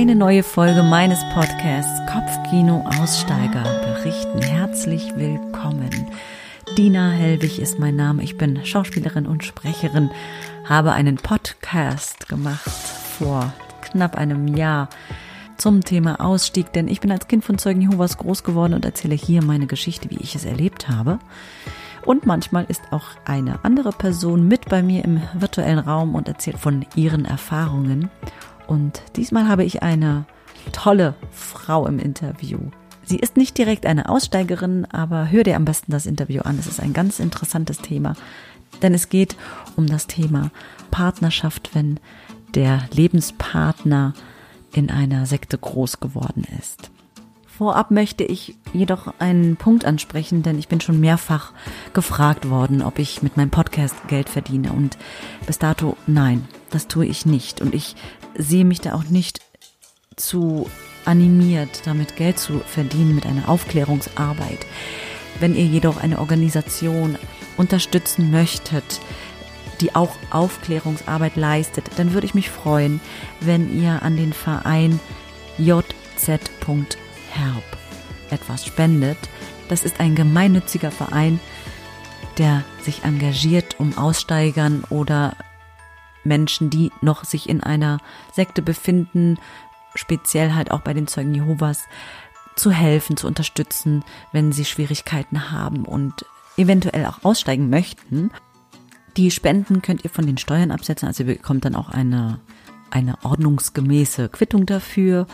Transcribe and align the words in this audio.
eine 0.00 0.16
neue 0.16 0.42
Folge 0.42 0.82
meines 0.82 1.22
Podcasts 1.34 2.00
Kopfkino 2.10 2.82
Aussteiger 2.98 3.62
berichten. 3.84 4.40
Herzlich 4.40 5.14
willkommen. 5.14 5.90
Dina 6.78 7.10
Helwig 7.10 7.58
ist 7.58 7.78
mein 7.78 7.96
Name. 7.96 8.22
Ich 8.22 8.38
bin 8.38 8.64
Schauspielerin 8.64 9.26
und 9.26 9.44
Sprecherin, 9.44 10.10
habe 10.66 10.92
einen 10.92 11.16
Podcast 11.16 12.30
gemacht 12.30 12.70
vor 13.18 13.52
knapp 13.82 14.16
einem 14.16 14.48
Jahr 14.48 14.88
zum 15.58 15.84
Thema 15.84 16.18
Ausstieg, 16.18 16.72
denn 16.72 16.88
ich 16.88 17.02
bin 17.02 17.12
als 17.12 17.28
Kind 17.28 17.44
von 17.44 17.58
Zeugen 17.58 17.82
Jehovas 17.82 18.16
groß 18.16 18.42
geworden 18.42 18.72
und 18.72 18.86
erzähle 18.86 19.16
hier 19.16 19.44
meine 19.44 19.66
Geschichte, 19.66 20.08
wie 20.08 20.20
ich 20.22 20.34
es 20.34 20.46
erlebt 20.46 20.88
habe. 20.88 21.18
Und 22.06 22.24
manchmal 22.24 22.64
ist 22.68 22.80
auch 22.90 23.04
eine 23.26 23.62
andere 23.66 23.92
Person 23.92 24.48
mit 24.48 24.70
bei 24.70 24.82
mir 24.82 25.04
im 25.04 25.20
virtuellen 25.34 25.78
Raum 25.78 26.14
und 26.14 26.26
erzählt 26.26 26.56
von 26.56 26.86
ihren 26.96 27.26
Erfahrungen. 27.26 28.08
Und 28.70 29.02
diesmal 29.16 29.48
habe 29.48 29.64
ich 29.64 29.82
eine 29.82 30.26
tolle 30.70 31.14
Frau 31.32 31.88
im 31.88 31.98
Interview. 31.98 32.60
Sie 33.02 33.18
ist 33.18 33.36
nicht 33.36 33.58
direkt 33.58 33.84
eine 33.84 34.08
Aussteigerin, 34.08 34.84
aber 34.84 35.28
hör 35.28 35.42
dir 35.42 35.56
am 35.56 35.64
besten 35.64 35.90
das 35.90 36.06
Interview 36.06 36.42
an. 36.42 36.56
Es 36.56 36.68
ist 36.68 36.78
ein 36.78 36.92
ganz 36.92 37.18
interessantes 37.18 37.78
Thema, 37.78 38.14
denn 38.80 38.94
es 38.94 39.08
geht 39.08 39.34
um 39.74 39.88
das 39.88 40.06
Thema 40.06 40.52
Partnerschaft, 40.92 41.74
wenn 41.74 41.98
der 42.54 42.84
Lebenspartner 42.92 44.14
in 44.72 44.88
einer 44.88 45.26
Sekte 45.26 45.58
groß 45.58 45.98
geworden 45.98 46.44
ist. 46.56 46.92
Vorab 47.60 47.90
möchte 47.90 48.24
ich 48.24 48.54
jedoch 48.72 49.12
einen 49.18 49.56
Punkt 49.56 49.84
ansprechen, 49.84 50.42
denn 50.42 50.58
ich 50.58 50.68
bin 50.68 50.80
schon 50.80 50.98
mehrfach 50.98 51.52
gefragt 51.92 52.48
worden, 52.48 52.80
ob 52.80 52.98
ich 52.98 53.22
mit 53.22 53.36
meinem 53.36 53.50
Podcast 53.50 53.96
Geld 54.08 54.30
verdiene. 54.30 54.72
Und 54.72 54.96
bis 55.46 55.58
dato 55.58 55.98
nein, 56.06 56.48
das 56.70 56.88
tue 56.88 57.04
ich 57.04 57.26
nicht. 57.26 57.60
Und 57.60 57.74
ich 57.74 57.96
sehe 58.34 58.64
mich 58.64 58.80
da 58.80 58.94
auch 58.94 59.04
nicht 59.04 59.42
zu 60.16 60.70
animiert, 61.04 61.82
damit 61.84 62.16
Geld 62.16 62.38
zu 62.38 62.60
verdienen 62.60 63.14
mit 63.14 63.26
einer 63.26 63.46
Aufklärungsarbeit. 63.46 64.64
Wenn 65.38 65.54
ihr 65.54 65.66
jedoch 65.66 65.98
eine 65.98 66.18
Organisation 66.18 67.18
unterstützen 67.58 68.30
möchtet, 68.30 69.02
die 69.82 69.94
auch 69.94 70.16
Aufklärungsarbeit 70.30 71.36
leistet, 71.36 71.90
dann 71.96 72.14
würde 72.14 72.26
ich 72.26 72.32
mich 72.32 72.48
freuen, 72.48 73.02
wenn 73.40 73.78
ihr 73.78 74.02
an 74.02 74.16
den 74.16 74.32
Verein 74.32 74.98
jz.help 77.30 77.64
etwas 78.30 78.64
spendet. 78.64 79.18
Das 79.68 79.84
ist 79.84 80.00
ein 80.00 80.14
gemeinnütziger 80.14 80.90
Verein, 80.90 81.40
der 82.38 82.64
sich 82.82 83.04
engagiert, 83.04 83.78
um 83.78 83.96
Aussteigern 83.98 84.84
oder 84.88 85.36
Menschen, 86.22 86.70
die 86.70 86.92
noch 87.00 87.24
sich 87.24 87.48
in 87.48 87.62
einer 87.62 87.98
Sekte 88.32 88.62
befinden, 88.62 89.38
speziell 89.94 90.54
halt 90.54 90.70
auch 90.70 90.80
bei 90.80 90.94
den 90.94 91.06
Zeugen 91.06 91.34
Jehovas, 91.34 91.84
zu 92.56 92.70
helfen, 92.70 93.16
zu 93.16 93.26
unterstützen, 93.26 94.04
wenn 94.32 94.52
sie 94.52 94.64
Schwierigkeiten 94.64 95.50
haben 95.50 95.84
und 95.84 96.26
eventuell 96.56 97.06
auch 97.06 97.24
aussteigen 97.24 97.70
möchten. 97.70 98.30
Die 99.16 99.30
Spenden 99.30 99.82
könnt 99.82 100.04
ihr 100.04 100.10
von 100.10 100.26
den 100.26 100.36
Steuern 100.36 100.70
absetzen, 100.70 101.08
also 101.08 101.22
ihr 101.22 101.36
bekommt 101.36 101.64
dann 101.64 101.74
auch 101.74 101.88
eine, 101.88 102.38
eine 102.90 103.16
ordnungsgemäße 103.24 104.28
Quittung 104.28 104.66
dafür. 104.66 105.26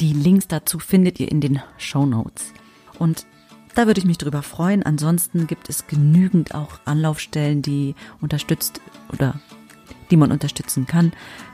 Die 0.00 0.12
Links 0.12 0.48
dazu 0.48 0.78
findet 0.78 1.20
ihr 1.20 1.30
in 1.30 1.40
den 1.40 1.62
Show 1.78 2.06
Notes. 2.06 2.52
Und 2.98 3.26
da 3.74 3.86
würde 3.86 4.00
ich 4.00 4.06
mich 4.06 4.18
drüber 4.18 4.42
freuen. 4.42 4.82
Ansonsten 4.82 5.46
gibt 5.46 5.68
es 5.68 5.86
genügend 5.86 6.54
auch 6.54 6.80
Anlaufstellen, 6.84 7.62
die 7.62 7.94
unterstützt 8.20 8.80
oder 9.12 9.40
die 10.10 10.16
man 10.16 10.32
unterstützen 10.32 10.86
kann. 10.86 11.12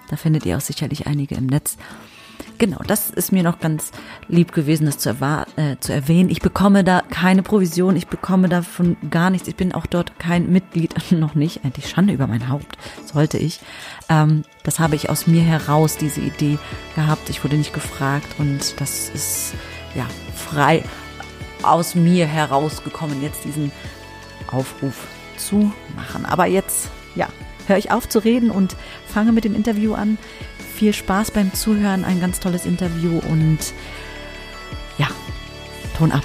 Da 0.09 0.17
findet 0.17 0.47
ihr 0.47 0.57
auch 0.57 0.63
sicherlich 0.63 1.07
einige 1.07 1.35
im 1.35 1.47
Netz. 1.47 1.77
Genau, 2.59 2.79
das 2.85 3.11
ist 3.11 3.31
mir 3.31 3.45
noch 3.45 3.61
ganz 3.61 3.93
lieb 4.27 4.53
gewesen, 4.53 4.87
das 4.87 4.99
zu, 4.99 5.11
äh, 5.11 5.77
zu, 5.79 5.93
erwähnen. 5.93 6.29
Ich 6.29 6.41
bekomme 6.41 6.83
da 6.83 7.03
keine 7.09 7.45
Provision, 7.45 7.95
ich 7.95 8.09
bekomme 8.09 8.49
davon 8.49 8.97
gar 9.11 9.31
nichts. 9.31 9.47
Ich 9.47 9.55
bin 9.55 9.73
auch 9.73 9.87
dort 9.87 10.19
kein 10.19 10.51
Mitglied, 10.51 10.93
noch 11.13 11.37
nicht. 11.37 11.65
Eigentlich 11.65 11.89
Schande 11.89 12.13
über 12.13 12.27
mein 12.27 12.49
Haupt, 12.49 12.77
sollte 13.05 13.39
ich. 13.39 13.61
Ähm, 14.09 14.43
das 14.65 14.81
habe 14.81 14.97
ich 14.97 15.09
aus 15.09 15.29
mir 15.29 15.43
heraus, 15.43 15.99
diese 15.99 16.21
Idee 16.21 16.59
gehabt. 16.97 17.31
Ich 17.31 17.45
wurde 17.45 17.57
nicht 17.57 17.73
gefragt 17.73 18.29
und 18.39 18.81
das 18.81 19.09
ist 19.11 19.55
ja 19.95 20.07
frei 20.35 20.83
aus 21.63 21.95
mir 21.95 22.27
herausgekommen, 22.27 23.23
jetzt 23.23 23.45
diesen 23.45 23.71
Aufruf 24.51 25.07
zu 25.37 25.73
machen. 25.95 26.27
Aber 26.27 26.47
jetzt, 26.47 26.89
ja, 27.15 27.29
höre 27.69 27.79
ich 27.79 27.93
auf 27.93 28.09
zu 28.09 28.19
reden 28.19 28.51
und 28.51 28.75
fange 29.07 29.31
mit 29.31 29.45
dem 29.45 29.55
Interview 29.55 29.95
an. 29.95 30.19
Viel 30.79 30.95
Spaß 30.95 31.33
beim 31.33 31.53
Zuhören, 31.53 32.05
ein 32.05 32.21
ganz 32.21 32.39
tolles 32.39 32.65
Interview 32.65 33.19
und 33.19 33.59
ja, 34.97 35.09
Ton 35.97 36.13
ab. 36.13 36.23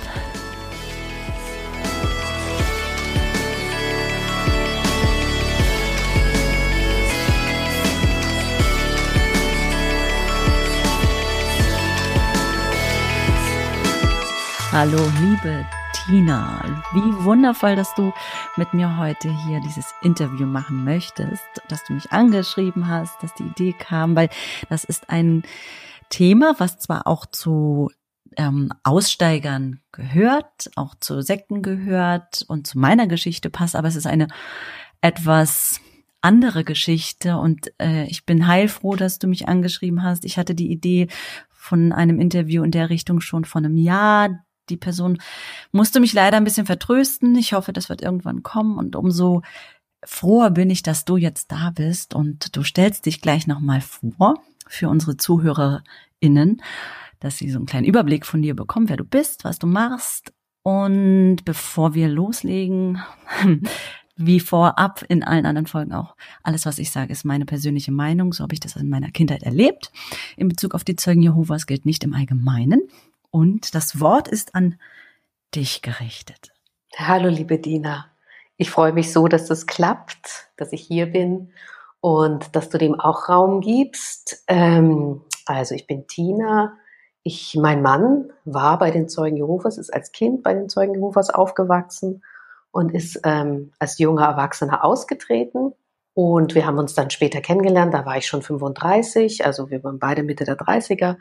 Hallo, 14.71 14.99
liebe 15.19 15.65
Tina. 16.05 16.83
Wie 16.93 17.23
wundervoll, 17.23 17.75
dass 17.75 17.95
du 17.95 18.11
mit 18.57 18.73
mir 18.73 18.97
heute 18.97 19.31
hier 19.45 19.61
dieses 19.61 19.93
Interview 20.01 20.45
machen 20.45 20.83
möchtest, 20.83 21.43
dass 21.69 21.83
du 21.85 21.93
mich 21.93 22.11
angeschrieben 22.11 22.87
hast, 22.87 23.21
dass 23.23 23.33
die 23.35 23.43
Idee 23.43 23.73
kam, 23.73 24.15
weil 24.15 24.29
das 24.69 24.83
ist 24.83 25.09
ein 25.09 25.43
Thema, 26.09 26.55
was 26.57 26.77
zwar 26.77 27.07
auch 27.07 27.25
zu 27.25 27.89
ähm, 28.35 28.69
Aussteigern 28.83 29.79
gehört, 29.91 30.71
auch 30.75 30.95
zu 30.99 31.21
Sekten 31.21 31.61
gehört 31.61 32.43
und 32.47 32.67
zu 32.67 32.79
meiner 32.79 33.07
Geschichte 33.07 33.49
passt, 33.49 33.75
aber 33.75 33.87
es 33.87 33.95
ist 33.95 34.07
eine 34.07 34.27
etwas 34.99 35.79
andere 36.21 36.63
Geschichte 36.63 37.37
und 37.37 37.71
äh, 37.79 38.05
ich 38.07 38.25
bin 38.25 38.47
heilfroh, 38.47 38.95
dass 38.95 39.19
du 39.19 39.27
mich 39.27 39.47
angeschrieben 39.47 40.03
hast. 40.03 40.25
Ich 40.25 40.37
hatte 40.37 40.55
die 40.55 40.71
Idee 40.71 41.07
von 41.49 41.93
einem 41.93 42.19
Interview 42.19 42.63
in 42.63 42.71
der 42.71 42.89
Richtung 42.89 43.21
schon 43.21 43.45
vor 43.45 43.59
einem 43.59 43.77
Jahr 43.77 44.42
die 44.69 44.77
Person 44.77 45.19
musste 45.71 45.99
mich 45.99 46.13
leider 46.13 46.37
ein 46.37 46.43
bisschen 46.43 46.65
vertrösten. 46.65 47.35
Ich 47.35 47.53
hoffe, 47.53 47.73
das 47.73 47.89
wird 47.89 48.01
irgendwann 48.01 48.43
kommen 48.43 48.77
und 48.77 48.95
umso 48.95 49.41
froher 50.05 50.51
bin 50.51 50.69
ich, 50.69 50.83
dass 50.83 51.05
du 51.05 51.17
jetzt 51.17 51.51
da 51.51 51.71
bist 51.71 52.13
und 52.13 52.55
du 52.55 52.63
stellst 52.63 53.05
dich 53.05 53.21
gleich 53.21 53.47
nochmal 53.47 53.81
vor 53.81 54.35
für 54.67 54.89
unsere 54.89 55.17
ZuhörerInnen, 55.17 56.61
dass 57.19 57.37
sie 57.37 57.49
so 57.49 57.57
einen 57.57 57.65
kleinen 57.65 57.85
Überblick 57.85 58.25
von 58.25 58.41
dir 58.41 58.55
bekommen, 58.55 58.89
wer 58.89 58.97
du 58.97 59.05
bist, 59.05 59.43
was 59.43 59.59
du 59.59 59.67
machst. 59.67 60.33
Und 60.63 61.43
bevor 61.43 61.93
wir 61.93 62.07
loslegen, 62.07 63.01
wie 64.15 64.39
vorab 64.39 65.03
in 65.09 65.23
allen 65.23 65.45
anderen 65.45 65.67
Folgen 65.67 65.93
auch, 65.93 66.15
alles, 66.43 66.65
was 66.65 66.79
ich 66.79 66.91
sage, 66.91 67.11
ist 67.11 67.25
meine 67.25 67.45
persönliche 67.45 67.91
Meinung. 67.91 68.31
So 68.31 68.43
habe 68.43 68.53
ich 68.53 68.59
das 68.59 68.75
in 68.75 68.89
meiner 68.89 69.11
Kindheit 69.11 69.43
erlebt. 69.43 69.91
In 70.37 70.47
Bezug 70.47 70.75
auf 70.75 70.83
die 70.83 70.95
Zeugen 70.95 71.21
Jehovas 71.21 71.65
gilt 71.65 71.85
nicht 71.85 72.03
im 72.03 72.13
Allgemeinen. 72.13 72.81
Und 73.35 73.73
das 73.73 73.99
Wort 73.99 74.27
ist 74.27 74.53
an 74.53 74.79
dich 75.55 75.81
gerichtet. 75.81 76.53
Hallo, 76.95 77.29
liebe 77.29 77.57
Dina. 77.57 78.05
Ich 78.57 78.69
freue 78.69 78.93
mich 78.93 79.11
so, 79.11 79.27
dass 79.27 79.47
das 79.47 79.65
klappt, 79.65 80.51
dass 80.55 80.71
ich 80.71 80.83
hier 80.83 81.07
bin 81.07 81.51
und 81.99 82.55
dass 82.55 82.69
du 82.69 82.77
dem 82.77 82.99
auch 82.99 83.29
Raum 83.29 83.61
gibst. 83.61 84.43
Ähm, 84.45 85.21
also 85.47 85.73
ich 85.73 85.87
bin 85.87 86.05
Tina. 86.05 86.77
Ich, 87.23 87.55
mein 87.59 87.81
Mann 87.81 88.31
war 88.45 88.77
bei 88.77 88.91
den 88.91 89.09
Zeugen 89.09 89.37
Jehovas, 89.37 89.79
ist 89.79 89.91
als 89.91 90.11
Kind 90.11 90.43
bei 90.43 90.53
den 90.53 90.69
Zeugen 90.69 90.93
Jehovas 90.93 91.31
aufgewachsen 91.31 92.23
und 92.69 92.93
ist 92.93 93.19
ähm, 93.23 93.71
als 93.79 93.97
junger 93.97 94.27
Erwachsener 94.27 94.85
ausgetreten. 94.85 95.73
Und 96.13 96.53
wir 96.53 96.67
haben 96.67 96.77
uns 96.77 96.93
dann 96.93 97.09
später 97.09 97.41
kennengelernt, 97.41 97.95
da 97.95 98.05
war 98.05 98.15
ich 98.15 98.27
schon 98.27 98.43
35, 98.43 99.43
also 99.43 99.71
wir 99.71 99.83
waren 99.83 99.97
beide 99.97 100.21
Mitte 100.21 100.43
der 100.43 100.55
30er. 100.55 101.17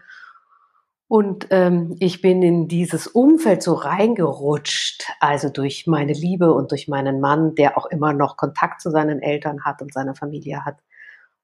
Und 1.13 1.49
ähm, 1.51 1.95
ich 2.01 2.23
bin 2.23 2.43
in 2.43 2.69
dieses 2.69 3.07
Umfeld 3.07 3.63
so 3.63 3.75
reingerutscht, 3.75 5.05
also 5.21 5.51
durch 5.51 5.87
meine 5.87 6.15
Liebe 6.15 6.55
und 6.55 6.71
durch 6.71 6.89
meinen 6.89 7.21
Mann, 7.21 7.55
der 7.55 7.77
auch 7.77 7.85
immer 7.85 8.15
noch 8.15 8.39
Kontakt 8.39 8.81
zu 8.81 8.91
seinen 8.91 9.21
Eltern 9.21 9.63
hat 9.63 9.83
und 9.83 9.93
seiner 9.93 10.15
Familie 10.15 10.65
hat. 10.65 10.79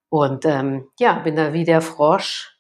Und 0.09 0.47
ähm, 0.47 0.87
ja, 0.99 1.19
bin 1.19 1.37
da 1.37 1.53
wie 1.53 1.65
der 1.65 1.83
Frosch 1.83 2.59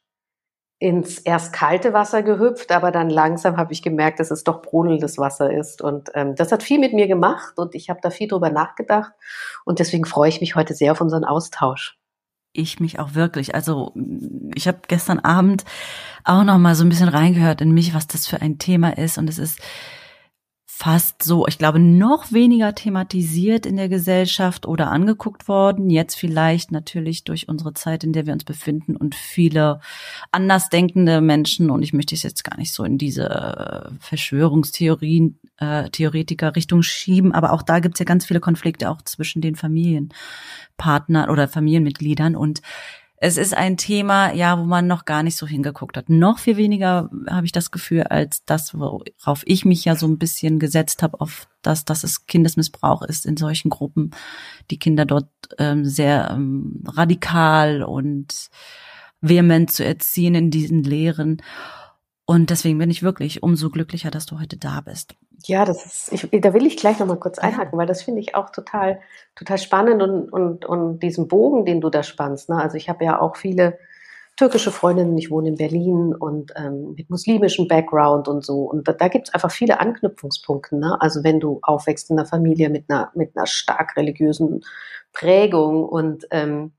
ins 0.78 1.18
erst 1.20 1.54
kalte 1.54 1.94
Wasser 1.94 2.22
gehüpft, 2.22 2.72
aber 2.72 2.90
dann 2.90 3.08
langsam 3.08 3.56
habe 3.56 3.72
ich 3.72 3.80
gemerkt, 3.82 4.20
dass 4.20 4.30
es 4.30 4.44
doch 4.44 4.60
brodelndes 4.60 5.16
Wasser 5.16 5.50
ist. 5.50 5.80
Und 5.80 6.10
ähm, 6.12 6.34
das 6.34 6.52
hat 6.52 6.62
viel 6.62 6.78
mit 6.78 6.92
mir 6.92 7.06
gemacht 7.06 7.58
und 7.58 7.74
ich 7.74 7.88
habe 7.88 8.00
da 8.02 8.10
viel 8.10 8.28
drüber 8.28 8.50
nachgedacht. 8.50 9.12
Und 9.64 9.78
deswegen 9.78 10.04
freue 10.04 10.28
ich 10.28 10.42
mich 10.42 10.56
heute 10.56 10.74
sehr 10.74 10.92
auf 10.92 11.00
unseren 11.00 11.24
Austausch 11.24 11.97
ich 12.52 12.80
mich 12.80 12.98
auch 12.98 13.14
wirklich. 13.14 13.54
Also 13.54 13.94
ich 14.54 14.66
habe 14.68 14.80
gestern 14.88 15.20
Abend 15.20 15.64
auch 16.24 16.44
noch 16.44 16.58
mal 16.58 16.74
so 16.74 16.84
ein 16.84 16.88
bisschen 16.88 17.08
reingehört 17.08 17.60
in 17.60 17.72
mich, 17.72 17.94
was 17.94 18.06
das 18.06 18.26
für 18.26 18.40
ein 18.40 18.58
Thema 18.58 18.96
ist 18.96 19.18
und 19.18 19.28
es 19.28 19.38
ist 19.38 19.60
fast 20.80 21.24
so, 21.24 21.44
ich 21.48 21.58
glaube, 21.58 21.80
noch 21.80 22.30
weniger 22.30 22.72
thematisiert 22.72 23.66
in 23.66 23.76
der 23.76 23.88
Gesellschaft 23.88 24.64
oder 24.64 24.92
angeguckt 24.92 25.48
worden. 25.48 25.90
Jetzt 25.90 26.14
vielleicht 26.14 26.70
natürlich 26.70 27.24
durch 27.24 27.48
unsere 27.48 27.74
Zeit, 27.74 28.04
in 28.04 28.12
der 28.12 28.26
wir 28.26 28.32
uns 28.32 28.44
befinden 28.44 28.94
und 28.94 29.16
viele 29.16 29.80
andersdenkende 30.30 31.20
Menschen. 31.20 31.70
Und 31.70 31.82
ich 31.82 31.92
möchte 31.92 32.14
es 32.14 32.22
jetzt 32.22 32.44
gar 32.44 32.56
nicht 32.58 32.72
so 32.72 32.84
in 32.84 32.96
diese 32.96 33.90
Verschwörungstheorien, 33.98 35.40
äh, 35.56 35.90
Theoretiker 35.90 36.54
Richtung 36.54 36.84
schieben. 36.84 37.32
Aber 37.32 37.54
auch 37.54 37.62
da 37.62 37.80
gibt 37.80 37.96
es 37.96 37.98
ja 37.98 38.04
ganz 38.04 38.24
viele 38.24 38.38
Konflikte 38.38 38.88
auch 38.88 39.02
zwischen 39.02 39.42
den 39.42 39.56
Familienpartnern 39.56 41.28
oder 41.28 41.48
Familienmitgliedern. 41.48 42.36
Und 42.36 42.62
es 43.20 43.36
ist 43.36 43.54
ein 43.54 43.76
Thema, 43.76 44.32
ja, 44.32 44.58
wo 44.58 44.64
man 44.64 44.86
noch 44.86 45.04
gar 45.04 45.22
nicht 45.22 45.36
so 45.36 45.46
hingeguckt 45.46 45.96
hat. 45.96 46.08
Noch 46.08 46.38
viel 46.38 46.56
weniger 46.56 47.10
habe 47.28 47.46
ich 47.46 47.52
das 47.52 47.70
Gefühl 47.70 48.04
als 48.04 48.44
das, 48.44 48.78
worauf 48.78 49.42
ich 49.44 49.64
mich 49.64 49.84
ja 49.84 49.96
so 49.96 50.06
ein 50.06 50.18
bisschen 50.18 50.58
gesetzt 50.60 51.02
habe, 51.02 51.20
auf 51.20 51.48
das, 51.62 51.84
dass 51.84 52.04
es 52.04 52.26
Kindesmissbrauch 52.26 53.02
ist 53.02 53.26
in 53.26 53.36
solchen 53.36 53.70
Gruppen, 53.70 54.12
die 54.70 54.78
Kinder 54.78 55.04
dort 55.04 55.30
ähm, 55.58 55.84
sehr 55.84 56.30
ähm, 56.30 56.84
radikal 56.86 57.82
und 57.82 58.50
vehement 59.20 59.70
zu 59.72 59.84
erziehen 59.84 60.36
in 60.36 60.50
diesen 60.50 60.84
Lehren. 60.84 61.42
Und 62.30 62.50
deswegen 62.50 62.76
bin 62.76 62.90
ich 62.90 63.02
wirklich 63.02 63.42
umso 63.42 63.70
glücklicher, 63.70 64.10
dass 64.10 64.26
du 64.26 64.38
heute 64.38 64.58
da 64.58 64.82
bist. 64.82 65.14
Ja, 65.46 65.64
das 65.64 65.86
ist, 65.86 66.12
ich, 66.12 66.42
da 66.42 66.52
will 66.52 66.66
ich 66.66 66.76
gleich 66.76 66.98
nochmal 66.98 67.18
kurz 67.18 67.38
einhaken, 67.38 67.78
weil 67.78 67.86
das 67.86 68.02
finde 68.02 68.20
ich 68.20 68.34
auch 68.34 68.50
total, 68.50 69.00
total 69.34 69.56
spannend 69.56 70.02
und, 70.02 70.30
und, 70.30 70.66
und 70.66 70.98
diesen 70.98 71.26
Bogen, 71.26 71.64
den 71.64 71.80
du 71.80 71.88
da 71.88 72.02
spannst. 72.02 72.50
Ne? 72.50 72.60
Also 72.60 72.76
ich 72.76 72.90
habe 72.90 73.02
ja 73.02 73.18
auch 73.18 73.36
viele 73.36 73.78
türkische 74.36 74.70
Freundinnen, 74.70 75.16
ich 75.16 75.30
wohne 75.30 75.48
in 75.48 75.54
Berlin 75.54 76.14
und 76.14 76.52
ähm, 76.54 76.92
mit 76.98 77.08
muslimischem 77.08 77.66
Background 77.66 78.28
und 78.28 78.44
so. 78.44 78.64
Und 78.64 78.86
da, 78.86 78.92
da 78.92 79.08
gibt 79.08 79.28
es 79.28 79.34
einfach 79.34 79.50
viele 79.50 79.80
Anknüpfungspunkte. 79.80 80.76
Ne? 80.76 81.00
Also 81.00 81.24
wenn 81.24 81.40
du 81.40 81.60
aufwächst 81.62 82.10
in 82.10 82.18
einer 82.18 82.28
Familie 82.28 82.68
mit 82.68 82.90
einer, 82.90 83.10
mit 83.14 83.34
einer 83.38 83.46
stark 83.46 83.96
religiösen 83.96 84.60
Prägung 85.14 85.82
und 85.82 86.26
ähm, 86.30 86.72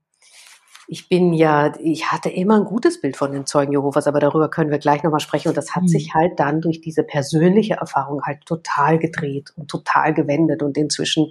ich 0.92 1.08
bin 1.08 1.32
ja, 1.32 1.72
ich 1.78 2.10
hatte 2.10 2.30
immer 2.30 2.56
ein 2.56 2.64
gutes 2.64 3.00
Bild 3.00 3.16
von 3.16 3.30
den 3.30 3.46
Zeugen 3.46 3.70
Jehovas, 3.70 4.08
aber 4.08 4.18
darüber 4.18 4.50
können 4.50 4.72
wir 4.72 4.80
gleich 4.80 5.04
nochmal 5.04 5.20
sprechen. 5.20 5.46
Und 5.46 5.56
das 5.56 5.76
hat 5.76 5.84
mhm. 5.84 5.88
sich 5.88 6.14
halt 6.14 6.40
dann 6.40 6.60
durch 6.60 6.80
diese 6.80 7.04
persönliche 7.04 7.74
Erfahrung 7.74 8.22
halt 8.24 8.44
total 8.44 8.98
gedreht 8.98 9.52
und 9.54 9.70
total 9.70 10.12
gewendet. 10.12 10.64
Und 10.64 10.76
inzwischen, 10.76 11.30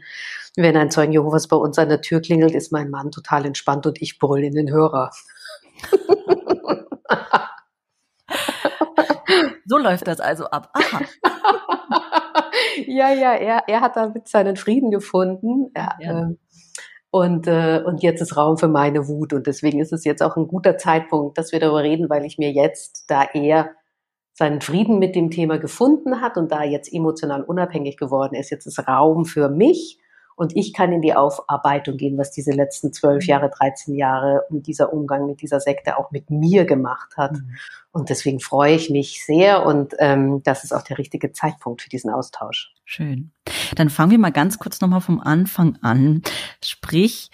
wenn 0.56 0.77
ein 0.77 0.91
Zeugen 0.91 1.11
Jehovas 1.11 1.50
bei 1.50 1.57
uns 1.57 1.77
an 1.77 1.89
der 1.89 2.00
Tür 2.00 2.21
klingelt, 2.21 2.56
ist 2.56 2.71
mein 2.71 2.89
Mann 2.89 3.11
total 3.11 3.45
entspannt 3.45 3.85
und 3.85 4.01
ich 4.01 4.17
brüll 4.17 4.45
in 4.45 4.56
den 4.56 4.71
Hörer. 4.71 5.11
so 9.65 9.77
läuft 9.77 10.07
das 10.07 10.21
also 10.21 10.45
ab. 10.45 10.71
Aha. 10.71 11.01
ja, 12.88 13.11
ja, 13.11 13.33
er, 13.33 13.63
er 13.67 13.81
hat 13.81 13.97
damit 13.97 14.29
seinen 14.29 14.56
Frieden 14.56 14.89
gefunden. 14.89 15.69
Er, 15.73 15.97
ja. 16.00 16.29
äh, 16.29 16.35
und, 17.11 17.47
äh, 17.47 17.81
und 17.85 18.03
jetzt 18.03 18.21
ist 18.21 18.38
Raum 18.38 18.57
für 18.57 18.67
meine 18.67 19.07
Wut. 19.07 19.33
Und 19.33 19.47
deswegen 19.47 19.79
ist 19.79 19.94
es 19.94 20.03
jetzt 20.03 20.21
auch 20.21 20.38
ein 20.38 20.47
guter 20.47 20.77
Zeitpunkt, 20.77 21.38
dass 21.38 21.51
wir 21.51 21.59
darüber 21.59 21.83
reden, 21.83 22.09
weil 22.09 22.25
ich 22.25 22.38
mir 22.38 22.51
jetzt, 22.51 23.06
da 23.09 23.23
er 23.33 23.71
seinen 24.33 24.61
Frieden 24.61 25.00
mit 25.00 25.15
dem 25.15 25.31
Thema 25.31 25.57
gefunden 25.57 26.21
hat 26.21 26.38
und 26.38 26.51
da 26.51 26.63
jetzt 26.63 26.94
emotional 26.94 27.44
unabhängig 27.44 27.97
geworden 27.97 28.35
ist, 28.35 28.51
jetzt 28.51 28.67
ist 28.67 28.88
Raum 28.88 29.25
für 29.25 29.50
mich 29.50 30.00
und 30.39 30.56
ich 30.56 30.71
kann 30.71 30.94
in 30.94 31.01
die 31.01 31.13
Aufarbeitung 31.13 31.97
gehen, 31.97 32.17
was 32.17 32.31
diese 32.31 32.51
letzten 32.51 32.94
zwölf 32.94 33.25
mhm. 33.25 33.29
Jahre, 33.29 33.50
13 33.50 33.94
Jahre 33.95 34.45
und 34.50 34.67
dieser 34.67 34.94
Umgang 34.94 35.25
mit 35.25 35.41
dieser 35.41 35.59
Sekte 35.59 35.97
auch 35.97 36.11
mit 36.11 36.29
mir 36.29 36.63
gemacht 36.63 37.17
hat. 37.17 37.33
Mhm. 37.33 37.57
Und 37.91 38.09
deswegen 38.09 38.39
freue 38.39 38.75
ich 38.75 38.89
mich 38.89 39.25
sehr 39.25 39.65
und 39.65 39.95
ähm, 40.00 40.41
das 40.44 40.63
ist 40.63 40.71
auch 40.71 40.83
der 40.83 40.97
richtige 40.97 41.33
Zeitpunkt 41.33 41.81
für 41.81 41.89
diesen 41.89 42.09
Austausch. 42.09 42.73
Schön. 42.85 43.31
Dann 43.75 43.89
fangen 43.89 44.12
wir 44.12 44.19
mal 44.19 44.31
ganz 44.31 44.60
kurz 44.60 44.81
nochmal 44.81 45.01
vom 45.01 45.19
Anfang 45.19 45.77
an. 45.81 46.21
Sprich, 46.63 47.31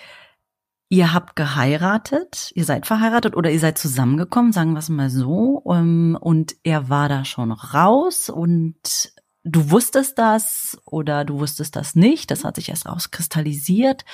Ihr 0.88 1.14
habt 1.14 1.36
geheiratet, 1.36 2.52
ihr 2.54 2.64
seid 2.64 2.86
verheiratet 2.86 3.36
oder 3.36 3.50
ihr 3.50 3.60
seid 3.60 3.80
zusammengekommen, 3.80 4.52
sagen 4.52 4.74
wir 4.74 4.80
es 4.80 4.90
mal 4.90 5.10
so, 5.10 5.64
ähm, 5.68 6.16
und 6.20 6.56
er 6.64 6.90
war 6.90 7.10
da 7.10 7.26
schon 7.26 7.52
raus 7.52 8.30
und 8.30 9.12
du 9.44 9.72
wusstest 9.72 10.20
das 10.20 10.78
oder 10.86 11.26
du 11.26 11.40
wusstest 11.40 11.76
das 11.76 11.96
nicht, 11.96 12.30
das 12.30 12.44
hat 12.44 12.56
sich 12.58 12.70
erst 12.70 12.86
rauskristallisiert. 12.86 14.06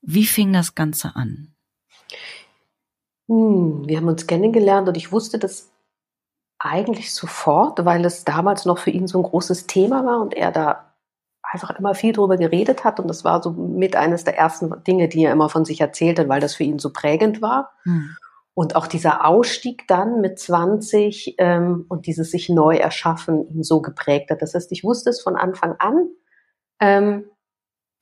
Wie 0.00 0.26
fing 0.26 0.52
das 0.52 0.76
Ganze 0.76 1.16
an? 1.16 1.54
Hm, 3.28 3.82
wir 3.86 3.96
haben 3.96 4.08
uns 4.08 4.28
kennengelernt 4.28 4.88
und 4.88 4.96
ich 4.96 5.10
wusste 5.10 5.40
das 5.40 5.70
eigentlich 6.60 7.12
sofort, 7.12 7.84
weil 7.84 8.04
es 8.04 8.24
damals 8.24 8.64
noch 8.64 8.78
für 8.78 8.90
ihn 8.90 9.08
so 9.08 9.18
ein 9.18 9.24
großes 9.24 9.66
Thema 9.66 10.04
war 10.06 10.20
und 10.20 10.34
er 10.34 10.52
da 10.52 10.87
einfach 11.50 11.70
immer 11.78 11.94
viel 11.94 12.12
drüber 12.12 12.36
geredet 12.36 12.84
hat 12.84 13.00
und 13.00 13.08
das 13.08 13.24
war 13.24 13.42
so 13.42 13.52
mit 13.52 13.96
eines 13.96 14.24
der 14.24 14.36
ersten 14.36 14.72
Dinge, 14.84 15.08
die 15.08 15.24
er 15.24 15.32
immer 15.32 15.48
von 15.48 15.64
sich 15.64 15.80
erzählt 15.80 16.18
hat, 16.18 16.28
weil 16.28 16.40
das 16.40 16.54
für 16.54 16.64
ihn 16.64 16.78
so 16.78 16.92
prägend 16.92 17.40
war. 17.40 17.72
Hm. 17.84 18.16
Und 18.54 18.74
auch 18.74 18.88
dieser 18.88 19.24
Ausstieg 19.24 19.86
dann 19.86 20.20
mit 20.20 20.38
20 20.38 21.36
ähm, 21.38 21.86
und 21.88 22.06
dieses 22.06 22.32
sich 22.32 22.48
neu 22.48 22.76
erschaffen 22.76 23.46
ihn 23.48 23.62
so 23.62 23.80
geprägt 23.80 24.30
hat. 24.30 24.42
Das 24.42 24.54
heißt, 24.54 24.72
ich 24.72 24.82
wusste 24.82 25.10
es 25.10 25.22
von 25.22 25.36
Anfang 25.36 25.76
an. 25.78 26.08
Ähm, 26.80 27.30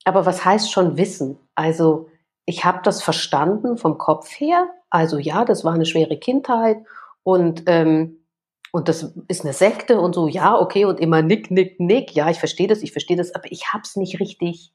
aber 0.03 0.25
was 0.25 0.43
heißt 0.43 0.71
schon 0.71 0.97
wissen? 0.97 1.37
Also 1.53 2.09
ich 2.45 2.65
habe 2.65 2.79
das 2.83 3.03
verstanden 3.03 3.77
vom 3.77 3.97
Kopf 3.97 4.31
her. 4.31 4.67
Also 4.89 5.19
ja, 5.19 5.45
das 5.45 5.63
war 5.63 5.73
eine 5.73 5.85
schwere 5.85 6.17
Kindheit 6.17 6.77
und 7.23 7.63
ähm, 7.67 8.25
und 8.71 8.89
das 8.89 9.13
ist 9.27 9.43
eine 9.43 9.53
Sekte 9.53 9.99
und 9.99 10.13
so. 10.13 10.27
Ja, 10.27 10.59
okay 10.59 10.85
und 10.85 10.99
immer 10.99 11.21
nick, 11.21 11.51
nick, 11.51 11.79
nick. 11.79 12.13
Ja, 12.13 12.29
ich 12.29 12.39
verstehe 12.39 12.67
das, 12.67 12.81
ich 12.81 12.91
verstehe 12.91 13.17
das, 13.17 13.33
aber 13.33 13.51
ich 13.51 13.73
habe 13.73 13.83
es 13.83 13.95
nicht 13.95 14.19
richtig 14.19 14.73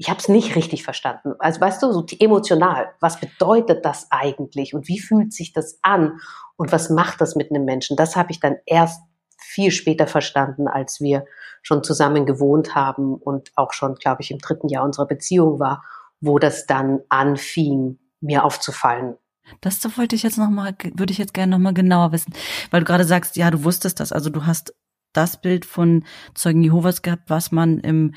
ich 0.00 0.08
habe 0.08 0.18
es 0.18 0.28
nicht 0.28 0.56
richtig 0.56 0.82
verstanden. 0.82 1.34
Also 1.40 1.60
weißt 1.60 1.82
du, 1.82 1.92
so 1.92 2.06
emotional, 2.20 2.94
was 3.00 3.20
bedeutet 3.20 3.84
das 3.84 4.06
eigentlich 4.08 4.74
und 4.74 4.88
wie 4.88 4.98
fühlt 4.98 5.34
sich 5.34 5.52
das 5.52 5.78
an 5.82 6.20
und 6.56 6.72
was 6.72 6.88
macht 6.88 7.20
das 7.20 7.36
mit 7.36 7.50
einem 7.50 7.66
Menschen? 7.66 7.98
Das 7.98 8.16
habe 8.16 8.30
ich 8.30 8.40
dann 8.40 8.56
erst 8.64 9.02
viel 9.38 9.70
später 9.70 10.06
verstanden, 10.06 10.68
als 10.68 11.02
wir 11.02 11.26
schon 11.60 11.84
zusammen 11.84 12.24
gewohnt 12.24 12.74
haben 12.74 13.14
und 13.14 13.52
auch 13.56 13.74
schon, 13.74 13.94
glaube 13.94 14.22
ich, 14.22 14.30
im 14.30 14.38
dritten 14.38 14.68
Jahr 14.68 14.86
unserer 14.86 15.06
Beziehung 15.06 15.60
war, 15.60 15.84
wo 16.22 16.38
das 16.38 16.64
dann 16.64 17.00
anfing, 17.10 17.98
mir 18.22 18.44
aufzufallen. 18.44 19.18
Das 19.60 19.84
wollte 19.96 20.16
ich 20.16 20.22
jetzt 20.22 20.38
noch 20.38 20.50
mal, 20.50 20.74
würde 20.94 21.12
ich 21.12 21.18
jetzt 21.18 21.34
gerne 21.34 21.50
noch 21.50 21.58
mal 21.58 21.74
genauer 21.74 22.12
wissen, 22.12 22.32
weil 22.70 22.80
du 22.80 22.86
gerade 22.86 23.04
sagst, 23.04 23.36
ja, 23.36 23.50
du 23.50 23.64
wusstest 23.64 24.00
das, 24.00 24.12
also 24.12 24.30
du 24.30 24.46
hast 24.46 24.74
das 25.12 25.40
Bild 25.40 25.64
von 25.64 26.04
Zeugen 26.34 26.62
Jehovas 26.62 27.02
gehabt, 27.02 27.28
was 27.28 27.52
man 27.52 27.78
im 27.78 28.14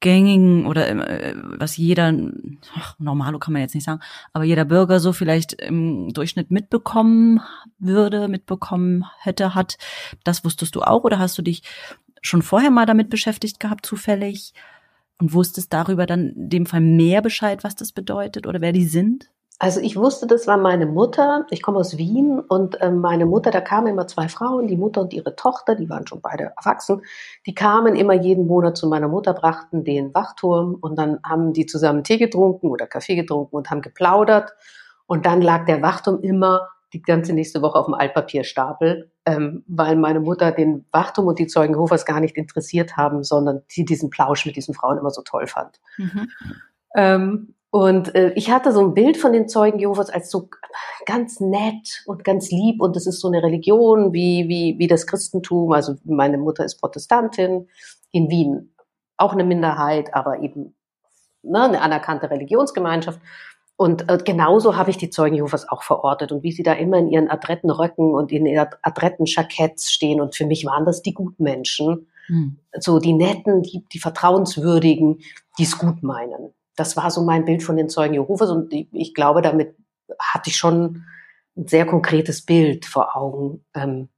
gängigen 0.00 0.66
oder 0.66 0.88
äh, 0.88 1.34
was 1.36 1.76
jeder, 1.76 2.14
ach, 2.74 2.98
normalo 2.98 3.38
kann 3.38 3.52
man 3.52 3.62
jetzt 3.62 3.74
nicht 3.74 3.84
sagen, 3.84 4.00
aber 4.32 4.44
jeder 4.44 4.64
Bürger 4.64 5.00
so 5.00 5.12
vielleicht 5.12 5.54
im 5.54 6.12
Durchschnitt 6.12 6.50
mitbekommen 6.50 7.40
würde, 7.78 8.28
mitbekommen 8.28 9.04
hätte, 9.20 9.54
hat, 9.54 9.78
das 10.22 10.44
wusstest 10.44 10.74
du 10.76 10.82
auch 10.82 11.04
oder 11.04 11.18
hast 11.18 11.38
du 11.38 11.42
dich 11.42 11.62
schon 12.20 12.42
vorher 12.42 12.70
mal 12.70 12.86
damit 12.86 13.08
beschäftigt 13.08 13.60
gehabt, 13.60 13.86
zufällig? 13.86 14.52
Und 15.18 15.32
wusstest 15.32 15.72
darüber 15.72 16.04
dann 16.04 16.28
in 16.28 16.50
dem 16.50 16.66
Fall 16.66 16.82
mehr 16.82 17.22
Bescheid, 17.22 17.64
was 17.64 17.74
das 17.74 17.92
bedeutet 17.92 18.46
oder 18.46 18.60
wer 18.60 18.72
die 18.72 18.84
sind? 18.84 19.30
Also 19.58 19.80
ich 19.80 19.96
wusste, 19.96 20.26
das 20.26 20.46
war 20.46 20.58
meine 20.58 20.84
Mutter. 20.84 21.46
Ich 21.50 21.62
komme 21.62 21.78
aus 21.78 21.96
Wien 21.96 22.40
und 22.40 22.78
äh, 22.82 22.90
meine 22.90 23.24
Mutter, 23.24 23.50
da 23.50 23.62
kamen 23.62 23.86
immer 23.86 24.06
zwei 24.06 24.28
Frauen, 24.28 24.68
die 24.68 24.76
Mutter 24.76 25.00
und 25.00 25.14
ihre 25.14 25.34
Tochter, 25.34 25.74
die 25.74 25.88
waren 25.88 26.06
schon 26.06 26.20
beide 26.20 26.52
erwachsen. 26.56 27.00
Die 27.46 27.54
kamen 27.54 27.96
immer 27.96 28.12
jeden 28.12 28.46
Monat 28.46 28.76
zu 28.76 28.86
meiner 28.86 29.08
Mutter, 29.08 29.32
brachten 29.32 29.82
den 29.82 30.14
Wachturm 30.14 30.76
und 30.78 30.98
dann 30.98 31.20
haben 31.24 31.54
die 31.54 31.64
zusammen 31.64 32.04
Tee 32.04 32.18
getrunken 32.18 32.68
oder 32.68 32.86
Kaffee 32.86 33.16
getrunken 33.16 33.56
und 33.56 33.70
haben 33.70 33.80
geplaudert. 33.80 34.52
Und 35.06 35.24
dann 35.24 35.40
lag 35.40 35.64
der 35.64 35.80
Wachturm 35.80 36.20
immer 36.20 36.68
die 36.92 37.00
ganze 37.00 37.32
nächste 37.32 37.62
Woche 37.62 37.78
auf 37.78 37.86
dem 37.86 37.94
Altpapierstapel, 37.94 39.10
ähm, 39.24 39.64
weil 39.66 39.96
meine 39.96 40.20
Mutter 40.20 40.52
den 40.52 40.84
Wachturm 40.92 41.28
und 41.28 41.38
die 41.38 41.46
Zeugen 41.46 41.76
Hofers 41.76 42.04
gar 42.04 42.20
nicht 42.20 42.36
interessiert 42.36 42.96
haben, 42.98 43.24
sondern 43.24 43.62
sie 43.68 43.86
diesen 43.86 44.10
Plausch 44.10 44.44
mit 44.44 44.56
diesen 44.56 44.74
Frauen 44.74 44.98
immer 44.98 45.10
so 45.10 45.22
toll 45.22 45.46
fand. 45.46 45.80
Mhm. 45.96 46.28
Ähm, 46.94 47.54
und 47.76 48.14
äh, 48.14 48.32
ich 48.36 48.50
hatte 48.50 48.72
so 48.72 48.80
ein 48.80 48.94
Bild 48.94 49.18
von 49.18 49.34
den 49.34 49.50
Zeugen 49.50 49.78
Jehovas 49.78 50.08
als 50.08 50.30
so 50.30 50.48
ganz 51.04 51.40
nett 51.40 52.02
und 52.06 52.24
ganz 52.24 52.50
lieb 52.50 52.80
und 52.80 52.96
es 52.96 53.06
ist 53.06 53.20
so 53.20 53.28
eine 53.28 53.42
Religion 53.42 54.14
wie, 54.14 54.48
wie, 54.48 54.78
wie 54.78 54.86
das 54.86 55.06
Christentum. 55.06 55.72
Also 55.72 55.96
meine 56.04 56.38
Mutter 56.38 56.64
ist 56.64 56.80
Protestantin, 56.80 57.68
in 58.12 58.30
Wien 58.30 58.74
auch 59.18 59.34
eine 59.34 59.44
Minderheit, 59.44 60.14
aber 60.14 60.40
eben 60.40 60.74
ne, 61.42 61.64
eine 61.64 61.82
anerkannte 61.82 62.30
Religionsgemeinschaft. 62.30 63.20
Und 63.76 64.08
äh, 64.08 64.16
genauso 64.24 64.76
habe 64.76 64.88
ich 64.88 64.96
die 64.96 65.10
Zeugen 65.10 65.36
Jehovas 65.36 65.68
auch 65.68 65.82
verortet 65.82 66.32
und 66.32 66.42
wie 66.42 66.52
sie 66.52 66.62
da 66.62 66.72
immer 66.72 66.96
in 66.96 67.10
ihren 67.10 67.28
adretten 67.28 67.68
Röcken 67.68 68.14
und 68.14 68.32
in 68.32 68.46
ihren 68.46 68.68
adretten 68.80 69.26
Jacketts 69.26 69.92
stehen. 69.92 70.22
Und 70.22 70.34
für 70.34 70.46
mich 70.46 70.64
waren 70.64 70.86
das 70.86 71.02
die 71.02 71.12
guten 71.12 71.42
Menschen, 71.42 72.06
hm. 72.28 72.56
so 72.78 73.00
die 73.00 73.12
netten, 73.12 73.60
die, 73.60 73.84
die 73.92 73.98
vertrauenswürdigen, 73.98 75.18
die 75.58 75.64
es 75.64 75.76
gut 75.76 76.02
meinen 76.02 76.54
das 76.76 76.96
war 76.96 77.10
so 77.10 77.22
mein 77.22 77.44
Bild 77.44 77.62
von 77.62 77.76
den 77.76 77.88
Zeugen 77.88 78.14
Jehovas 78.14 78.50
und 78.50 78.72
ich, 78.72 79.14
glaube, 79.14 79.42
damit 79.42 79.74
hatte 80.20 80.50
ich 80.50 80.56
schon 80.56 81.04
ein 81.56 81.66
sehr 81.66 81.86
konkretes 81.86 82.44
Bild 82.44 82.84
vor 82.84 83.16
Augen, 83.16 83.64
ähm, 83.74 84.08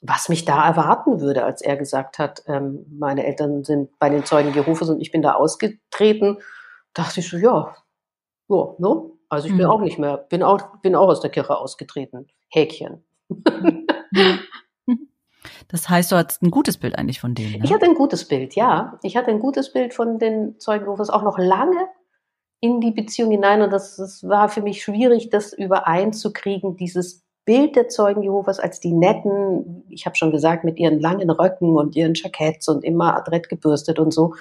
was 0.00 0.28
mich 0.28 0.44
da 0.44 0.66
erwarten 0.66 1.20
würde, 1.20 1.44
als 1.44 1.62
er 1.62 1.76
gesagt 1.76 2.18
hat, 2.18 2.42
ähm, 2.46 2.86
meine 2.90 3.26
Eltern 3.26 3.64
sind 3.64 3.98
bei 3.98 4.08
den 4.08 4.24
Zeugen 4.24 4.52
Jehovas 4.52 4.88
und 4.88 5.00
ich 5.00 5.10
bin 5.10 5.22
da 5.22 5.34
ausgetreten, 5.34 6.38
dachte 6.94 7.20
ich 7.20 7.28
so, 7.28 7.36
ja, 7.36 7.74
ja, 8.48 8.74
ne? 8.78 9.10
Also 9.28 9.46
ich 9.46 9.52
mhm. 9.52 9.58
bin 9.58 9.66
auch 9.66 9.80
nicht 9.80 9.98
mehr, 9.98 10.16
bin 10.16 10.42
auch, 10.42 10.80
bin 10.80 10.94
auch 10.94 11.08
aus 11.08 11.20
der 11.20 11.30
Kirche 11.30 11.56
ausgetreten. 11.56 12.28
Häkchen. 12.48 13.04
Das 15.68 15.88
heißt, 15.88 16.10
du 16.10 16.16
hattest 16.16 16.42
ein 16.42 16.50
gutes 16.50 16.78
Bild 16.78 16.98
eigentlich 16.98 17.20
von 17.20 17.34
denen. 17.34 17.58
Ne? 17.58 17.64
Ich 17.64 17.72
hatte 17.72 17.84
ein 17.84 17.94
gutes 17.94 18.26
Bild, 18.26 18.54
ja. 18.54 18.98
Ich 19.02 19.16
hatte 19.16 19.30
ein 19.30 19.38
gutes 19.38 19.72
Bild 19.72 19.92
von 19.92 20.18
den 20.18 20.58
Zeugen 20.58 20.86
Jehovas 20.86 21.10
auch 21.10 21.22
noch 21.22 21.38
lange 21.38 21.88
in 22.60 22.80
die 22.80 22.90
Beziehung 22.90 23.30
hinein. 23.30 23.62
Und 23.62 23.72
das, 23.72 23.96
das 23.96 24.26
war 24.26 24.48
für 24.48 24.62
mich 24.62 24.82
schwierig, 24.82 25.30
das 25.30 25.52
übereinzukriegen, 25.52 26.76
dieses 26.76 27.24
Bild 27.44 27.76
der 27.76 27.88
Zeugen 27.88 28.22
Jehovas 28.22 28.60
als 28.60 28.78
die 28.78 28.92
netten, 28.92 29.84
ich 29.88 30.04
habe 30.04 30.16
schon 30.16 30.32
gesagt, 30.32 30.64
mit 30.64 30.78
ihren 30.78 31.00
langen 31.00 31.30
Röcken 31.30 31.76
und 31.76 31.96
ihren 31.96 32.14
Jacketts 32.14 32.68
und 32.68 32.84
immer 32.84 33.16
adrett 33.16 33.48
gebürstet 33.48 33.98
und 33.98 34.12
so. 34.12 34.34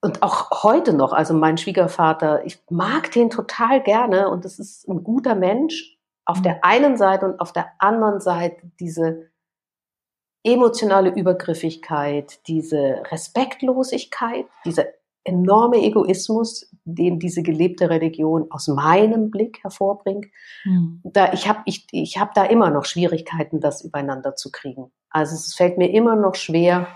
Und 0.00 0.22
auch 0.22 0.62
heute 0.62 0.92
noch, 0.92 1.12
also 1.12 1.34
mein 1.34 1.58
Schwiegervater, 1.58 2.46
ich 2.46 2.58
mag 2.70 3.10
den 3.10 3.28
total 3.28 3.82
gerne. 3.82 4.30
Und 4.30 4.44
das 4.44 4.58
ist 4.58 4.88
ein 4.88 5.02
guter 5.02 5.34
Mensch 5.34 5.98
auf 6.24 6.40
der 6.40 6.64
einen 6.64 6.96
Seite 6.96 7.26
und 7.26 7.40
auf 7.40 7.52
der 7.52 7.70
anderen 7.78 8.20
Seite 8.20 8.70
diese 8.78 9.30
emotionale 10.44 11.10
Übergriffigkeit, 11.10 12.46
diese 12.46 13.02
Respektlosigkeit, 13.10 14.46
dieser 14.64 14.84
enorme 15.24 15.78
Egoismus, 15.78 16.70
den 16.84 17.18
diese 17.18 17.42
gelebte 17.42 17.90
Religion 17.90 18.46
aus 18.50 18.68
meinem 18.68 19.30
Blick 19.30 19.62
hervorbringt. 19.62 20.26
Mhm. 20.64 21.00
Da, 21.04 21.32
ich 21.32 21.48
habe 21.48 21.60
ich, 21.66 21.86
ich 21.92 22.18
hab 22.18 22.34
da 22.34 22.44
immer 22.44 22.70
noch 22.70 22.84
Schwierigkeiten, 22.84 23.60
das 23.60 23.82
übereinander 23.82 24.34
zu 24.34 24.50
kriegen. 24.50 24.90
Also 25.10 25.34
es 25.34 25.54
fällt 25.54 25.78
mir 25.78 25.90
immer 25.90 26.16
noch 26.16 26.34
schwer, 26.34 26.88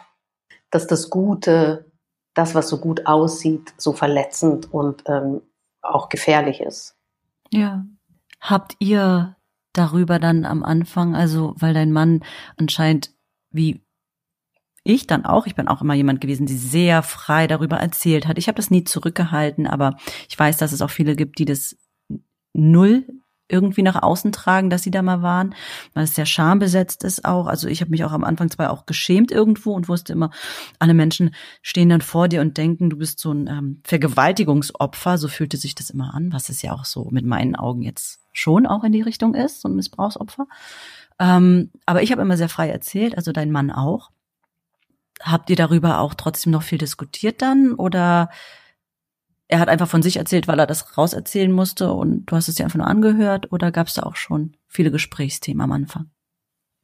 dass 0.70 0.86
das 0.86 1.10
Gute, 1.10 1.90
das, 2.34 2.54
was 2.54 2.68
so 2.68 2.78
gut 2.78 3.06
aussieht, 3.06 3.74
so 3.76 3.92
verletzend 3.92 4.72
und 4.72 5.04
ähm, 5.06 5.42
auch 5.82 6.08
gefährlich 6.08 6.60
ist. 6.60 6.96
Ja. 7.50 7.84
Habt 8.40 8.74
ihr 8.78 9.36
darüber 9.72 10.18
dann 10.18 10.44
am 10.44 10.62
Anfang, 10.62 11.14
also 11.14 11.54
weil 11.56 11.74
dein 11.74 11.92
Mann 11.92 12.24
anscheinend 12.56 13.12
wie 13.50 13.83
ich 14.84 15.06
dann 15.06 15.24
auch, 15.24 15.46
ich 15.46 15.54
bin 15.54 15.66
auch 15.66 15.82
immer 15.82 15.94
jemand 15.94 16.20
gewesen, 16.20 16.46
die 16.46 16.56
sehr 16.56 17.02
frei 17.02 17.46
darüber 17.46 17.78
erzählt 17.78 18.28
hat. 18.28 18.38
Ich 18.38 18.48
habe 18.48 18.56
das 18.56 18.70
nie 18.70 18.84
zurückgehalten, 18.84 19.66
aber 19.66 19.96
ich 20.28 20.38
weiß, 20.38 20.58
dass 20.58 20.72
es 20.72 20.82
auch 20.82 20.90
viele 20.90 21.16
gibt, 21.16 21.38
die 21.38 21.46
das 21.46 21.76
null 22.52 23.04
irgendwie 23.48 23.82
nach 23.82 24.02
außen 24.02 24.32
tragen, 24.32 24.70
dass 24.70 24.82
sie 24.82 24.90
da 24.90 25.02
mal 25.02 25.20
waren, 25.20 25.54
weil 25.92 26.04
es 26.04 26.14
sehr 26.14 26.24
schambesetzt 26.24 27.04
ist 27.04 27.24
auch. 27.24 27.46
Also 27.46 27.68
ich 27.68 27.80
habe 27.82 27.90
mich 27.90 28.04
auch 28.04 28.12
am 28.12 28.24
Anfang 28.24 28.50
zwar 28.50 28.70
auch 28.70 28.86
geschämt 28.86 29.30
irgendwo 29.30 29.72
und 29.72 29.88
wusste 29.88 30.14
immer, 30.14 30.30
alle 30.78 30.94
Menschen 30.94 31.34
stehen 31.60 31.90
dann 31.90 32.00
vor 32.00 32.28
dir 32.28 32.40
und 32.40 32.56
denken, 32.56 32.88
du 32.88 32.96
bist 32.96 33.18
so 33.18 33.32
ein 33.32 33.46
ähm, 33.46 33.80
Vergewaltigungsopfer. 33.84 35.18
So 35.18 35.28
fühlte 35.28 35.58
sich 35.58 35.74
das 35.74 35.90
immer 35.90 36.14
an, 36.14 36.32
was 36.32 36.48
es 36.48 36.62
ja 36.62 36.72
auch 36.72 36.86
so 36.86 37.08
mit 37.10 37.26
meinen 37.26 37.54
Augen 37.54 37.82
jetzt 37.82 38.20
schon 38.32 38.66
auch 38.66 38.82
in 38.82 38.92
die 38.92 39.02
Richtung 39.02 39.34
ist, 39.34 39.60
so 39.60 39.68
ein 39.68 39.76
Missbrauchsopfer. 39.76 40.46
Ähm, 41.18 41.70
aber 41.84 42.02
ich 42.02 42.12
habe 42.12 42.22
immer 42.22 42.38
sehr 42.38 42.48
frei 42.48 42.70
erzählt, 42.70 43.16
also 43.16 43.30
dein 43.32 43.52
Mann 43.52 43.70
auch. 43.70 44.10
Habt 45.22 45.50
ihr 45.50 45.56
darüber 45.56 46.00
auch 46.00 46.14
trotzdem 46.14 46.52
noch 46.52 46.62
viel 46.62 46.78
diskutiert 46.78 47.40
dann 47.42 47.74
oder 47.74 48.30
er 49.48 49.60
hat 49.60 49.68
einfach 49.68 49.88
von 49.88 50.02
sich 50.02 50.16
erzählt, 50.16 50.48
weil 50.48 50.58
er 50.58 50.66
das 50.66 50.96
rauserzählen 50.96 51.52
musste 51.52 51.92
und 51.92 52.26
du 52.26 52.36
hast 52.36 52.48
es 52.48 52.54
dir 52.54 52.64
einfach 52.64 52.78
nur 52.78 52.86
angehört 52.86 53.52
oder 53.52 53.70
gab 53.70 53.86
es 53.86 53.94
da 53.94 54.02
auch 54.02 54.16
schon 54.16 54.56
viele 54.66 54.90
Gesprächsthemen 54.90 55.60
am 55.60 55.72
Anfang? 55.72 56.10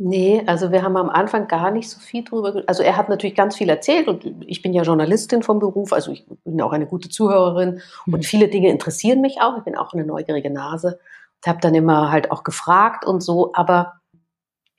Nee, 0.03 0.43
also 0.47 0.73
wir 0.73 0.83
haben 0.83 0.97
am 0.97 1.11
Anfang 1.11 1.47
gar 1.47 1.71
nicht 1.71 1.91
so 1.91 2.01
viel 2.01 2.25
drüber. 2.25 2.63
Also 2.67 2.83
er 2.83 2.97
hat 2.97 3.11
natürlich 3.11 3.37
ganz 3.37 3.57
viel 3.57 3.69
erzählt 3.69 4.09
und 4.09 4.25
ich 4.47 4.63
bin 4.63 4.73
ja 4.73 4.83
Journalistin 4.83 5.43
vom 5.43 5.59
Beruf, 5.59 5.93
also 5.93 6.11
ich 6.11 6.27
bin 6.43 6.61
auch 6.63 6.73
eine 6.73 6.87
gute 6.87 7.11
Zuhörerin 7.11 7.83
mhm. 8.07 8.15
und 8.15 8.25
viele 8.25 8.49
Dinge 8.49 8.71
interessieren 8.71 9.21
mich 9.21 9.43
auch. 9.43 9.59
Ich 9.59 9.65
bin 9.65 9.77
auch 9.77 9.93
eine 9.93 10.07
neugierige 10.07 10.51
Nase 10.51 10.99
und 11.37 11.51
habe 11.51 11.61
dann 11.61 11.75
immer 11.75 12.11
halt 12.11 12.31
auch 12.31 12.45
gefragt 12.45 13.05
und 13.05 13.23
so. 13.23 13.53
Aber 13.53 14.00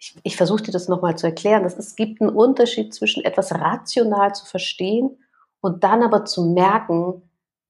ich, 0.01 0.15
ich 0.23 0.35
versuche 0.35 0.63
dir 0.63 0.71
das 0.71 0.87
nochmal 0.87 1.15
zu 1.15 1.27
erklären, 1.27 1.63
dass 1.63 1.77
es 1.77 1.95
gibt 1.95 2.21
einen 2.21 2.31
Unterschied 2.31 2.93
zwischen 2.93 3.23
etwas 3.23 3.53
rational 3.53 4.33
zu 4.33 4.45
verstehen 4.45 5.19
und 5.61 5.83
dann 5.83 6.01
aber 6.01 6.25
zu 6.25 6.43
merken, 6.43 7.21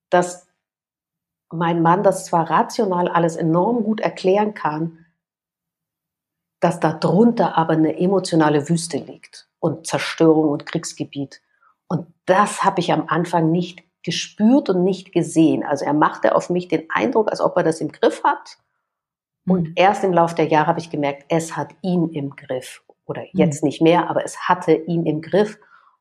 dass 0.09 0.47
mein 1.51 1.81
Mann 1.81 2.03
das 2.03 2.25
zwar 2.25 2.49
rational 2.49 3.09
alles 3.09 3.35
enorm 3.35 3.83
gut 3.83 3.99
erklären 3.99 4.53
kann, 4.53 5.05
dass 6.61 6.79
da 6.79 6.93
drunter 6.93 7.57
aber 7.57 7.73
eine 7.73 7.97
emotionale 7.99 8.69
Wüste 8.69 8.97
liegt 8.97 9.49
und 9.59 9.85
Zerstörung 9.85 10.49
und 10.49 10.65
Kriegsgebiet. 10.65 11.41
Und 11.87 12.07
das 12.25 12.63
habe 12.63 12.79
ich 12.79 12.93
am 12.93 13.09
Anfang 13.09 13.51
nicht 13.51 13.83
gespürt 14.03 14.69
und 14.69 14.85
nicht 14.85 15.11
gesehen. 15.11 15.65
Also 15.65 15.83
er 15.83 15.93
machte 15.93 16.33
auf 16.33 16.49
mich 16.49 16.69
den 16.69 16.89
Eindruck, 16.89 17.29
als 17.29 17.41
ob 17.41 17.57
er 17.57 17.63
das 17.63 17.81
im 17.81 17.91
Griff 17.91 18.23
hat. 18.23 18.57
Und 19.47 19.69
mhm. 19.69 19.73
erst 19.75 20.03
im 20.03 20.13
Laufe 20.13 20.35
der 20.35 20.47
Jahre 20.47 20.67
habe 20.67 20.79
ich 20.79 20.89
gemerkt, 20.89 21.25
es 21.29 21.55
hat 21.55 21.73
ihn 21.81 22.09
im 22.09 22.35
Griff. 22.35 22.83
Oder 23.05 23.23
jetzt 23.33 23.63
mhm. 23.63 23.67
nicht 23.67 23.81
mehr, 23.81 24.09
aber 24.09 24.23
es 24.23 24.37
hatte 24.47 24.73
ihn 24.73 25.05
im 25.05 25.21
Griff. 25.21 25.57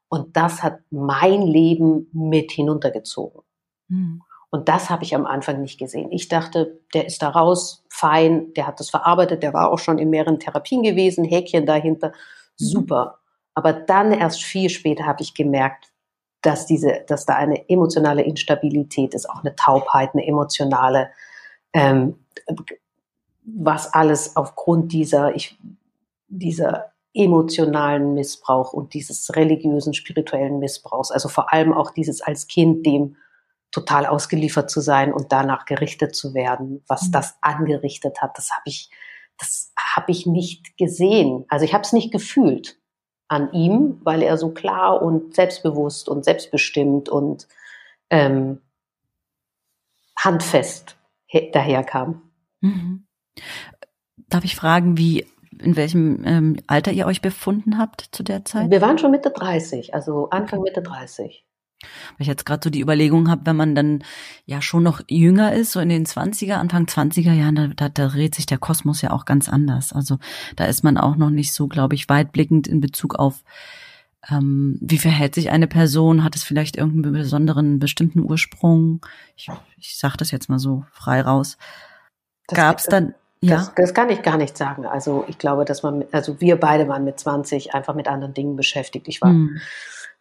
Und 0.09 0.37
das 0.37 0.63
hat 0.63 0.81
mein 0.91 1.43
Leben 1.43 2.09
mit 2.13 2.53
hinuntergezogen. 2.53 3.43
Mhm. 3.89 4.23
Und 4.51 4.69
das 4.69 4.91
habe 4.91 5.05
ich 5.05 5.15
am 5.15 5.27
Anfang 5.27 5.63
nicht 5.63 5.79
gesehen. 5.79 6.11
Ich 6.11 6.29
dachte, 6.29 6.81
der 6.93 7.07
ist 7.07 7.23
da 7.23 7.29
raus, 7.29 7.85
fein, 7.89 8.53
der 8.55 8.67
hat 8.67 8.81
das 8.81 8.91
verarbeitet, 8.91 9.45
der 9.45 9.55
war 9.55 9.71
auch 9.71 9.79
schon 9.79 9.99
in 9.99 10.11
mehreren 10.11 10.41
Therapien 10.41 10.83
gewesen, 10.83 11.25
Häkchen 11.25 11.67
dahinter, 11.67 12.09
mhm. 12.09 12.13
super. 12.57 13.19
Aber 13.55 13.73
dann 13.73 14.13
erst 14.13 14.43
viel 14.43 14.69
später 14.69 15.07
habe 15.07 15.23
ich 15.23 15.35
gemerkt, 15.35 15.93
dass 16.43 16.67
diese, 16.67 17.05
dass 17.07 17.27
da 17.27 17.37
eine 17.37 17.69
emotionale 17.69 18.23
Instabilität 18.23 19.15
ist, 19.15 19.29
auch 19.29 19.45
eine 19.45 19.55
Taubheit, 19.55 20.11
eine 20.15 20.27
emotionale 20.27 21.11
ähm, 21.73 22.17
was 23.57 23.93
alles 23.93 24.37
aufgrund 24.37 24.93
dieser, 24.93 25.35
ich, 25.35 25.59
dieser 26.29 26.93
emotionalen 27.13 28.15
Missbrauch 28.15 28.73
und 28.73 28.95
dieses 28.95 29.35
religiösen, 29.35 29.95
spirituellen 29.95 30.59
Missbrauchs, 30.59 31.11
also 31.11 31.29
vor 31.29 31.53
allem 31.53 31.73
auch 31.73 31.91
dieses 31.91 32.21
als 32.21 32.47
Kind 32.47 32.87
dem 32.87 33.17
total 33.73 34.07
ausgeliefert 34.07 34.71
zu 34.71 34.81
sein 34.81 35.13
und 35.13 35.33
danach 35.33 35.65
gerichtet 35.65 36.15
zu 36.15 36.35
werden, 36.35 36.83
was 36.87 37.09
mhm. 37.09 37.13
das 37.13 37.37
angerichtet 37.41 38.21
hat, 38.21 38.37
das 38.37 38.51
habe 38.51 38.63
ich, 38.67 38.91
das 39.39 39.73
habe 39.95 40.11
ich 40.13 40.27
nicht 40.27 40.77
gesehen. 40.77 41.45
Also 41.49 41.65
ich 41.65 41.75
habe 41.75 41.83
es 41.83 41.93
nicht 41.93 42.13
gefühlt 42.13 42.79
an 43.29 43.53
ihm, 43.53 44.01
weil 44.03 44.23
er 44.23 44.37
so 44.37 44.51
klar 44.51 45.03
und 45.03 45.35
selbstbewusst 45.35 46.09
und 46.09 46.25
selbstbestimmt 46.25 47.09
und 47.09 47.47
ähm, 48.11 48.61
handfest 50.19 50.97
daherkam. 51.53 52.23
Mhm. 52.61 53.07
Darf 54.29 54.45
ich 54.45 54.57
fragen, 54.57 54.97
wie 54.97 55.27
in 55.59 55.77
welchem 55.77 56.23
ähm, 56.25 56.57
Alter 56.67 56.93
ihr 56.93 57.07
euch 57.07 57.21
befunden 57.21 57.79
habt 57.79 58.09
zu 58.13 58.23
der 58.23 58.45
Zeit? 58.45 58.71
Wir 58.71 58.81
waren 58.81 58.99
schon 58.99 59.11
Mitte 59.11 59.31
30, 59.31 59.95
also 59.95 60.31
Anfang 60.31 60.63
Mitte 60.63 60.83
30. 60.83 61.45
Weil 61.83 62.21
ich 62.21 62.27
jetzt 62.27 62.45
gerade 62.45 62.61
so 62.63 62.71
die 62.71 62.81
Überlegung 62.81 63.31
habe, 63.31 63.47
wenn 63.47 63.57
man 63.57 63.75
dann 63.75 64.05
ja 64.45 64.61
schon 64.61 64.83
noch 64.83 65.01
jünger 65.09 65.55
ist, 65.55 65.73
so 65.73 65.81
in 65.81 65.89
den 65.89 66.05
20er, 66.05 66.55
Anfang 66.55 66.85
20er 66.85 67.33
Jahren, 67.33 67.55
da, 67.55 67.67
da, 67.69 67.89
da 67.89 68.09
dreht 68.09 68.35
sich 68.35 68.47
der 68.47 68.59
Kosmos 68.59 69.01
ja 69.01 69.13
auch 69.13 69.25
ganz 69.25 69.49
anders. 69.49 69.93
Also 69.93 70.19
da 70.57 70.67
ist 70.67 70.85
man 70.85 70.99
auch 70.99 71.17
noch 71.17 71.31
nicht 71.31 71.53
so, 71.53 71.69
glaube 71.69 71.95
ich, 71.95 72.09
weitblickend 72.09 72.69
in 72.69 72.81
Bezug 72.81 73.15
auf, 73.15 73.43
ähm, 74.29 74.79
wie 74.83 74.99
verhält 74.99 75.35
sich 75.35 75.51
eine 75.51 75.67
Person, 75.67 76.23
hat 76.23 76.37
es 76.37 76.43
vielleicht 76.43 76.77
irgendeinen 76.77 77.15
besonderen, 77.15 77.79
bestimmten 77.79 78.21
Ursprung? 78.21 79.05
Ich, 79.37 79.49
ich 79.79 79.97
sage 79.97 80.19
das 80.19 80.31
jetzt 80.31 80.51
mal 80.51 80.59
so 80.59 80.85
frei 80.93 81.23
raus. 81.23 81.57
Gab 82.49 82.79
es 82.79 82.85
dann 82.85 83.15
ja. 83.43 83.57
Das, 83.57 83.75
das, 83.75 83.95
kann 83.95 84.11
ich 84.11 84.23
gar 84.23 84.37
nicht 84.37 84.57
sagen. 84.57 84.85
Also 84.87 85.25
ich 85.29 85.39
glaube, 85.39 85.65
dass 85.65 85.83
man, 85.83 86.05
also 86.13 86.41
wir 86.41 86.61
beide 86.61 86.89
waren 86.89 87.05
mit 87.05 87.19
20 87.19 87.75
einfach 87.75 87.95
mit 87.95 88.07
anderen 88.07 88.35
Dingen 88.35 88.57
beschäftigt. 88.57 89.09
Ich 89.09 89.23
war 89.23 89.31
mhm. 89.31 89.61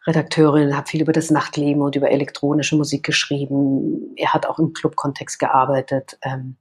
Redakteurin, 0.06 0.76
habe 0.76 0.88
viel 0.88 1.02
über 1.02 1.12
das 1.12 1.30
Nachtleben 1.30 1.82
und 1.82 1.96
über 1.96 2.10
elektronische 2.10 2.76
Musik 2.76 3.04
geschrieben. 3.04 4.14
Er 4.16 4.32
hat 4.32 4.46
auch 4.46 4.58
im 4.58 4.72
Clubkontext 4.72 5.38
gearbeitet. 5.38 6.18
Ähm, 6.22 6.56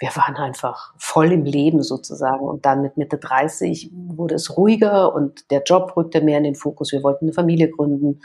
wir 0.00 0.08
waren 0.16 0.36
einfach 0.36 0.94
voll 0.96 1.30
im 1.30 1.44
Leben 1.44 1.82
sozusagen. 1.82 2.40
Und 2.40 2.66
dann 2.66 2.82
mit 2.82 2.96
Mitte 2.96 3.18
30 3.18 3.90
wurde 3.92 4.34
es 4.34 4.56
ruhiger 4.56 5.14
und 5.14 5.50
der 5.50 5.62
Job 5.62 5.96
rückte 5.96 6.22
mehr 6.22 6.38
in 6.38 6.44
den 6.44 6.54
Fokus. 6.56 6.90
Wir 6.90 7.02
wollten 7.04 7.26
eine 7.26 7.34
Familie 7.34 7.70
gründen, 7.70 8.20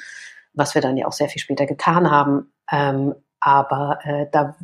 was 0.53 0.73
wir 0.73 0.81
dann 0.81 0.97
ja 0.97 1.05
auch 1.05 1.11
sehr 1.11 1.29
viel 1.29 1.41
später 1.41 1.65
getan 1.65 2.09
haben. 2.09 2.51
Ähm, 2.71 3.13
aber 3.41 3.99
äh, 4.03 4.25
da 4.31 4.55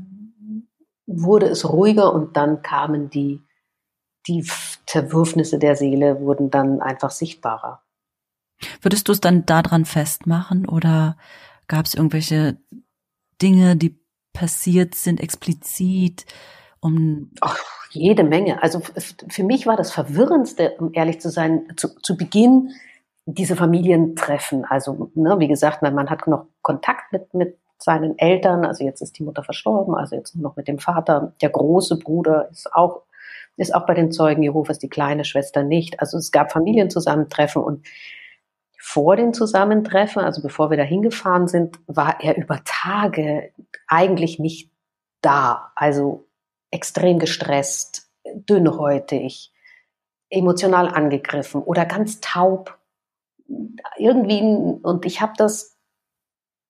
wurde 1.13 1.47
es 1.47 1.67
ruhiger 1.67 2.13
und 2.13 2.37
dann 2.37 2.61
kamen 2.61 3.09
die, 3.09 3.41
die 4.27 4.47
Zerwürfnisse 4.85 5.59
der 5.59 5.75
Seele 5.75 6.19
wurden 6.19 6.49
dann 6.49 6.81
einfach 6.81 7.11
sichtbarer. 7.11 7.81
Würdest 8.81 9.07
du 9.07 9.11
es 9.11 9.21
dann 9.21 9.45
daran 9.45 9.85
festmachen 9.85 10.67
oder 10.67 11.17
gab 11.67 11.85
es 11.85 11.95
irgendwelche 11.95 12.57
Dinge, 13.41 13.75
die 13.75 13.99
passiert 14.33 14.95
sind 14.95 15.19
explizit 15.19 16.25
Um 16.79 17.31
Ach, 17.41 17.57
jede 17.91 18.23
Menge. 18.23 18.61
Also 18.61 18.81
für 19.27 19.43
mich 19.43 19.65
war 19.67 19.77
das 19.77 19.91
Verwirrendste, 19.91 20.75
um 20.79 20.93
ehrlich 20.93 21.19
zu 21.19 21.29
sein, 21.29 21.73
zu, 21.75 21.89
zu 22.01 22.17
Beginn 22.17 22.71
diese 23.25 23.55
Familientreffen. 23.55 24.65
Also, 24.65 25.11
ne, 25.15 25.39
wie 25.39 25.47
gesagt, 25.47 25.81
man 25.81 26.09
hat 26.09 26.27
noch 26.27 26.47
Kontakt 26.61 27.11
mit, 27.11 27.33
mit 27.33 27.57
seinen 27.83 28.17
Eltern. 28.17 28.65
Also 28.65 28.83
jetzt 28.83 29.01
ist 29.01 29.17
die 29.17 29.23
Mutter 29.23 29.43
verstorben, 29.43 29.95
also 29.95 30.15
jetzt 30.15 30.35
nur 30.35 30.43
noch 30.43 30.55
mit 30.55 30.67
dem 30.67 30.79
Vater. 30.79 31.33
Der 31.41 31.49
große 31.49 31.97
Bruder 31.97 32.49
ist 32.49 32.73
auch, 32.73 33.03
ist 33.57 33.73
auch 33.73 33.85
bei 33.85 33.93
den 33.93 34.11
Zeugen 34.11 34.43
Jehovas, 34.43 34.79
die 34.79 34.89
kleine 34.89 35.25
Schwester 35.25 35.63
nicht. 35.63 35.99
Also 35.99 36.17
es 36.17 36.31
gab 36.31 36.51
Familienzusammentreffen 36.51 37.61
und 37.61 37.85
vor 38.83 39.15
den 39.15 39.33
Zusammentreffen, 39.33 40.23
also 40.23 40.41
bevor 40.41 40.71
wir 40.71 40.77
da 40.77 40.83
hingefahren 40.83 41.47
sind, 41.47 41.79
war 41.85 42.19
er 42.21 42.35
über 42.37 42.61
Tage 42.65 43.51
eigentlich 43.87 44.39
nicht 44.39 44.71
da. 45.21 45.71
Also 45.75 46.25
extrem 46.71 47.19
gestresst, 47.19 48.09
dünnhäutig, 48.25 49.53
emotional 50.29 50.87
angegriffen 50.87 51.61
oder 51.61 51.85
ganz 51.85 52.21
taub. 52.21 52.79
Irgendwie, 53.97 54.41
und 54.81 55.05
ich 55.05 55.21
habe 55.21 55.33
das 55.37 55.77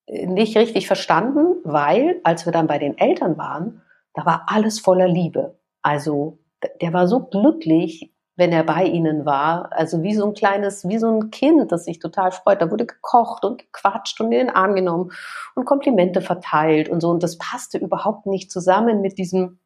nicht 0.08 0.56
richtig 0.56 0.86
verstanden, 0.86 1.56
weil 1.64 2.20
als 2.24 2.44
wir 2.44 2.52
dann 2.52 2.66
bei 2.66 2.78
den 2.78 2.98
Eltern 2.98 3.38
waren, 3.38 3.82
da 4.14 4.26
war 4.26 4.46
alles 4.48 4.80
voller 4.80 5.08
Liebe. 5.08 5.58
Also 5.82 6.38
der 6.80 6.92
war 6.92 7.08
so 7.08 7.20
glücklich, 7.20 8.12
wenn 8.36 8.52
er 8.52 8.64
bei 8.64 8.84
ihnen 8.84 9.24
war. 9.24 9.70
Also 9.72 10.02
wie 10.02 10.14
so 10.14 10.26
ein 10.26 10.34
kleines, 10.34 10.88
wie 10.88 10.98
so 10.98 11.08
ein 11.08 11.30
Kind, 11.30 11.70
das 11.70 11.84
sich 11.84 11.98
total 11.98 12.32
freut. 12.32 12.60
Da 12.60 12.70
wurde 12.70 12.86
gekocht 12.86 13.44
und 13.44 13.58
gequatscht 13.58 14.20
und 14.20 14.32
in 14.32 14.46
den 14.46 14.50
Arm 14.50 14.74
genommen 14.74 15.12
und 15.54 15.64
Komplimente 15.64 16.20
verteilt 16.20 16.88
und 16.88 17.00
so. 17.00 17.10
Und 17.10 17.22
das 17.22 17.38
passte 17.38 17.78
überhaupt 17.78 18.26
nicht 18.26 18.50
zusammen 18.50 19.00
mit 19.00 19.18
diesem, 19.18 19.58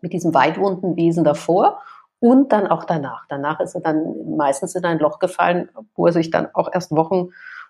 mit 0.00 0.12
diesem 0.12 0.34
weitwunden 0.34 0.96
Wesen 0.96 1.24
davor 1.24 1.80
und 2.20 2.52
dann 2.52 2.66
auch 2.66 2.84
danach. 2.84 3.26
Danach 3.28 3.60
ist 3.60 3.74
er 3.74 3.80
dann 3.80 4.36
meistens 4.36 4.74
in 4.74 4.84
ein 4.84 4.98
Loch 4.98 5.18
gefallen, 5.18 5.70
wo 5.94 6.06
er 6.06 6.12
sich 6.12 6.30
dann 6.30 6.48
auch 6.54 6.70
erst 6.72 6.90
Wochen 6.92 7.28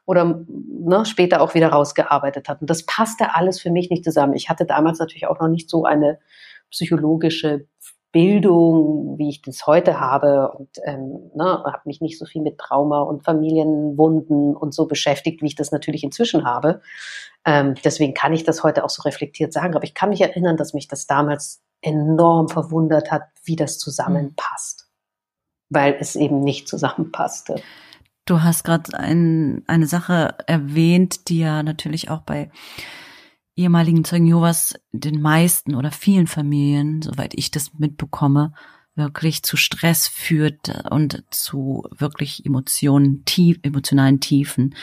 oder 0.09 0.43
ne, 0.47 1.05
später 1.05 1.43
auch 1.43 1.53
wieder 1.53 1.69
rausgearbeitet 1.69 2.49
hat. 2.49 2.63
Und 2.63 2.71
das 2.71 2.87
passte 2.87 3.35
alles 3.35 3.61
für 3.61 3.71
mich 3.71 3.91
nicht 3.91 4.05
zusammen. 4.05 4.33
Ich 4.33 4.49
hatte 4.49 4.65
damals 4.65 4.99
natürlich 4.99 5.27
auch 5.27 5.39
noch 5.39 5.49
nicht 5.49 5.69
so 5.69 5.85
eine 5.85 6.19
psychologische 6.71 7.67
Bildung, 8.11 9.19
wie 9.19 9.29
ich 9.29 9.43
das 9.43 9.67
heute 9.67 10.01
habe 10.01 10.53
und 10.53 10.71
ähm, 10.85 11.31
ne, 11.35 11.63
habe 11.63 11.83
mich 11.85 12.01
nicht 12.01 12.19
so 12.19 12.25
viel 12.25 12.41
mit 12.41 12.57
Trauma 12.57 13.03
und 13.03 13.23
Familienwunden 13.23 14.57
und 14.57 14.73
so 14.73 14.87
beschäftigt, 14.87 15.43
wie 15.43 15.49
ich 15.49 15.57
das 15.57 15.73
natürlich 15.73 16.03
inzwischen 16.03 16.47
habe. 16.47 16.81
Ähm, 17.45 17.75
deswegen 17.85 18.15
kann 18.15 18.33
ich 18.33 18.45
das 18.45 18.65
heute 18.65 18.85
auch 18.85 18.91
so 18.91 19.03
reflektiert 19.03 19.53
sagen. 19.53 19.75
Aber 19.75 19.85
ich 19.85 19.93
kann 19.93 20.09
mich 20.09 20.23
erinnern, 20.23 20.57
dass 20.57 20.73
mich 20.73 20.89
das 20.89 21.07
damals 21.07 21.61
enorm 21.83 22.49
verwundert 22.49 23.13
hat, 23.13 23.25
wie 23.45 23.57
das 23.57 23.79
zusammenpasst, 23.79 24.89
weil 25.69 25.99
es 26.01 26.17
eben 26.17 26.41
nicht 26.41 26.67
zusammenpasste. 26.67 27.57
Du 28.29 28.43
hast 28.43 28.63
gerade 28.63 28.93
ein, 28.93 29.63
eine 29.67 29.87
Sache 29.87 30.35
erwähnt, 30.47 31.31
die 31.31 31.39
ja 31.39 31.63
natürlich 31.63 32.11
auch 32.11 32.21
bei 32.21 32.51
ehemaligen 33.57 34.05
Zeugen 34.05 34.27
Jehovas 34.27 34.75
den 34.93 35.23
meisten 35.23 35.75
oder 35.75 35.91
vielen 35.91 36.27
Familien, 36.27 37.01
soweit 37.01 37.33
ich 37.33 37.51
das 37.51 37.73
mitbekomme, 37.79 38.53
wirklich 38.95 39.43
zu 39.45 39.57
Stress 39.57 40.09
führt 40.09 40.85
und 40.91 41.25
zu 41.31 41.85
wirklich 41.97 42.45
Emotionen, 42.45 43.25
tief, 43.25 43.61
emotionalen 43.63 44.21
Tiefen, 44.21 44.75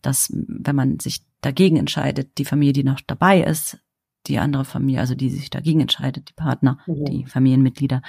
dass 0.00 0.32
wenn 0.32 0.74
man 0.74 0.98
sich 0.98 1.26
dagegen 1.42 1.76
entscheidet, 1.76 2.38
die 2.38 2.46
Familie, 2.46 2.72
die 2.72 2.84
noch 2.84 3.02
dabei 3.06 3.42
ist, 3.42 3.80
die 4.28 4.38
andere 4.38 4.64
Familie, 4.64 5.00
also 5.00 5.14
die 5.14 5.28
sich 5.28 5.50
dagegen 5.50 5.80
entscheidet, 5.80 6.30
die 6.30 6.34
Partner, 6.34 6.78
mhm. 6.86 7.04
die 7.04 7.26
Familienmitglieder, 7.26 8.00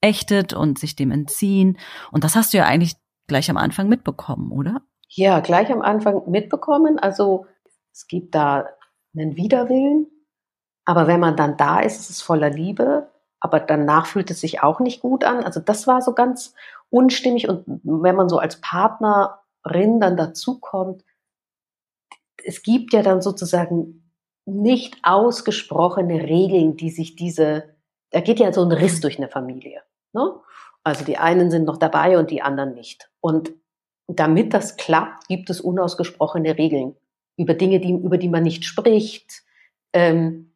ächtet 0.00 0.52
und 0.52 0.78
sich 0.78 0.94
dem 0.94 1.10
entziehen. 1.10 1.76
Und 2.12 2.22
das 2.22 2.36
hast 2.36 2.52
du 2.52 2.58
ja 2.58 2.66
eigentlich 2.66 2.94
gleich 3.26 3.50
am 3.50 3.56
Anfang 3.56 3.88
mitbekommen, 3.88 4.52
oder? 4.52 4.82
Ja, 5.08 5.40
gleich 5.40 5.70
am 5.70 5.82
Anfang 5.82 6.30
mitbekommen. 6.30 6.98
Also 6.98 7.46
es 7.92 8.06
gibt 8.06 8.34
da 8.34 8.68
einen 9.14 9.36
Widerwillen. 9.36 10.06
Aber 10.84 11.06
wenn 11.06 11.20
man 11.20 11.36
dann 11.36 11.56
da 11.56 11.80
ist, 11.80 12.00
ist 12.00 12.10
es 12.10 12.22
voller 12.22 12.50
Liebe. 12.50 13.08
Aber 13.40 13.60
danach 13.60 14.06
fühlt 14.06 14.30
es 14.30 14.40
sich 14.40 14.62
auch 14.62 14.80
nicht 14.80 15.00
gut 15.00 15.24
an. 15.24 15.44
Also 15.44 15.60
das 15.60 15.86
war 15.86 16.02
so 16.02 16.14
ganz 16.14 16.54
unstimmig. 16.90 17.48
Und 17.48 17.64
wenn 17.82 18.16
man 18.16 18.28
so 18.28 18.38
als 18.38 18.60
Partnerin 18.60 20.00
dann 20.00 20.16
dazukommt, 20.16 21.04
es 22.44 22.62
gibt 22.62 22.92
ja 22.92 23.02
dann 23.02 23.22
sozusagen 23.22 24.10
nicht 24.46 24.98
ausgesprochene 25.02 26.22
Regeln, 26.22 26.76
die 26.76 26.90
sich 26.90 27.16
diese, 27.16 27.74
da 28.10 28.20
geht 28.20 28.40
ja 28.40 28.52
so 28.52 28.62
ein 28.62 28.72
Riss 28.72 29.00
durch 29.00 29.18
eine 29.18 29.28
Familie. 29.28 29.82
Ne? 30.12 30.34
Also 30.84 31.04
die 31.04 31.16
einen 31.16 31.50
sind 31.50 31.64
noch 31.64 31.78
dabei 31.78 32.18
und 32.18 32.30
die 32.30 32.42
anderen 32.42 32.74
nicht. 32.74 33.10
Und 33.20 33.52
damit 34.06 34.52
das 34.52 34.76
klappt, 34.76 35.28
gibt 35.28 35.48
es 35.48 35.60
unausgesprochene 35.60 36.58
Regeln 36.58 36.94
über 37.36 37.54
Dinge, 37.54 37.80
die, 37.80 37.92
über 37.92 38.18
die 38.18 38.28
man 38.28 38.42
nicht 38.42 38.64
spricht, 38.64 39.42
ähm, 39.94 40.52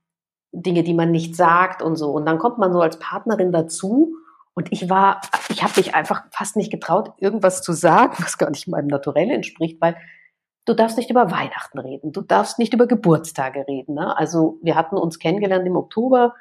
Dinge, 0.52 0.82
die 0.82 0.94
man 0.94 1.10
nicht 1.10 1.34
sagt 1.34 1.82
und 1.82 1.96
so. 1.96 2.12
Und 2.12 2.26
dann 2.26 2.38
kommt 2.38 2.58
man 2.58 2.72
so 2.72 2.80
als 2.80 2.98
Partnerin 2.98 3.52
dazu. 3.52 4.14
Und 4.54 4.70
ich 4.70 4.90
war, 4.90 5.20
ich 5.48 5.62
habe 5.62 5.72
mich 5.76 5.94
einfach 5.94 6.24
fast 6.30 6.56
nicht 6.56 6.70
getraut, 6.70 7.12
irgendwas 7.18 7.62
zu 7.62 7.72
sagen, 7.72 8.14
was 8.18 8.38
gar 8.38 8.50
nicht 8.50 8.68
meinem 8.68 8.88
Naturell 8.88 9.30
entspricht, 9.30 9.80
weil 9.80 9.96
du 10.66 10.74
darfst 10.74 10.98
nicht 10.98 11.10
über 11.10 11.30
Weihnachten 11.30 11.78
reden, 11.78 12.12
du 12.12 12.20
darfst 12.20 12.58
nicht 12.58 12.74
über 12.74 12.86
Geburtstage 12.86 13.66
reden. 13.66 13.94
Ne? 13.94 14.16
Also 14.16 14.58
wir 14.62 14.74
hatten 14.74 14.96
uns 14.96 15.18
kennengelernt 15.18 15.66
im 15.66 15.76
Oktober. 15.76 16.34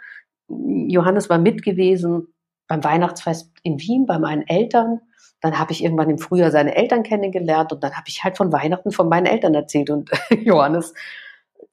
Johannes 0.50 1.30
war 1.30 1.38
mit 1.38 1.64
gewesen 1.64 2.34
beim 2.68 2.84
Weihnachtsfest 2.84 3.52
in 3.64 3.80
Wien 3.80 4.06
bei 4.06 4.20
meinen 4.20 4.48
Eltern. 4.48 5.02
Dann 5.42 5.60
habe 5.60 5.72
ich 5.72 5.84
irgendwann 5.84 6.10
im 6.10 6.18
Frühjahr 6.18 6.52
seine 6.52 6.76
Eltern 6.76 7.04
kennengelernt 7.04 7.72
und 7.72 7.84
dann 7.84 7.94
habe 7.94 8.08
ich 8.08 8.24
halt 8.24 8.38
von 8.38 8.52
Weihnachten 8.52 8.92
von 8.92 9.08
meinen 9.08 9.28
Eltern 9.28 9.54
erzählt 9.54 9.90
und 9.90 10.10
Johannes 10.44 10.94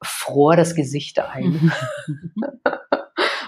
fror 0.02 0.56
das 0.56 0.74
Gesicht 0.74 1.18
ein. 1.20 1.72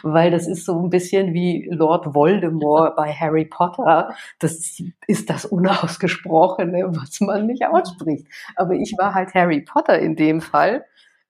Weil 0.02 0.30
das 0.30 0.46
ist 0.46 0.64
so 0.64 0.80
ein 0.80 0.90
bisschen 0.90 1.35
wie 1.35 1.68
Lord 1.70 2.14
Voldemort 2.14 2.94
bei 2.96 3.12
Harry 3.12 3.44
Potter. 3.44 4.14
Das 4.38 4.80
ist 5.06 5.30
das 5.30 5.44
Unausgesprochene, 5.44 6.85
was 6.90 7.20
man 7.20 7.46
nicht 7.46 7.66
ausspricht. 7.66 8.26
Aber 8.54 8.74
ich 8.74 8.94
war 8.98 9.14
halt 9.14 9.35
Harry 9.35 9.62
Potter 9.62 9.98
in 9.98 10.14
dem 10.14 10.40
Fall. 10.40 10.85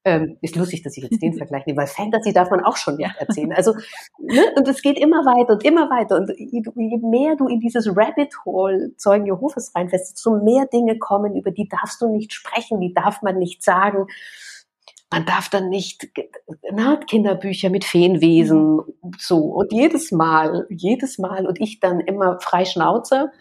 Ähm, 0.06 0.38
ist 0.40 0.54
lustig, 0.54 0.84
dass 0.84 0.96
ich 0.96 1.02
jetzt 1.02 1.20
den 1.20 1.34
Vergleich 1.36 1.66
nehme, 1.66 1.78
weil 1.78 1.88
Fantasy 1.88 2.32
darf 2.32 2.48
man 2.48 2.64
auch 2.64 2.76
schon 2.76 2.94
nicht 2.94 3.10
erzählen. 3.18 3.52
Also, 3.52 3.74
ne, 4.20 4.52
und 4.54 4.68
es 4.68 4.80
geht 4.80 5.00
immer 5.00 5.24
weiter 5.24 5.54
und 5.54 5.64
immer 5.64 5.90
weiter. 5.90 6.14
Und 6.14 6.30
je, 6.38 6.62
je 6.76 6.98
mehr 6.98 7.34
du 7.34 7.48
in 7.48 7.58
dieses 7.58 7.88
Rabbit 7.88 8.32
Hole 8.44 8.92
Zeugen 8.96 9.26
Jehovas 9.26 9.74
reinfährst, 9.74 10.12
desto 10.12 10.36
mehr 10.44 10.66
Dinge 10.66 10.96
kommen, 10.98 11.34
über 11.34 11.50
die 11.50 11.68
darfst 11.68 12.00
du 12.00 12.08
nicht 12.08 12.32
sprechen, 12.32 12.80
die 12.80 12.94
darf 12.94 13.20
man 13.22 13.36
nicht 13.36 13.64
sagen. 13.64 14.06
Man 15.10 15.26
darf 15.26 15.48
dann 15.48 15.70
nicht, 15.70 16.08
na, 16.70 16.98
Kinderbücher 16.98 17.70
mit 17.70 17.82
Feenwesen, 17.82 18.82
so. 19.18 19.38
Und 19.38 19.72
jedes 19.72 20.12
Mal, 20.12 20.66
jedes 20.70 21.18
Mal, 21.18 21.48
und 21.48 21.60
ich 21.60 21.80
dann 21.80 21.98
immer 21.98 22.38
frei 22.38 22.64
Schnauze, 22.64 23.32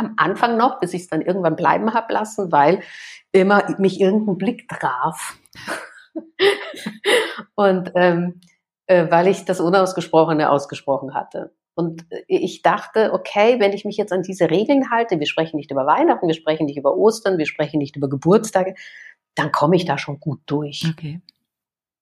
am 0.00 0.14
Anfang 0.16 0.56
noch, 0.56 0.80
bis 0.80 0.94
ich 0.94 1.02
es 1.02 1.08
dann 1.08 1.20
irgendwann 1.20 1.56
bleiben 1.56 1.94
hab 1.94 2.10
lassen, 2.10 2.50
weil 2.50 2.80
immer 3.32 3.62
mich 3.78 4.00
irgendein 4.00 4.38
Blick 4.38 4.68
traf. 4.68 5.38
und 7.54 7.92
ähm, 7.94 8.40
äh, 8.86 9.08
weil 9.10 9.28
ich 9.28 9.44
das 9.44 9.60
Unausgesprochene 9.60 10.50
ausgesprochen 10.50 11.14
hatte. 11.14 11.54
Und 11.74 12.04
äh, 12.10 12.24
ich 12.26 12.62
dachte, 12.62 13.12
okay, 13.12 13.60
wenn 13.60 13.72
ich 13.72 13.84
mich 13.84 13.96
jetzt 13.96 14.12
an 14.12 14.22
diese 14.22 14.50
Regeln 14.50 14.90
halte, 14.90 15.20
wir 15.20 15.26
sprechen 15.26 15.56
nicht 15.56 15.70
über 15.70 15.86
Weihnachten, 15.86 16.26
wir 16.26 16.34
sprechen 16.34 16.66
nicht 16.66 16.78
über 16.78 16.96
Ostern, 16.96 17.38
wir 17.38 17.46
sprechen 17.46 17.78
nicht 17.78 17.96
über 17.96 18.08
Geburtstage, 18.08 18.74
dann 19.36 19.52
komme 19.52 19.76
ich 19.76 19.84
da 19.84 19.96
schon 19.96 20.18
gut 20.18 20.40
durch. 20.46 20.84
Okay. 20.90 21.20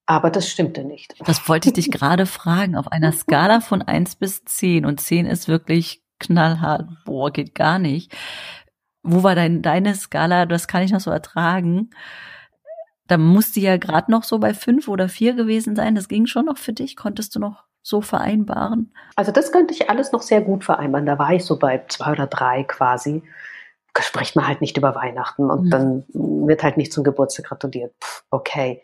Aber 0.06 0.30
das 0.30 0.48
stimmte 0.48 0.84
nicht. 0.84 1.14
Das 1.26 1.46
wollte 1.48 1.68
ich 1.68 1.74
dich 1.74 1.90
gerade 1.90 2.24
fragen. 2.24 2.76
Auf 2.76 2.90
einer 2.90 3.12
Skala 3.12 3.60
von 3.60 3.82
eins 3.82 4.16
bis 4.16 4.42
zehn 4.44 4.86
und 4.86 5.00
zehn 5.00 5.26
ist 5.26 5.48
wirklich 5.48 6.02
knallhart, 6.18 6.86
boah, 7.04 7.30
geht 7.30 7.54
gar 7.54 7.78
nicht 7.78 8.14
wo 9.02 9.22
war 9.22 9.34
dein, 9.34 9.62
deine 9.62 9.94
Skala, 9.94 10.46
das 10.46 10.68
kann 10.68 10.82
ich 10.82 10.92
noch 10.92 11.00
so 11.00 11.10
ertragen. 11.10 11.90
Da 13.06 13.16
musste 13.16 13.60
ja 13.60 13.76
gerade 13.78 14.10
noch 14.10 14.22
so 14.22 14.38
bei 14.38 14.52
fünf 14.52 14.88
oder 14.88 15.08
vier 15.08 15.34
gewesen 15.34 15.74
sein. 15.74 15.94
Das 15.94 16.08
ging 16.08 16.26
schon 16.26 16.44
noch 16.44 16.58
für 16.58 16.74
dich. 16.74 16.96
Konntest 16.96 17.34
du 17.34 17.40
noch 17.40 17.64
so 17.82 18.02
vereinbaren? 18.02 18.92
Also 19.16 19.32
das 19.32 19.50
könnte 19.50 19.72
ich 19.72 19.88
alles 19.88 20.12
noch 20.12 20.20
sehr 20.20 20.42
gut 20.42 20.62
vereinbaren. 20.64 21.06
Da 21.06 21.18
war 21.18 21.32
ich 21.32 21.44
so 21.44 21.58
bei 21.58 21.82
zwei 21.88 22.12
oder 22.12 22.26
drei 22.26 22.64
quasi. 22.64 23.22
Da 23.94 24.02
spricht 24.02 24.36
man 24.36 24.46
halt 24.46 24.60
nicht 24.60 24.76
über 24.76 24.94
Weihnachten 24.94 25.50
und 25.50 25.66
mhm. 25.66 25.70
dann 25.70 26.04
wird 26.12 26.62
halt 26.62 26.76
nicht 26.76 26.92
zum 26.92 27.02
Geburtstag 27.02 27.46
gratuliert. 27.46 27.94
Pff, 28.02 28.24
okay. 28.30 28.82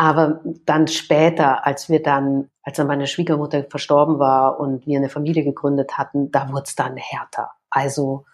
Aber 0.00 0.40
dann 0.64 0.86
später, 0.86 1.66
als 1.66 1.88
wir 1.88 2.00
dann, 2.00 2.50
als 2.62 2.76
dann 2.76 2.86
meine 2.86 3.08
Schwiegermutter 3.08 3.64
verstorben 3.64 4.20
war 4.20 4.60
und 4.60 4.86
wir 4.86 4.96
eine 4.96 5.08
Familie 5.08 5.42
gegründet 5.42 5.98
hatten, 5.98 6.30
da 6.30 6.52
wurde 6.52 6.66
es 6.66 6.76
dann 6.76 6.96
härter. 6.96 7.50
Also 7.68 8.24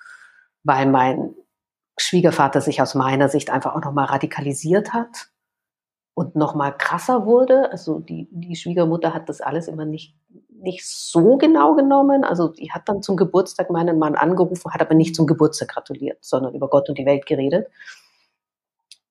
weil 0.63 0.85
mein 0.85 1.35
Schwiegervater 1.97 2.61
sich 2.61 2.83
aus 2.83 2.95
meiner 2.95 3.31
Sicht 3.31 3.49
einfach 3.49 3.75
auch 3.75 3.81
nochmal 3.81 4.05
radikalisiert 4.05 4.93
hat 4.93 5.31
und 6.13 6.37
nochmal 6.37 6.77
krasser 6.77 7.25
wurde. 7.25 7.73
Also 7.73 7.99
die, 7.99 8.29
die 8.31 8.57
Schwiegermutter 8.57 9.15
hat 9.15 9.31
das 9.31 9.41
alles 9.41 9.67
immer 9.67 9.87
nicht, 9.87 10.15
nicht 10.51 10.87
so 10.87 11.39
genau 11.39 11.75
genommen. 11.77 12.25
Also 12.25 12.49
die 12.49 12.73
hat 12.73 12.91
dann 12.91 13.01
zum 13.01 13.17
Geburtstag 13.17 13.71
meinen 13.71 13.99
Mann 13.99 14.17
angerufen, 14.17 14.71
hat 14.71 14.83
aber 14.83 14.95
nicht 14.95 15.17
zum 15.17 15.27
Geburtstag 15.27 15.69
gratuliert, 15.69 16.19
sondern 16.21 16.55
über 16.55 16.69
Gott 16.69 16.91
und 16.91 16.99
die 16.99 17.07
Welt 17.07 17.25
geredet. 17.25 17.69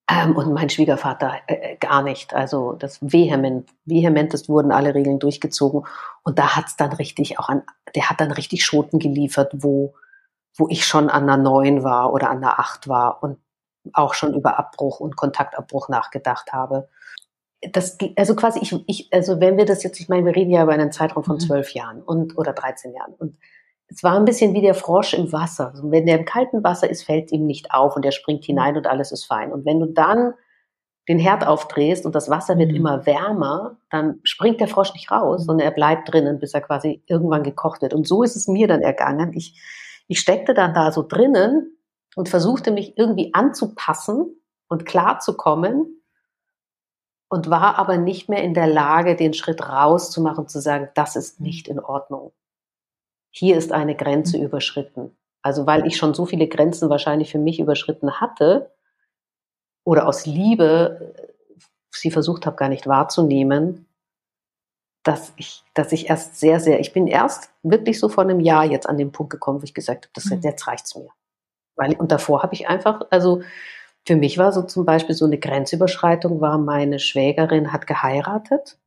Ähm, 0.10 0.36
und 0.36 0.54
mein 0.54 0.70
Schwiegervater 0.70 1.36
äh, 1.48 1.74
äh 1.74 1.78
gar 1.78 2.04
nicht. 2.04 2.34
Also 2.34 2.74
das 2.74 3.00
vehement, 3.02 3.70
vehementest 3.86 4.50
wurden 4.50 4.72
alle 4.72 4.94
Regeln 4.94 5.20
durchgezogen. 5.20 5.86
Und 6.24 6.39
da 6.39 6.56
hat's 6.56 6.76
dann 6.76 6.94
richtig 6.94 7.39
auch 7.39 7.50
an, 7.50 7.63
der 7.96 8.10
hat 8.10 8.20
dann 8.20 8.32
richtig 8.32 8.66
Schoten 8.66 9.00
geliefert, 9.00 9.54
wo, 9.56 9.94
wo 10.58 10.68
ich 10.70 10.86
schon 10.86 11.10
an 11.10 11.26
der 11.28 11.38
neun 11.38 11.84
war 11.84 12.12
oder 12.13 12.30
an 12.30 12.42
der 12.42 12.60
acht 12.60 12.88
war 12.88 13.24
und 13.24 13.39
auch 13.94 14.13
schon 14.13 14.34
über 14.34 14.58
Abbruch 14.60 15.00
und 15.00 15.16
Kontaktabbruch 15.16 15.89
nachgedacht 15.89 16.54
habe. 16.54 16.89
Das, 17.72 17.98
also 18.18 18.36
quasi 18.36 18.60
ich, 18.60 18.76
ich, 18.88 19.13
also 19.13 19.39
wenn 19.39 19.58
wir 19.58 19.66
das 19.66 19.84
jetzt, 19.84 20.00
ich 20.00 20.10
meine, 20.10 20.26
wir 20.26 20.36
reden 20.36 20.52
ja 20.52 20.63
über 20.63 20.74
einen 20.74 20.92
Zeitraum 20.92 21.24
von 21.24 21.36
mhm. 21.36 21.42
zwölf 21.42 21.74
Jahren 21.74 22.02
und 22.02 22.38
oder 22.38 22.52
13 22.52 22.94
Jahren 22.94 23.13
und 23.13 23.38
es 23.88 24.04
war 24.04 24.15
ein 24.15 24.26
bisschen 24.26 24.54
wie 24.54 24.62
der 24.62 24.74
Frosch 24.74 25.13
im 25.13 25.32
Wasser. 25.32 25.69
Also 25.69 25.91
wenn 25.91 26.06
der 26.06 26.19
im 26.19 26.26
kalten 26.26 26.63
Wasser 26.63 26.89
ist, 26.89 27.04
fällt 27.04 27.32
ihm 27.32 27.46
nicht 27.46 27.72
auf 27.72 27.96
und 27.96 28.06
er 28.06 28.12
springt 28.12 28.43
hinein 28.43 28.78
und 28.78 28.88
alles 28.88 29.12
ist 29.12 29.26
fein. 29.26 29.52
Und 29.52 29.65
wenn 29.65 29.80
du 29.80 29.88
dann 29.88 30.34
den 31.10 31.19
Herd 31.19 31.46
aufdrehst 31.46 32.06
und 32.06 32.15
das 32.15 32.30
Wasser 32.30 32.58
wird 32.58 32.69
mhm. 32.69 32.78
immer 32.78 33.06
wärmer, 33.06 33.78
dann 33.89 34.19
springt 34.24 34.62
der 34.62 34.67
Frosch 34.67 34.93
nicht 34.93 35.12
raus, 35.12 35.41
mhm. 35.41 35.46
sondern 35.46 35.67
er 35.67 35.74
bleibt 35.74 36.12
drinnen, 36.12 36.39
bis 36.39 36.54
er 36.54 36.62
quasi 36.62 37.04
irgendwann 37.08 37.43
gekocht 37.43 37.82
wird. 37.82 37.93
Und 37.93 38.08
so 38.08 38.24
ist 38.24 38.36
es 38.36 38.48
mir 38.48 38.67
dann 38.67 38.82
ergangen. 38.82 39.34
Ich, 39.34 39.62
ich 40.08 40.19
steckte 40.19 40.54
dann 40.54 40.74
da 40.74 40.91
so 40.91 41.04
drinnen 41.04 41.78
und 42.15 42.30
versuchte 42.30 42.72
mich 42.72 42.98
irgendwie 42.98 43.34
anzupassen 43.34 44.39
und 44.69 44.86
klarzukommen 44.86 46.02
und 47.28 47.50
war 47.50 47.78
aber 47.78 47.98
nicht 47.98 48.30
mehr 48.30 48.43
in 48.43 48.54
der 48.54 48.67
Lage, 48.67 49.15
den 49.15 49.34
Schritt 49.34 49.67
rauszumachen 49.67 50.46
und 50.46 50.50
zu 50.50 50.62
sagen, 50.62 50.89
das 50.96 51.15
ist 51.15 51.41
nicht 51.41 51.67
in 51.67 51.80
Ordnung 51.80 52.32
hier 53.34 53.58
ist 53.58 53.72
eine 53.72 53.96
Grenze 53.96 54.38
mhm. 54.38 54.46
überschritten. 54.46 55.17
Also 55.41 55.65
weil 55.65 55.86
ich 55.88 55.98
schon 55.98 56.13
so 56.13 56.26
viele 56.26 56.48
Grenzen 56.48 56.89
wahrscheinlich 56.89 57.32
für 57.32 57.39
mich 57.39 57.60
überschritten 57.60 58.22
hatte 58.22 58.72
oder 59.84 60.08
aus 60.08 60.26
Liebe 60.26 61.13
äh, 61.17 61.58
sie 61.91 62.12
versucht 62.12 62.46
habe, 62.46 62.56
gar 62.56 62.69
nicht 62.69 62.88
wahrzunehmen, 62.88 63.88
dass 65.04 65.34
ich, 65.36 65.63
dass 65.74 65.91
ich 65.91 66.10
erst 66.10 66.39
sehr, 66.39 66.60
sehr, 66.60 66.80
ich 66.80 66.93
bin 66.93 67.08
erst 67.08 67.52
wirklich 67.62 68.00
so 68.00 68.08
vor 68.08 68.24
einem 68.24 68.39
Jahr 68.39 68.63
jetzt 68.63 68.88
an 68.88 68.98
den 68.98 69.12
Punkt 69.12 69.32
gekommen, 69.32 69.60
wo 69.62 69.63
ich 69.63 69.74
gesagt 69.74 70.06
habe, 70.06 70.13
das, 70.13 70.26
mhm. 70.26 70.39
jetzt 70.41 70.67
reicht's 70.67 70.96
mir. 70.96 71.10
Weil, 71.76 71.96
und 71.96 72.12
davor 72.12 72.43
habe 72.43 72.54
ich 72.54 72.69
einfach, 72.69 73.02
also 73.10 73.41
für 74.08 74.15
mich 74.15 74.38
war 74.38 74.52
so 74.52 74.62
zum 74.62 74.86
Beispiel 74.86 75.15
so 75.15 75.26
eine 75.26 75.39
Grenzüberschreitung, 75.39 76.39
war 76.39 76.58
meine 76.58 77.00
Schwägerin 77.00 77.74
hat 77.74 77.88
geheiratet 77.88 78.78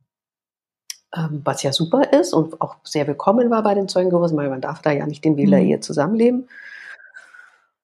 ähm, 1.15 1.41
was 1.43 1.63
ja 1.63 1.71
super 1.71 2.11
ist 2.13 2.33
und 2.33 2.59
auch 2.61 2.77
sehr 2.83 3.07
willkommen 3.07 3.49
war 3.49 3.63
bei 3.63 3.73
den 3.73 3.87
Zeugen 3.87 4.09
Jehovas, 4.09 4.35
weil 4.35 4.49
man 4.49 4.61
darf 4.61 4.81
da 4.81 4.91
ja 4.91 5.05
nicht 5.05 5.25
in 5.25 5.37
wilder 5.37 5.57
mhm. 5.57 5.65
Ehe 5.65 5.79
zusammenleben. 5.79 6.49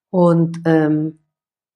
Und 0.10 0.62
ähm, 0.66 1.20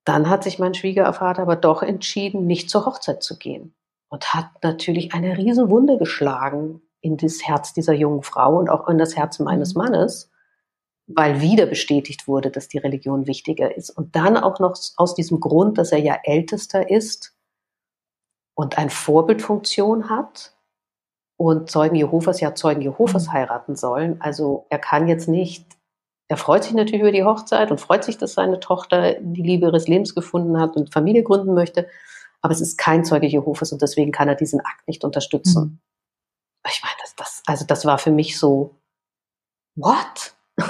dann 0.04 0.30
hat 0.30 0.44
sich 0.44 0.60
mein 0.60 0.74
Schwiegervater 0.74 1.42
aber 1.42 1.56
doch 1.56 1.84
entschieden, 1.84 2.46
nicht 2.48 2.70
zur 2.70 2.86
Hochzeit 2.86 3.24
zu 3.24 3.38
gehen 3.38 3.74
und 4.10 4.34
hat 4.34 4.50
natürlich 4.62 5.14
eine 5.14 5.38
Riesenwunde 5.38 5.98
geschlagen 5.98 6.82
in 7.02 7.18
das 7.18 7.48
Herz 7.48 7.74
dieser 7.74 7.94
jungen 7.94 8.24
Frau 8.24 8.58
und 8.58 8.70
auch 8.70 8.88
in 8.90 8.98
das 8.98 9.16
Herz 9.16 9.40
meines 9.40 9.74
mhm. 9.74 9.84
Mannes, 9.84 10.32
weil 11.08 11.40
wieder 11.40 11.66
bestätigt 11.66 12.28
wurde, 12.28 12.52
dass 12.52 12.68
die 12.68 12.78
Religion 12.78 13.26
wichtiger 13.26 13.76
ist. 13.76 13.90
Und 13.90 14.16
dann 14.18 14.36
auch 14.36 14.60
noch 14.60 14.78
aus 14.98 15.16
diesem 15.16 15.40
Grund, 15.40 15.78
dass 15.78 15.94
er 15.94 16.00
ja 16.00 16.18
ältester 16.24 16.90
ist 16.90 17.38
und 18.54 18.78
eine 18.78 18.90
Vorbildfunktion 18.90 20.10
hat 20.10 20.57
und 21.38 21.70
Zeugen 21.70 21.96
Jehovas 21.96 22.42
ja 22.42 22.56
Zeugen 22.56 22.82
Jehovas 22.82 23.28
mhm. 23.28 23.34
heiraten 23.34 23.76
sollen. 23.76 24.20
Also 24.20 24.66
er 24.70 24.80
kann 24.80 25.08
jetzt 25.08 25.30
nicht, 25.30 25.66
er 26.28 26.38
freut 26.38 26.64
sich 26.64 26.74
natürlich 26.74 27.02
über 27.02 27.12
die 27.12 27.24
Hochzeit 27.24 27.72
und 27.72 27.80
freut 27.80 28.04
sich, 28.04 28.18
dass 28.18 28.34
seine 28.34 28.60
Tochter 28.60 29.16
die 29.22 29.44
Liebe 29.44 29.68
ihres 29.68 29.88
Lebens 29.88 30.16
gefunden 30.16 30.60
hat 30.60 30.76
und 30.76 30.92
Familie 30.92 31.24
gründen 31.24 31.54
möchte, 31.54 31.88
aber 32.42 32.54
es 32.54 32.62
ist 32.62 32.78
kein 32.78 33.06
Zeuge 33.06 33.28
Jehovas 33.28 33.72
und 33.72 33.82
deswegen 33.82 34.12
kann 34.12 34.28
er 34.28 34.36
diesen 34.36 34.60
Akt 34.60 34.88
nicht 34.88 35.04
unterstützen. 35.04 35.64
Mhm. 35.64 35.80
Ich 36.70 36.82
meine, 36.84 36.96
das, 37.02 37.16
das, 37.16 37.44
also 37.46 37.66
das 37.66 37.86
war 37.86 37.98
für 37.98 38.12
mich 38.12 38.38
so, 38.38 38.76
what? 39.76 40.34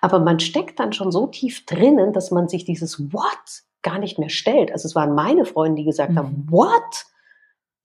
aber 0.00 0.20
man 0.20 0.38
steckt 0.40 0.78
dann 0.78 0.92
schon 0.92 1.10
so 1.10 1.26
tief 1.26 1.64
drinnen, 1.64 2.12
dass 2.12 2.30
man 2.30 2.48
sich 2.48 2.64
dieses 2.64 3.12
What 3.12 3.64
gar 3.82 3.98
nicht 3.98 4.18
mehr 4.18 4.28
stellt. 4.28 4.72
Also 4.72 4.86
es 4.86 4.94
waren 4.94 5.14
meine 5.14 5.44
Freunde, 5.46 5.76
die 5.76 5.84
gesagt 5.84 6.12
mhm. 6.12 6.18
haben, 6.18 6.46
What? 6.50 7.06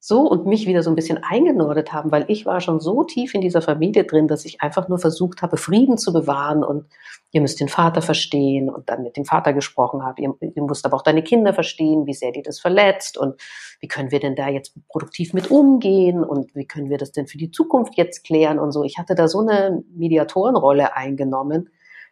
So 0.03 0.21
und 0.21 0.47
mich 0.47 0.65
wieder 0.65 0.81
so 0.81 0.89
ein 0.89 0.95
bisschen 0.95 1.19
eingenordet 1.23 1.93
haben, 1.93 2.11
weil 2.11 2.25
ich 2.27 2.47
war 2.47 2.59
schon 2.59 2.79
so 2.79 3.03
tief 3.03 3.35
in 3.35 3.41
dieser 3.41 3.61
Familie 3.61 4.03
drin, 4.03 4.27
dass 4.27 4.45
ich 4.45 4.59
einfach 4.59 4.89
nur 4.89 4.97
versucht 4.97 5.43
habe, 5.43 5.57
Frieden 5.57 5.99
zu 5.99 6.11
bewahren 6.11 6.63
und 6.63 6.87
ihr 7.31 7.39
müsst 7.39 7.59
den 7.59 7.69
Vater 7.69 8.01
verstehen 8.01 8.67
und 8.67 8.89
dann 8.89 9.03
mit 9.03 9.15
dem 9.15 9.25
Vater 9.25 9.53
gesprochen 9.53 10.03
habe. 10.03 10.23
Ihr, 10.23 10.33
ihr 10.41 10.63
müsst 10.63 10.87
aber 10.87 10.97
auch 10.97 11.03
deine 11.03 11.21
Kinder 11.21 11.53
verstehen, 11.53 12.07
wie 12.07 12.15
sehr 12.15 12.31
die 12.31 12.41
das 12.41 12.59
verletzt 12.59 13.15
und 13.15 13.39
wie 13.79 13.87
können 13.87 14.09
wir 14.09 14.19
denn 14.19 14.35
da 14.35 14.49
jetzt 14.49 14.73
produktiv 14.87 15.35
mit 15.35 15.51
umgehen 15.51 16.23
und 16.23 16.55
wie 16.55 16.65
können 16.65 16.89
wir 16.89 16.97
das 16.97 17.11
denn 17.11 17.27
für 17.27 17.37
die 17.37 17.51
Zukunft 17.51 17.95
jetzt 17.95 18.23
klären 18.23 18.57
und 18.57 18.71
so. 18.71 18.83
Ich 18.83 18.97
hatte 18.97 19.13
da 19.13 19.27
so 19.27 19.41
eine 19.41 19.83
Mediatorenrolle 19.93 20.95
eingenommen, 20.95 21.69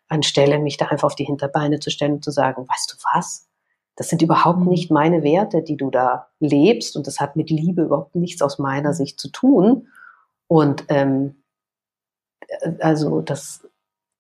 anstelle 0.08 0.60
mich 0.60 0.78
da 0.78 0.86
einfach 0.86 1.08
auf 1.08 1.16
die 1.16 1.26
Hinterbeine 1.26 1.80
zu 1.80 1.90
stellen 1.90 2.14
und 2.14 2.24
zu 2.24 2.30
sagen, 2.30 2.68
weißt 2.68 2.94
du 2.94 2.98
was? 3.16 3.49
Das 3.96 4.10
sind 4.10 4.22
überhaupt 4.22 4.60
mhm. 4.60 4.70
nicht 4.70 4.92
meine 4.92 5.24
Werte, 5.24 5.62
die 5.62 5.78
du 5.78 5.90
da 5.90 6.28
lebst 6.40 6.96
und 6.96 7.08
das 7.08 7.20
hat 7.20 7.36
mit 7.36 7.50
Liebe 7.50 7.84
überhaupt 7.84 8.16
nichts 8.16 8.42
aus 8.42 8.60
meiner 8.60 8.94
Sicht 8.94 9.20
zu 9.20 9.30
tun. 9.30 9.88
Und 10.48 10.86
ähm, 10.90 11.44
äh, 12.48 12.72
also 12.80 13.22
das, 13.22 13.68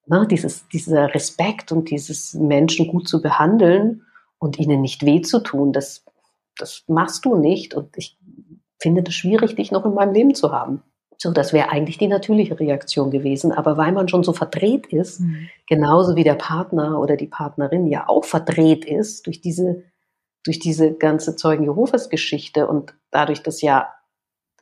ne, 0.05 0.27
dieses, 0.29 0.67
dieser 0.67 1.13
Respekt 1.13 1.71
und 1.71 1.89
dieses 1.89 2.33
Menschen 2.33 2.87
gut 2.87 3.07
zu 3.07 3.21
behandeln 3.21 4.03
und 4.37 4.59
ihnen 4.59 4.81
nicht 4.81 5.05
weh 5.05 5.21
zu 5.21 5.39
tun, 5.39 5.73
das, 5.73 6.05
das 6.57 6.83
machst 6.87 7.25
du 7.25 7.35
nicht. 7.35 7.73
Und 7.73 7.97
ich 7.97 8.17
finde 8.79 9.03
das 9.03 9.13
schwierig, 9.13 9.55
dich 9.55 9.71
noch 9.71 9.85
in 9.85 9.93
meinem 9.93 10.13
Leben 10.13 10.35
zu 10.35 10.51
haben. 10.51 10.83
So, 11.21 11.31
das 11.31 11.51
wäre 11.51 11.69
eigentlich 11.69 11.97
die 11.97 12.07
natürliche 12.07 12.57
Reaktion 12.57 13.11
gewesen. 13.11 13.51
Aber 13.51 13.75
weil 13.75 13.91
man 13.91 14.07
schon 14.07 14.23
so 14.23 14.31
verdreht 14.31 14.87
ist, 14.87 15.19
mhm. 15.19 15.49
genauso 15.67 16.15
wie 16.15 16.23
der 16.23 16.35
Partner 16.35 16.97
oder 16.99 17.17
die 17.17 17.27
Partnerin 17.27 17.87
ja 17.87 18.07
auch 18.07 18.23
verdreht 18.23 18.85
ist 18.85 19.27
durch 19.27 19.41
diese, 19.41 19.83
durch 20.45 20.59
diese 20.59 20.93
ganze 20.93 21.35
Zeugen 21.35 21.65
Jehovas 21.65 22.09
Geschichte 22.09 22.67
und 22.67 22.93
dadurch, 23.11 23.43
dass 23.43 23.61
ja, 23.61 23.89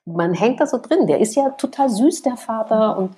man 0.06 0.34
hängt 0.34 0.60
da 0.60 0.66
so 0.66 0.80
drin. 0.80 1.06
Der 1.06 1.20
ist 1.20 1.36
ja 1.36 1.52
total 1.52 1.90
süß, 1.90 2.24
der 2.24 2.38
Vater, 2.38 2.98
und 2.98 3.16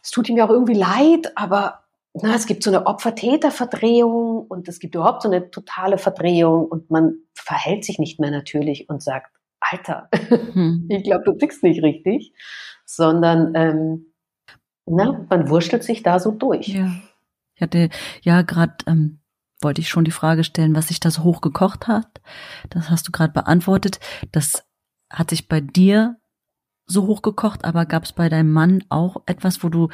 es 0.00 0.10
tut 0.10 0.28
ihm 0.28 0.36
ja 0.36 0.46
auch 0.46 0.50
irgendwie 0.50 0.74
leid, 0.74 1.32
aber 1.34 1.80
na, 2.12 2.36
es 2.36 2.46
gibt 2.46 2.62
so 2.62 2.70
eine 2.70 2.86
Opfer-Täter-Verdrehung 2.86 4.46
und 4.46 4.68
es 4.68 4.78
gibt 4.78 4.94
überhaupt 4.94 5.22
so 5.22 5.28
eine 5.28 5.50
totale 5.50 5.98
Verdrehung 5.98 6.66
und 6.66 6.88
man 6.88 7.16
verhält 7.34 7.84
sich 7.84 7.98
nicht 7.98 8.20
mehr 8.20 8.30
natürlich 8.30 8.88
und 8.88 9.02
sagt, 9.02 9.32
Alter, 9.74 10.08
hm. 10.52 10.86
ich 10.88 11.04
glaube, 11.04 11.24
du 11.24 11.32
tickst 11.32 11.62
nicht 11.62 11.82
richtig, 11.82 12.32
sondern 12.84 13.54
ähm, 13.54 14.06
na, 14.86 15.26
man 15.28 15.48
wurschtelt 15.48 15.82
sich 15.82 16.02
da 16.02 16.18
so 16.18 16.30
durch. 16.30 16.68
Ja. 16.68 16.90
Ich 17.54 17.62
hatte 17.62 17.88
ja 18.22 18.42
gerade, 18.42 18.74
ähm, 18.86 19.20
wollte 19.62 19.80
ich 19.80 19.88
schon 19.88 20.04
die 20.04 20.10
Frage 20.10 20.44
stellen, 20.44 20.74
was 20.74 20.88
sich 20.88 21.00
da 21.00 21.10
so 21.10 21.22
hochgekocht 21.22 21.88
hat. 21.88 22.20
Das 22.70 22.90
hast 22.90 23.08
du 23.08 23.12
gerade 23.12 23.32
beantwortet. 23.32 24.00
Das 24.32 24.64
hat 25.10 25.30
sich 25.30 25.48
bei 25.48 25.60
dir 25.60 26.16
so 26.86 27.06
hochgekocht, 27.06 27.64
aber 27.64 27.86
gab 27.86 28.04
es 28.04 28.12
bei 28.12 28.28
deinem 28.28 28.52
Mann 28.52 28.84
auch 28.88 29.22
etwas, 29.26 29.62
wo 29.62 29.68
du 29.68 29.88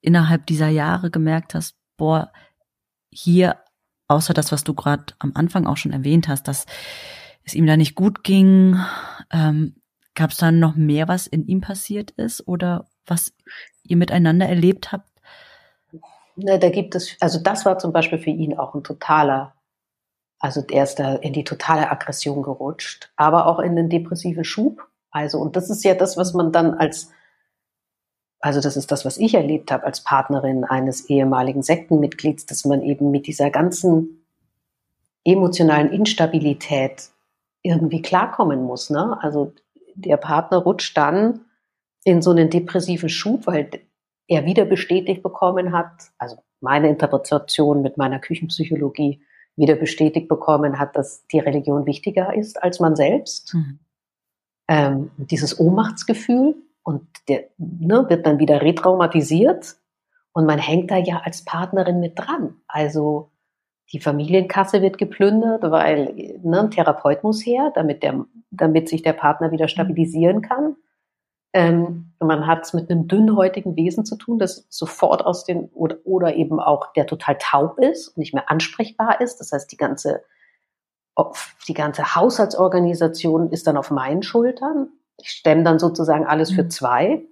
innerhalb 0.00 0.46
dieser 0.46 0.68
Jahre 0.68 1.10
gemerkt 1.10 1.54
hast, 1.54 1.76
boah, 1.96 2.30
hier, 3.10 3.56
außer 4.06 4.34
das, 4.34 4.52
was 4.52 4.62
du 4.62 4.74
gerade 4.74 5.14
am 5.18 5.32
Anfang 5.34 5.66
auch 5.66 5.76
schon 5.76 5.92
erwähnt 5.92 6.28
hast, 6.28 6.46
dass 6.46 6.66
es 7.48 7.54
ihm 7.54 7.66
da 7.66 7.76
nicht 7.76 7.94
gut 7.94 8.22
ging? 8.24 8.76
Ähm, 9.30 9.74
Gab 10.18 10.30
es 10.30 10.38
da 10.38 10.50
noch 10.50 10.74
mehr, 10.74 11.06
was 11.06 11.28
in 11.28 11.46
ihm 11.46 11.60
passiert 11.60 12.10
ist 12.10 12.48
oder 12.48 12.88
was 13.06 13.32
ihr 13.84 13.96
miteinander 13.96 14.48
erlebt 14.48 14.90
habt? 14.90 15.08
Ne, 16.34 16.58
da 16.58 16.70
gibt 16.70 16.96
es, 16.96 17.16
also 17.20 17.40
das 17.40 17.64
war 17.64 17.78
zum 17.78 17.92
Beispiel 17.92 18.18
für 18.18 18.30
ihn 18.30 18.58
auch 18.58 18.74
ein 18.74 18.82
totaler, 18.82 19.54
also 20.40 20.64
er 20.72 20.82
ist 20.82 20.96
da 20.96 21.14
in 21.14 21.32
die 21.32 21.44
totale 21.44 21.88
Aggression 21.88 22.42
gerutscht, 22.42 23.12
aber 23.14 23.46
auch 23.46 23.60
in 23.60 23.76
den 23.76 23.88
depressiven 23.88 24.42
Schub. 24.42 24.88
Also, 25.12 25.38
und 25.38 25.54
das 25.54 25.70
ist 25.70 25.84
ja 25.84 25.94
das, 25.94 26.16
was 26.16 26.34
man 26.34 26.50
dann 26.50 26.74
als, 26.74 27.12
also 28.40 28.60
das 28.60 28.76
ist 28.76 28.90
das, 28.90 29.04
was 29.04 29.18
ich 29.18 29.34
erlebt 29.34 29.70
habe 29.70 29.84
als 29.84 30.02
Partnerin 30.02 30.64
eines 30.64 31.08
ehemaligen 31.08 31.62
Sektenmitglieds, 31.62 32.44
dass 32.44 32.64
man 32.64 32.82
eben 32.82 33.12
mit 33.12 33.28
dieser 33.28 33.50
ganzen 33.50 34.26
emotionalen 35.24 35.92
Instabilität 35.92 37.10
irgendwie 37.68 38.02
klarkommen 38.02 38.62
muss. 38.62 38.90
Ne? 38.90 39.18
Also 39.20 39.52
der 39.94 40.16
Partner 40.16 40.58
rutscht 40.58 40.96
dann 40.96 41.42
in 42.04 42.22
so 42.22 42.30
einen 42.30 42.50
depressiven 42.50 43.08
Schub, 43.08 43.46
weil 43.46 43.68
er 44.26 44.44
wieder 44.44 44.64
bestätigt 44.64 45.22
bekommen 45.22 45.72
hat, 45.72 45.90
also 46.18 46.38
meine 46.60 46.88
Interpretation 46.88 47.82
mit 47.82 47.96
meiner 47.96 48.18
Küchenpsychologie 48.18 49.20
wieder 49.56 49.74
bestätigt 49.74 50.28
bekommen 50.28 50.78
hat, 50.78 50.96
dass 50.96 51.26
die 51.26 51.40
Religion 51.40 51.84
wichtiger 51.86 52.34
ist 52.34 52.62
als 52.62 52.80
man 52.80 52.96
selbst. 52.96 53.54
Mhm. 53.54 53.78
Ähm, 54.68 55.10
dieses 55.16 55.58
Ohnmachtsgefühl 55.58 56.54
und 56.82 57.02
der 57.28 57.44
ne, 57.58 58.06
wird 58.08 58.26
dann 58.26 58.38
wieder 58.38 58.62
retraumatisiert 58.62 59.76
und 60.32 60.46
man 60.46 60.58
hängt 60.58 60.90
da 60.90 60.96
ja 60.96 61.20
als 61.24 61.44
Partnerin 61.44 62.00
mit 62.00 62.18
dran. 62.18 62.56
Also 62.68 63.30
die 63.92 64.00
Familienkasse 64.00 64.82
wird 64.82 64.98
geplündert, 64.98 65.62
weil 65.62 66.38
ne, 66.42 66.60
ein 66.60 66.70
Therapeut 66.70 67.24
muss 67.24 67.44
her, 67.44 67.72
damit, 67.74 68.02
der, 68.02 68.24
damit 68.50 68.88
sich 68.88 69.02
der 69.02 69.14
Partner 69.14 69.50
wieder 69.50 69.68
stabilisieren 69.68 70.42
kann. 70.42 70.76
Ähm, 71.54 72.12
man 72.20 72.46
hat 72.46 72.66
es 72.66 72.74
mit 72.74 72.90
einem 72.90 73.08
dünnhäutigen 73.08 73.76
Wesen 73.76 74.04
zu 74.04 74.16
tun, 74.16 74.38
das 74.38 74.66
sofort 74.68 75.24
aus 75.24 75.44
den 75.44 75.70
oder, 75.70 75.96
oder 76.04 76.34
eben 76.34 76.60
auch 76.60 76.92
der 76.92 77.06
total 77.06 77.38
taub 77.40 77.78
ist 77.78 78.08
und 78.08 78.18
nicht 78.18 78.34
mehr 78.34 78.50
ansprechbar 78.50 79.20
ist. 79.22 79.38
Das 79.38 79.52
heißt, 79.52 79.72
die 79.72 79.78
ganze 79.78 80.22
die 81.66 81.74
ganze 81.74 82.14
Haushaltsorganisation 82.14 83.50
ist 83.50 83.66
dann 83.66 83.76
auf 83.76 83.90
meinen 83.90 84.22
Schultern. 84.22 84.88
Ich 85.16 85.30
stemme 85.30 85.64
dann 85.64 85.78
sozusagen 85.78 86.26
alles 86.26 86.52
für 86.52 86.64
mhm. 86.64 86.70
zwei, 86.70 87.22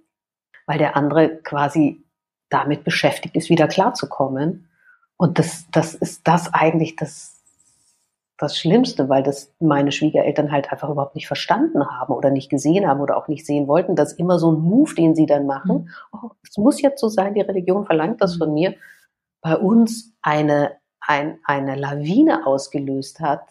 weil 0.65 0.77
der 0.77 0.97
andere 0.97 1.37
quasi 1.37 2.03
damit 2.49 2.83
beschäftigt 2.83 3.35
ist, 3.35 3.49
wieder 3.49 3.67
klarzukommen. 3.67 4.69
Und 5.17 5.39
das, 5.39 5.65
das 5.71 5.95
ist 5.95 6.27
das 6.27 6.53
eigentlich 6.53 6.95
das, 6.95 7.43
das 8.37 8.57
Schlimmste, 8.57 9.09
weil 9.09 9.23
das 9.23 9.51
meine 9.59 9.91
Schwiegereltern 9.91 10.51
halt 10.51 10.71
einfach 10.71 10.89
überhaupt 10.89 11.15
nicht 11.15 11.27
verstanden 11.27 11.85
haben 11.89 12.13
oder 12.13 12.29
nicht 12.29 12.49
gesehen 12.49 12.87
haben 12.87 13.01
oder 13.01 13.17
auch 13.17 13.27
nicht 13.27 13.45
sehen 13.45 13.67
wollten. 13.67 13.95
dass 13.95 14.13
immer 14.13 14.37
so 14.37 14.51
ein 14.51 14.61
Move, 14.61 14.93
den 14.93 15.15
sie 15.15 15.25
dann 15.25 15.47
machen. 15.47 15.85
Mhm. 15.85 15.89
Oh, 16.13 16.29
es 16.43 16.57
muss 16.57 16.81
jetzt 16.81 17.01
so 17.01 17.09
sein, 17.09 17.33
die 17.33 17.41
Religion 17.41 17.85
verlangt 17.85 18.21
das 18.21 18.37
von 18.37 18.53
mir. 18.53 18.75
Bei 19.41 19.57
uns 19.57 20.13
eine, 20.21 20.77
ein, 20.99 21.39
eine 21.45 21.75
Lawine 21.75 22.45
ausgelöst 22.45 23.19
hat 23.19 23.41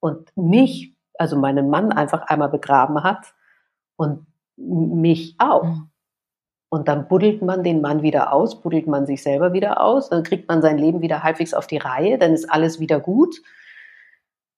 und 0.00 0.36
mich, 0.36 0.96
also 1.16 1.36
meinen 1.38 1.70
Mann 1.70 1.92
einfach 1.92 2.22
einmal 2.22 2.48
begraben 2.48 3.04
hat 3.04 3.34
und 3.96 4.26
mich 4.56 5.36
auch. 5.38 5.66
Und 6.74 6.88
dann 6.88 7.06
buddelt 7.06 7.40
man 7.40 7.62
den 7.62 7.80
Mann 7.80 8.02
wieder 8.02 8.32
aus, 8.32 8.60
buddelt 8.60 8.88
man 8.88 9.06
sich 9.06 9.22
selber 9.22 9.52
wieder 9.52 9.80
aus, 9.80 10.10
dann 10.10 10.24
kriegt 10.24 10.48
man 10.48 10.60
sein 10.60 10.76
Leben 10.76 11.02
wieder 11.02 11.22
halbwegs 11.22 11.54
auf 11.54 11.68
die 11.68 11.76
Reihe, 11.76 12.18
dann 12.18 12.32
ist 12.32 12.50
alles 12.50 12.80
wieder 12.80 12.98
gut. 12.98 13.42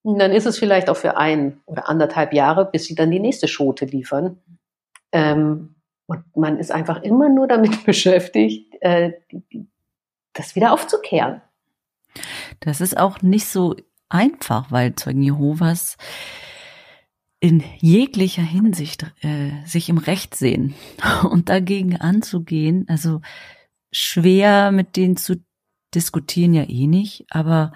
Und 0.00 0.18
dann 0.18 0.32
ist 0.32 0.46
es 0.46 0.58
vielleicht 0.58 0.88
auch 0.88 0.96
für 0.96 1.18
ein 1.18 1.60
oder 1.66 1.90
anderthalb 1.90 2.32
Jahre, 2.32 2.70
bis 2.72 2.86
sie 2.86 2.94
dann 2.94 3.10
die 3.10 3.20
nächste 3.20 3.48
Schote 3.48 3.84
liefern. 3.84 4.38
Ähm, 5.12 5.74
und 6.06 6.24
man 6.34 6.58
ist 6.58 6.72
einfach 6.72 7.02
immer 7.02 7.28
nur 7.28 7.48
damit 7.48 7.84
beschäftigt, 7.84 8.74
äh, 8.80 9.12
das 10.32 10.56
wieder 10.56 10.72
aufzukehren. 10.72 11.42
Das 12.60 12.80
ist 12.80 12.96
auch 12.96 13.20
nicht 13.20 13.46
so 13.46 13.76
einfach, 14.08 14.72
weil 14.72 14.94
Zeugen 14.94 15.22
Jehovas 15.22 15.98
in 17.46 17.62
jeglicher 17.78 18.42
Hinsicht 18.42 19.04
äh, 19.20 19.64
sich 19.64 19.88
im 19.88 19.98
Recht 19.98 20.34
sehen 20.34 20.74
und 21.30 21.48
dagegen 21.48 21.96
anzugehen. 21.96 22.86
Also 22.88 23.20
schwer 23.92 24.72
mit 24.72 24.96
denen 24.96 25.16
zu 25.16 25.36
diskutieren 25.94 26.54
ja 26.54 26.64
eh 26.68 26.88
nicht, 26.88 27.24
aber 27.30 27.72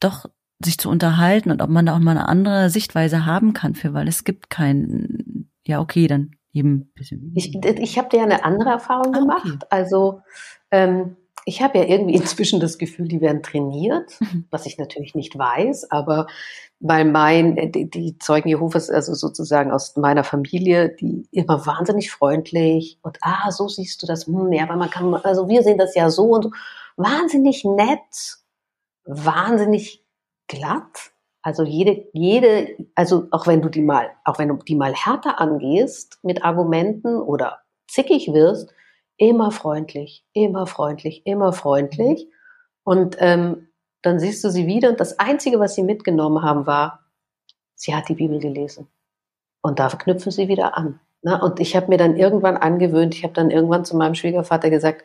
doch 0.00 0.24
sich 0.64 0.78
zu 0.78 0.88
unterhalten 0.88 1.50
und 1.50 1.60
ob 1.60 1.68
man 1.68 1.84
da 1.84 1.94
auch 1.94 1.98
mal 1.98 2.12
eine 2.12 2.28
andere 2.28 2.70
Sichtweise 2.70 3.26
haben 3.26 3.52
kann 3.52 3.74
für, 3.74 3.92
weil 3.92 4.08
es 4.08 4.24
gibt 4.24 4.48
kein, 4.48 5.50
ja 5.66 5.80
okay, 5.80 6.06
dann 6.06 6.30
eben 6.54 6.90
bisschen. 6.94 7.30
Ich, 7.34 7.54
ich 7.54 7.98
habe 7.98 8.16
ja 8.16 8.22
eine 8.22 8.42
andere 8.42 8.70
Erfahrung 8.70 9.14
ah, 9.14 9.18
gemacht. 9.18 9.44
Okay. 9.44 9.66
Also 9.68 10.22
ähm, 10.70 11.16
ich 11.44 11.62
habe 11.62 11.78
ja 11.78 11.84
irgendwie 11.84 12.14
inzwischen 12.20 12.60
das 12.60 12.78
Gefühl, 12.78 13.08
die 13.08 13.20
werden 13.20 13.42
trainiert, 13.42 14.20
mhm. 14.20 14.46
was 14.50 14.66
ich 14.66 14.78
natürlich 14.78 15.14
nicht 15.14 15.36
weiß, 15.36 15.90
aber 15.90 16.26
weil 16.80 17.04
mein, 17.04 17.56
äh, 17.56 17.70
die, 17.70 17.88
die 17.88 18.18
Zeugen 18.18 18.48
Jehovas, 18.48 18.90
also 18.90 19.14
sozusagen 19.14 19.70
aus 19.70 19.96
meiner 19.96 20.24
Familie, 20.24 20.88
die 20.88 21.28
immer 21.30 21.64
wahnsinnig 21.66 22.10
freundlich 22.10 22.98
und 23.02 23.18
ah, 23.22 23.50
so 23.50 23.68
siehst 23.68 24.02
du 24.02 24.06
das, 24.06 24.26
hm, 24.26 24.52
ja, 24.52 24.64
aber 24.64 24.76
man 24.76 24.90
kann, 24.90 25.14
also 25.14 25.48
wir 25.48 25.62
sehen 25.62 25.78
das 25.78 25.94
ja 25.94 26.10
so 26.10 26.24
und 26.24 26.42
so, 26.44 26.50
wahnsinnig 26.96 27.64
nett, 27.64 28.38
wahnsinnig 29.04 30.04
glatt. 30.48 31.12
Also 31.44 31.64
jede, 31.64 32.08
jede, 32.12 32.76
also 32.94 33.26
auch 33.32 33.46
wenn 33.46 33.62
du 33.62 33.68
die 33.68 33.82
mal, 33.82 34.10
auch 34.24 34.38
wenn 34.38 34.48
du 34.48 34.56
die 34.56 34.76
mal 34.76 34.94
härter 34.94 35.40
angehst 35.40 36.18
mit 36.22 36.44
Argumenten 36.44 37.16
oder 37.16 37.60
zickig 37.88 38.32
wirst, 38.32 38.72
immer 39.22 39.52
freundlich, 39.52 40.24
immer 40.32 40.66
freundlich, 40.66 41.24
immer 41.26 41.52
freundlich. 41.52 42.26
Und 42.82 43.16
ähm, 43.20 43.68
dann 44.02 44.18
siehst 44.18 44.42
du 44.42 44.50
sie 44.50 44.66
wieder 44.66 44.88
und 44.88 44.98
das 44.98 45.20
Einzige, 45.20 45.60
was 45.60 45.76
sie 45.76 45.84
mitgenommen 45.84 46.42
haben, 46.42 46.66
war, 46.66 47.04
sie 47.76 47.94
hat 47.94 48.08
die 48.08 48.16
Bibel 48.16 48.40
gelesen. 48.40 48.88
Und 49.62 49.78
da 49.78 49.86
knüpfen 49.90 50.32
sie 50.32 50.48
wieder 50.48 50.76
an. 50.76 50.98
Ne? 51.22 51.40
Und 51.40 51.60
ich 51.60 51.76
habe 51.76 51.86
mir 51.86 51.98
dann 51.98 52.16
irgendwann 52.16 52.56
angewöhnt, 52.56 53.14
ich 53.14 53.22
habe 53.22 53.32
dann 53.32 53.52
irgendwann 53.52 53.84
zu 53.84 53.96
meinem 53.96 54.16
Schwiegervater 54.16 54.70
gesagt, 54.70 55.04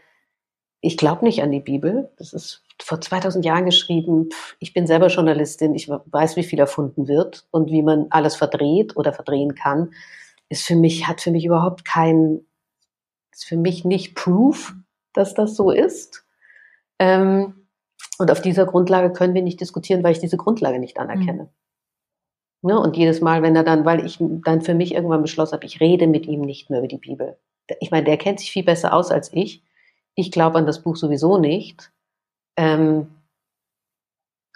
ich 0.81 0.97
glaube 0.97 1.23
nicht 1.23 1.43
an 1.43 1.51
die 1.51 1.59
Bibel. 1.59 2.09
Das 2.17 2.33
ist 2.33 2.63
vor 2.81 2.99
2000 2.99 3.45
Jahren 3.45 3.65
geschrieben. 3.65 4.29
Ich 4.57 4.73
bin 4.73 4.87
selber 4.87 5.07
Journalistin. 5.07 5.75
Ich 5.75 5.89
weiß, 5.89 6.37
wie 6.37 6.43
viel 6.43 6.57
erfunden 6.57 7.07
wird 7.07 7.45
und 7.51 7.69
wie 7.69 7.83
man 7.83 8.07
alles 8.09 8.35
verdreht 8.35 8.97
oder 8.97 9.13
verdrehen 9.13 9.53
kann. 9.53 9.91
Ist 10.49 10.63
für 10.63 10.75
mich, 10.75 11.07
hat 11.07 11.21
für 11.21 11.29
mich 11.29 11.45
überhaupt 11.45 11.85
keinen 11.85 12.46
ist 13.37 13.45
für 13.45 13.57
mich 13.57 13.85
nicht 13.85 14.15
Proof, 14.15 14.73
dass 15.13 15.33
das 15.33 15.55
so 15.55 15.71
ist. 15.71 16.25
Ähm, 16.99 17.67
und 18.17 18.31
auf 18.31 18.41
dieser 18.41 18.65
Grundlage 18.65 19.13
können 19.13 19.35
wir 19.35 19.43
nicht 19.43 19.61
diskutieren, 19.61 20.03
weil 20.03 20.13
ich 20.13 20.19
diese 20.19 20.37
Grundlage 20.37 20.79
nicht 20.79 20.97
anerkenne. 20.97 21.43
Mhm. 21.43 22.69
Ne? 22.69 22.79
Und 22.79 22.97
jedes 22.97 23.21
Mal, 23.21 23.43
wenn 23.43 23.55
er 23.55 23.63
dann, 23.63 23.85
weil 23.85 24.05
ich 24.05 24.17
dann 24.19 24.61
für 24.61 24.73
mich 24.73 24.93
irgendwann 24.93 25.21
beschlossen 25.21 25.53
habe, 25.53 25.65
ich 25.65 25.79
rede 25.79 26.07
mit 26.07 26.25
ihm 26.25 26.41
nicht 26.41 26.69
mehr 26.69 26.79
über 26.79 26.87
die 26.87 26.97
Bibel. 26.97 27.37
Ich 27.79 27.91
meine, 27.91 28.05
der 28.05 28.17
kennt 28.17 28.39
sich 28.39 28.51
viel 28.51 28.63
besser 28.63 28.93
aus 28.93 29.11
als 29.11 29.31
ich. 29.33 29.63
Ich 30.15 30.31
glaube 30.31 30.57
an 30.57 30.65
das 30.65 30.81
Buch 30.81 30.95
sowieso 30.95 31.37
nicht. 31.37 31.91
Ähm, 32.57 33.07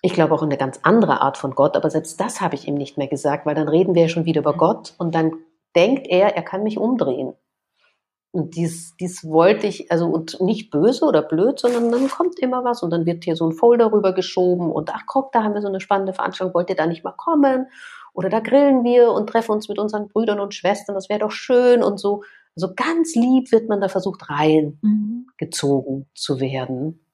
ich 0.01 0.13
glaube 0.13 0.33
auch 0.33 0.41
in 0.41 0.49
eine 0.49 0.57
ganz 0.57 0.79
andere 0.81 1.21
Art 1.21 1.37
von 1.37 1.53
Gott, 1.53 1.75
aber 1.75 1.91
selbst 1.91 2.19
das 2.19 2.41
habe 2.41 2.55
ich 2.55 2.67
ihm 2.67 2.73
nicht 2.73 2.97
mehr 2.97 3.07
gesagt, 3.07 3.45
weil 3.45 3.53
dann 3.53 3.67
reden 3.67 3.93
wir 3.93 4.03
ja 4.03 4.09
schon 4.09 4.25
wieder 4.25 4.41
über 4.41 4.53
mhm. 4.53 4.57
Gott 4.57 4.95
und 4.97 5.13
dann 5.13 5.33
denkt 5.75 6.07
er, 6.07 6.35
er 6.35 6.41
kann 6.41 6.63
mich 6.63 6.79
umdrehen. 6.79 7.35
Und 8.33 8.55
dies, 8.55 8.95
dies 8.95 9.25
wollte 9.25 9.67
ich, 9.67 9.91
also 9.91 10.05
und 10.07 10.39
nicht 10.39 10.71
böse 10.71 11.03
oder 11.03 11.21
blöd, 11.21 11.59
sondern 11.59 11.91
dann 11.91 12.07
kommt 12.07 12.39
immer 12.39 12.63
was 12.63 12.81
und 12.81 12.89
dann 12.91 13.05
wird 13.05 13.25
hier 13.25 13.35
so 13.35 13.45
ein 13.45 13.51
Folder 13.51 13.91
rüber 13.91 14.13
geschoben 14.13 14.71
und 14.71 14.89
ach 14.93 15.03
guck, 15.05 15.33
da 15.33 15.43
haben 15.43 15.53
wir 15.53 15.61
so 15.61 15.67
eine 15.67 15.81
spannende 15.81 16.13
Veranstaltung, 16.13 16.53
wollt 16.53 16.69
ihr 16.69 16.77
da 16.77 16.85
nicht 16.87 17.03
mal 17.03 17.11
kommen? 17.11 17.67
Oder 18.13 18.29
da 18.29 18.39
grillen 18.39 18.83
wir 18.85 19.11
und 19.11 19.27
treffen 19.27 19.51
uns 19.51 19.67
mit 19.67 19.79
unseren 19.79 20.07
Brüdern 20.07 20.39
und 20.39 20.53
Schwestern, 20.53 20.95
das 20.95 21.09
wäre 21.09 21.19
doch 21.19 21.31
schön 21.31 21.83
und 21.83 21.99
so. 21.99 22.23
Also 22.55 22.73
ganz 22.73 23.15
lieb 23.15 23.51
wird 23.51 23.67
man 23.67 23.81
da 23.81 23.89
versucht 23.89 24.29
reingezogen 24.29 25.97
mhm. 25.97 26.05
zu 26.13 26.39
werden. 26.39 27.05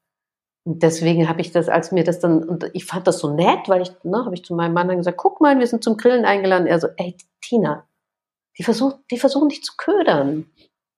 Und 0.65 0.83
deswegen 0.83 1.29
habe 1.29 1.41
ich 1.41 1.51
das, 1.51 1.69
als 1.69 1.91
mir 1.91 2.03
das 2.03 2.19
dann, 2.19 2.43
und 2.43 2.69
ich 2.73 2.85
fand 2.85 3.07
das 3.07 3.19
so 3.19 3.33
nett, 3.33 3.69
weil 3.69 3.81
ich, 3.81 3.91
ne, 4.03 4.25
habe 4.25 4.35
ich 4.35 4.43
zu 4.43 4.53
meinem 4.53 4.73
Mann 4.73 4.87
dann 4.87 4.97
gesagt, 4.97 5.17
guck 5.17 5.39
mal, 5.39 5.57
wir 5.57 5.67
sind 5.67 5.83
zum 5.83 5.97
Grillen 5.97 6.25
eingeladen. 6.25 6.67
Er 6.67 6.79
so, 6.79 6.89
ey, 6.97 7.15
Tina, 7.41 7.87
die 8.57 8.63
versuchen, 8.63 8.99
die 9.09 9.17
versuchen 9.17 9.49
dich 9.49 9.63
zu 9.63 9.73
ködern 9.77 10.47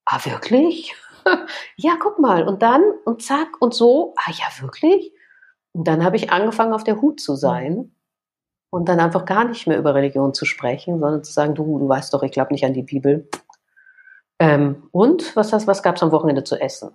ah, 0.09 0.25
wirklich? 0.25 0.95
ja, 1.77 1.97
guck 1.99 2.19
mal. 2.19 2.47
Und 2.47 2.61
dann, 2.61 2.83
und 3.05 3.21
zack, 3.21 3.61
und 3.61 3.73
so, 3.73 4.13
ah, 4.17 4.31
ja, 4.31 4.61
wirklich? 4.61 5.13
Und 5.71 5.87
dann 5.87 6.03
habe 6.03 6.15
ich 6.15 6.31
angefangen, 6.31 6.73
auf 6.73 6.83
der 6.83 6.99
Hut 7.01 7.19
zu 7.19 7.35
sein 7.35 7.95
und 8.71 8.89
dann 8.89 8.99
einfach 8.99 9.25
gar 9.25 9.45
nicht 9.45 9.67
mehr 9.67 9.77
über 9.77 9.93
Religion 9.93 10.33
zu 10.33 10.45
sprechen, 10.45 10.99
sondern 10.99 11.23
zu 11.23 11.31
sagen, 11.31 11.55
du, 11.55 11.79
du 11.79 11.87
weißt 11.87 12.13
doch, 12.13 12.23
ich 12.23 12.31
glaube 12.31 12.53
nicht 12.53 12.65
an 12.65 12.73
die 12.73 12.83
Bibel. 12.83 13.29
Ähm, 14.39 14.89
und 14.91 15.35
was, 15.35 15.51
was, 15.51 15.83
gab 15.83 15.95
es 15.95 16.03
am 16.03 16.11
Wochenende 16.11 16.43
zu 16.43 16.59
essen? 16.59 16.91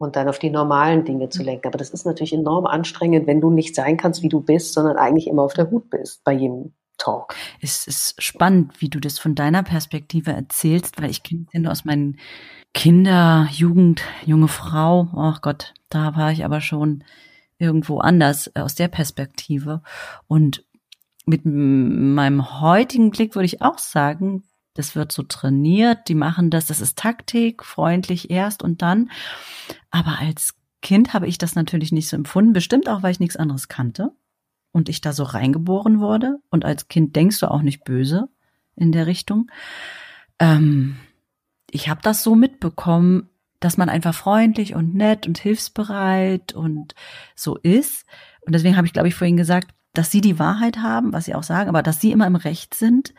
Und 0.00 0.16
dann 0.16 0.28
auf 0.28 0.38
die 0.38 0.50
normalen 0.50 1.04
Dinge 1.04 1.28
zu 1.28 1.42
lenken. 1.42 1.66
Aber 1.66 1.78
das 1.78 1.90
ist 1.90 2.06
natürlich 2.06 2.32
enorm 2.32 2.66
anstrengend, 2.66 3.26
wenn 3.26 3.40
du 3.40 3.50
nicht 3.50 3.74
sein 3.74 3.96
kannst, 3.96 4.22
wie 4.22 4.28
du 4.28 4.40
bist, 4.40 4.72
sondern 4.72 4.96
eigentlich 4.96 5.26
immer 5.26 5.42
auf 5.42 5.54
der 5.54 5.70
Hut 5.70 5.90
bist 5.90 6.22
bei 6.24 6.32
jedem 6.32 6.74
Talk. 6.98 7.34
Es 7.60 7.86
ist 7.86 8.22
spannend, 8.22 8.80
wie 8.80 8.88
du 8.88 9.00
das 9.00 9.18
von 9.18 9.34
deiner 9.34 9.62
Perspektive 9.62 10.32
erzählst, 10.32 11.00
weil 11.00 11.10
ich 11.10 11.22
kenne 11.22 11.46
es 11.52 11.60
nur 11.60 11.72
aus 11.72 11.84
meinen 11.84 12.18
Kinder, 12.74 13.48
Jugend, 13.50 14.02
junge 14.24 14.48
Frau. 14.48 15.08
Ach 15.16 15.40
Gott, 15.40 15.74
da 15.88 16.16
war 16.16 16.32
ich 16.32 16.44
aber 16.44 16.60
schon 16.60 17.04
irgendwo 17.58 17.98
anders 17.98 18.48
äh, 18.54 18.60
aus 18.60 18.74
der 18.74 18.88
Perspektive. 18.88 19.82
Und 20.26 20.64
mit 21.26 21.42
meinem 21.44 22.60
heutigen 22.60 23.10
Blick 23.10 23.34
würde 23.34 23.46
ich 23.46 23.62
auch 23.62 23.78
sagen, 23.78 24.44
das 24.74 24.94
wird 24.94 25.10
so 25.10 25.22
trainiert, 25.24 26.08
die 26.08 26.14
machen 26.14 26.50
das, 26.50 26.66
das 26.66 26.80
ist 26.80 26.98
Taktik, 26.98 27.64
freundlich 27.64 28.30
erst 28.30 28.62
und 28.62 28.80
dann. 28.80 29.10
Aber 29.90 30.18
als 30.20 30.54
Kind 30.82 31.14
habe 31.14 31.26
ich 31.26 31.36
das 31.36 31.56
natürlich 31.56 31.90
nicht 31.90 32.08
so 32.08 32.16
empfunden, 32.16 32.52
bestimmt 32.52 32.88
auch, 32.88 33.02
weil 33.02 33.10
ich 33.10 33.20
nichts 33.20 33.36
anderes 33.36 33.68
kannte 33.68 34.12
und 34.72 34.88
ich 34.88 35.00
da 35.00 35.12
so 35.12 35.24
reingeboren 35.24 36.00
wurde. 36.00 36.38
Und 36.50 36.64
als 36.64 36.88
Kind 36.88 37.16
denkst 37.16 37.40
du 37.40 37.50
auch 37.50 37.62
nicht 37.62 37.84
böse 37.84 38.28
in 38.76 38.92
der 38.92 39.06
Richtung. 39.06 39.50
Ähm, 40.38 40.96
ich 41.70 41.88
habe 41.88 42.00
das 42.02 42.22
so 42.22 42.34
mitbekommen, 42.34 43.28
dass 43.60 43.76
man 43.76 43.88
einfach 43.88 44.14
freundlich 44.14 44.74
und 44.74 44.94
nett 44.94 45.26
und 45.26 45.38
hilfsbereit 45.38 46.54
und 46.54 46.94
so 47.34 47.56
ist. 47.56 48.06
Und 48.42 48.54
deswegen 48.54 48.76
habe 48.76 48.86
ich, 48.86 48.92
glaube 48.92 49.08
ich, 49.08 49.14
vorhin 49.14 49.36
gesagt, 49.36 49.74
dass 49.94 50.10
sie 50.10 50.20
die 50.20 50.38
Wahrheit 50.38 50.78
haben, 50.78 51.12
was 51.12 51.24
sie 51.24 51.34
auch 51.34 51.42
sagen, 51.42 51.68
aber 51.68 51.82
dass 51.82 52.00
sie 52.00 52.12
immer 52.12 52.26
im 52.26 52.36
Recht 52.36 52.74
sind. 52.74 53.14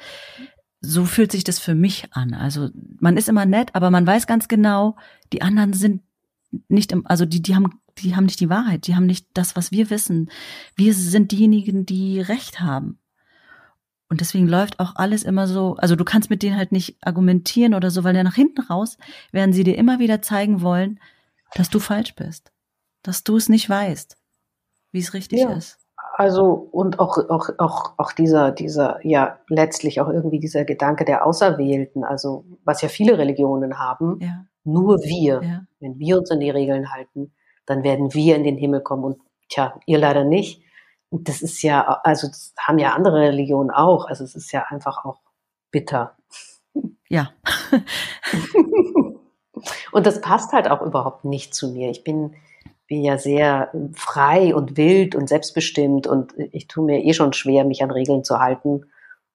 so 0.81 1.03
fühlt 1.03 1.31
sich 1.31 1.43
das 1.43 1.59
für 1.59 1.75
mich 1.75 2.07
an. 2.12 2.33
Also 2.33 2.69
man 2.99 3.17
ist 3.17 3.27
immer 3.27 3.45
nett, 3.45 3.75
aber 3.75 3.91
man 3.91 4.07
weiß 4.07 4.27
ganz 4.27 4.47
genau, 4.47 4.95
die 5.33 5.41
anderen 5.41 5.73
sind 5.73 6.03
nicht 6.69 6.91
im, 6.91 7.05
also 7.05 7.25
die, 7.25 7.41
die 7.41 7.55
haben, 7.55 7.81
die 8.01 8.15
haben 8.15 8.25
nicht 8.25 8.39
die 8.39 8.49
Wahrheit, 8.49 8.88
die 8.88 8.95
haben 8.95 9.05
nicht 9.05 9.27
das, 9.33 9.55
was 9.55 9.71
wir 9.71 9.89
wissen. 9.89 10.29
Wir 10.75 10.93
sind 10.93 11.31
diejenigen, 11.31 11.85
die 11.85 12.19
Recht 12.19 12.62
haben. 12.62 12.99
Und 14.09 14.21
deswegen 14.21 14.47
läuft 14.47 14.79
auch 14.79 14.95
alles 14.95 15.23
immer 15.23 15.47
so, 15.47 15.75
also 15.77 15.95
du 15.95 16.03
kannst 16.03 16.31
mit 16.31 16.41
denen 16.41 16.57
halt 16.57 16.71
nicht 16.71 16.97
argumentieren 17.01 17.75
oder 17.75 17.91
so, 17.91 18.03
weil 18.03 18.15
ja 18.15 18.23
nach 18.23 18.35
hinten 18.35 18.62
raus 18.62 18.97
werden 19.31 19.53
sie 19.53 19.63
dir 19.63 19.77
immer 19.77 19.99
wieder 19.99 20.21
zeigen 20.21 20.62
wollen, 20.62 20.99
dass 21.53 21.69
du 21.69 21.79
falsch 21.79 22.15
bist. 22.15 22.51
Dass 23.03 23.23
du 23.23 23.38
es 23.38 23.49
nicht 23.49 23.69
weißt, 23.69 24.17
wie 24.91 24.99
es 24.99 25.13
richtig 25.13 25.41
ja. 25.41 25.51
ist. 25.51 25.77
Also, 26.15 26.51
und 26.71 26.99
auch, 26.99 27.17
auch, 27.29 27.49
auch, 27.59 27.93
auch 27.97 28.12
dieser, 28.12 28.51
dieser, 28.51 28.99
ja, 29.03 29.39
letztlich 29.47 30.01
auch 30.01 30.09
irgendwie 30.09 30.39
dieser 30.39 30.65
Gedanke 30.65 31.05
der 31.05 31.25
Auserwählten, 31.25 32.03
also, 32.03 32.43
was 32.65 32.81
ja 32.81 32.89
viele 32.89 33.17
Religionen 33.17 33.79
haben, 33.79 34.19
ja. 34.19 34.45
nur 34.65 35.01
wir, 35.01 35.41
ja. 35.41 35.62
wenn 35.79 35.97
wir 35.97 36.17
uns 36.17 36.29
an 36.29 36.41
die 36.41 36.49
Regeln 36.49 36.91
halten, 36.91 37.31
dann 37.69 37.84
werden 37.84 38.13
wir 38.13 38.36
in 38.36 38.43
den 38.43 38.58
Himmel 38.58 38.82
kommen 38.82 39.03
und, 39.03 39.21
tja, 39.47 39.79
ihr 39.86 39.99
leider 39.99 40.23
nicht. 40.23 40.63
Und 41.10 41.29
das 41.29 41.41
ist 41.41 41.62
ja, 41.62 42.01
also 42.03 42.27
das 42.27 42.53
haben 42.60 42.79
ja 42.79 42.93
andere 42.93 43.21
Religionen 43.21 43.71
auch. 43.71 44.08
Also 44.08 44.23
es 44.23 44.36
ist 44.36 44.51
ja 44.51 44.65
einfach 44.69 45.05
auch 45.05 45.19
bitter. 45.71 46.15
Ja. 47.10 47.32
und 49.91 50.05
das 50.05 50.21
passt 50.21 50.51
halt 50.51 50.69
auch 50.69 50.82
überhaupt 50.82 51.25
nicht 51.25 51.53
zu 51.53 51.71
mir. 51.71 51.89
Ich 51.89 52.03
bin, 52.03 52.36
bin 52.88 53.03
ja 53.03 53.17
sehr 53.17 53.71
frei 53.93 54.55
und 54.55 54.77
wild 54.77 55.15
und 55.15 55.29
selbstbestimmt 55.29 56.08
und 56.08 56.34
ich 56.38 56.67
tue 56.67 56.86
mir 56.86 57.03
eh 57.03 57.13
schon 57.13 57.34
schwer, 57.34 57.65
mich 57.65 57.84
an 57.84 57.91
Regeln 57.91 58.23
zu 58.23 58.39
halten. 58.39 58.86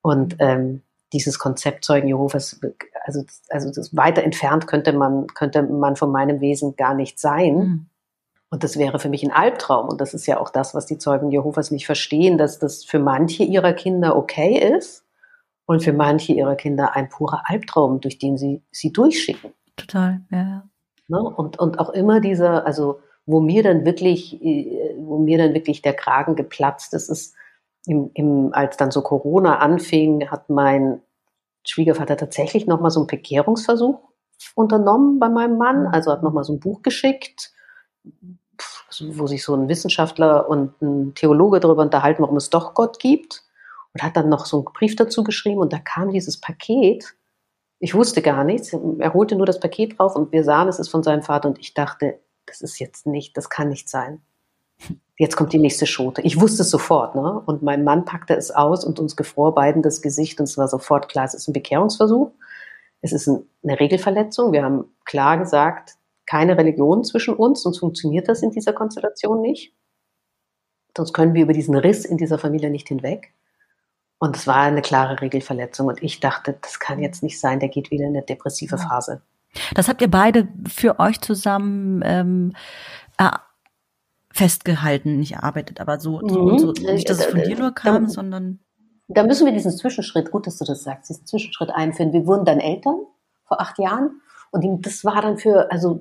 Und 0.03 0.37
ähm, 0.41 0.83
dieses 1.13 1.39
Konzept 1.39 1.85
Zeugen 1.85 2.09
Jehovas, 2.09 2.61
also, 3.05 3.25
also 3.49 3.73
das 3.73 3.97
weiter 3.97 4.23
entfernt 4.23 4.67
könnte 4.67 4.93
man, 4.93 5.29
könnte 5.29 5.63
man 5.63 5.97
von 5.97 6.11
meinem 6.11 6.41
Wesen 6.41 6.77
gar 6.77 6.95
nicht 6.95 7.21
sein. 7.21 7.57
Mhm. 7.57 7.87
Und 8.55 8.63
das 8.63 8.79
wäre 8.79 9.01
für 9.01 9.09
mich 9.09 9.25
ein 9.25 9.33
Albtraum. 9.33 9.89
Und 9.89 10.01
das 10.01 10.15
ist 10.15 10.27
ja 10.27 10.39
auch 10.39 10.49
das, 10.49 10.77
was 10.77 10.87
die 10.87 10.97
Zeugen 10.97 11.33
Jehovas 11.33 11.73
nicht 11.73 11.87
verstehen, 11.87 12.39
dass 12.39 12.61
das 12.61 12.85
für 12.85 13.01
manche 13.01 13.43
ihrer 13.43 13.73
Kinder 13.73 14.15
okay 14.15 14.57
ist 14.77 15.05
und 15.67 15.83
für 15.83 15.93
manche 15.93 16.35
ihrer 16.35 16.55
Kinder 16.55 16.95
ein 16.95 17.09
purer 17.09 17.43
Albtraum, 17.47 18.01
durch 18.01 18.21
den 18.21 18.39
sie 18.39 18.63
sie 18.71 18.93
durchschicken. 18.93 19.53
Total, 19.75 20.21
ja. 20.31 20.69
Ne? 21.09 21.19
Und, 21.19 21.59
und 21.59 21.81
auch 21.81 21.91
immer 21.91 22.21
dieser, 22.21 22.65
also 22.65 23.01
wo 23.27 23.41
mir 23.41 23.65
dann 23.65 23.85
wirklich, 23.85 24.41
äh, 24.41 24.95
wo 24.99 25.19
mir 25.19 25.39
dann 25.39 25.53
wirklich 25.53 25.83
der 25.83 25.95
Kragen 25.95 26.37
geplatzt 26.37 26.95
ist, 26.95 27.09
ist, 27.09 27.35
im, 27.87 28.13
im, 28.15 28.51
als 28.53 28.77
dann 28.77 28.93
so 28.93 29.03
Corona 29.03 29.59
anfing, 29.59 30.31
hat 30.31 30.49
mein 30.49 31.03
Schwiegervater 31.67 32.17
tatsächlich 32.17 32.69
nochmal 32.69 32.93
so 32.93 33.01
einen 33.01 33.09
Bekehrungsversuch 33.09 33.99
unternommen 34.55 35.19
bei 35.19 35.29
meinem 35.29 35.59
Mann, 35.59 35.89
also 35.89 36.13
hat 36.13 36.23
nochmal 36.23 36.45
so 36.45 36.53
ein 36.53 36.61
Buch 36.61 36.83
geschickt, 36.83 37.51
wo 39.15 39.27
sich 39.27 39.43
so 39.43 39.55
ein 39.55 39.69
Wissenschaftler 39.69 40.49
und 40.49 40.81
ein 40.83 41.15
Theologe 41.15 41.61
darüber 41.61 41.83
unterhalten, 41.83 42.23
warum 42.23 42.37
es 42.37 42.51
doch 42.51 42.75
Gott 42.75 42.99
gibt. 42.99 43.43
Und 43.93 44.03
hat 44.03 44.17
dann 44.17 44.29
noch 44.29 44.47
so 44.47 44.59
einen 44.59 44.65
Brief 44.65 44.97
dazu 44.97 45.23
geschrieben 45.23 45.61
und 45.61 45.73
da 45.73 45.79
kam 45.79 46.11
dieses 46.11 46.41
Paket. 46.41 47.15
Ich 47.79 47.95
wusste 47.95 48.23
gar 48.23 48.43
nichts. 48.43 48.73
Er 48.73 49.15
holte 49.15 49.37
nur 49.37 49.47
das 49.47 49.61
Paket 49.61 49.99
drauf 49.99 50.17
und 50.17 50.33
wir 50.33 50.43
sahen, 50.43 50.69
es 50.69 50.81
ist 50.81 50.89
von 50.89 51.05
seinem 51.05 51.23
Vater 51.23 51.49
und 51.49 51.61
ich 51.61 51.75
dachte, 51.75 52.19
das 52.47 52.61
ist 52.61 52.81
jetzt 52.81 53.07
nicht, 53.07 53.37
das 53.37 53.51
kann 53.51 53.69
nicht 53.69 53.89
sein. 53.89 54.21
Jetzt 55.17 55.37
kommt 55.37 55.53
die 55.53 55.59
nächste 55.59 55.87
Schote. 55.87 56.23
Ich 56.23 56.41
wusste 56.41 56.63
es 56.63 56.71
sofort, 56.71 57.15
ne? 57.15 57.41
Und 57.47 57.63
mein 57.63 57.85
Mann 57.85 58.05
packte 58.05 58.35
es 58.35 58.51
aus 58.51 58.85
und 58.85 58.99
uns 58.99 59.15
gefror 59.15 59.55
beiden 59.55 59.81
das 59.81 60.03
Gesicht 60.03 60.41
und 60.41 60.45
es 60.45 60.59
war 60.59 60.67
sofort 60.67 61.09
klar, 61.09 61.25
es 61.25 61.35
ist 61.35 61.47
ein 61.47 61.53
Bekehrungsversuch. 61.53 62.33
Es 63.01 63.13
ist 63.13 63.29
eine 63.29 63.79
Regelverletzung. 63.79 64.53
Wir 64.53 64.65
haben 64.65 64.87
klar 65.05 65.39
gesagt, 65.39 65.95
keine 66.27 66.57
Religion 66.57 67.05
zwischen 67.05 67.35
uns, 67.35 67.63
sonst 67.63 67.79
funktioniert 67.79 68.29
das 68.29 68.43
in 68.43 68.51
dieser 68.51 68.73
Konstellation 68.73 69.41
nicht. 69.41 69.75
Sonst 70.97 71.13
können 71.13 71.35
wir 71.35 71.43
über 71.43 71.53
diesen 71.53 71.75
Riss 71.75 72.05
in 72.05 72.19
dieser 72.19 72.39
Familie 72.39 72.71
nicht 72.71 72.89
hinweg. 72.89 73.35
Und 74.19 74.37
es 74.37 74.47
war 74.47 74.59
eine 74.59 74.81
klare 74.81 75.21
Regelverletzung. 75.21 75.89
Und 75.89 76.03
ich 76.03 76.21
dachte, 76.21 76.57
das 76.63 76.79
kann 76.79 77.01
jetzt 77.01 77.23
nicht 77.23 77.41
sein, 77.41 77.61
der 77.61 77.69
geht 77.69 77.91
wieder 77.91 78.05
in 78.05 78.17
eine 78.17 78.23
depressive 78.23 78.79
Phase. 78.79 79.23
Das 79.75 79.89
habt 79.89 80.01
ihr 80.03 80.11
beide 80.11 80.49
für 80.69 80.99
euch 80.99 81.21
zusammen 81.21 82.03
ähm, 82.05 82.53
äh, 83.19 83.31
festgehalten, 84.33 85.19
nicht 85.19 85.33
erarbeitet, 85.33 85.81
aber 85.81 86.01
so, 86.01 86.21
mhm. 86.21 86.59
so, 86.59 86.73
nicht, 86.73 87.09
dass 87.09 87.19
es 87.19 87.27
von 87.27 87.43
dir 87.43 87.57
nur 87.57 87.73
kam, 87.73 88.05
da, 88.05 88.11
sondern. 88.11 88.59
Da 89.09 89.25
müssen 89.25 89.47
wir 89.47 89.53
diesen 89.53 89.73
Zwischenschritt, 89.73 90.31
gut, 90.31 90.47
dass 90.47 90.59
du 90.59 90.65
das 90.65 90.83
sagst, 90.83 91.11
diesen 91.11 91.27
Zwischenschritt 91.27 91.71
einführen. 91.71 92.13
Wir 92.13 92.27
wurden 92.27 92.45
dann 92.45 92.59
Eltern 92.59 93.01
vor 93.45 93.61
acht 93.61 93.79
Jahren 93.79 94.21
und 94.55 94.87
das 94.87 95.05
war 95.05 95.21
dann 95.21 95.37
für, 95.37 95.71
also 95.73 96.01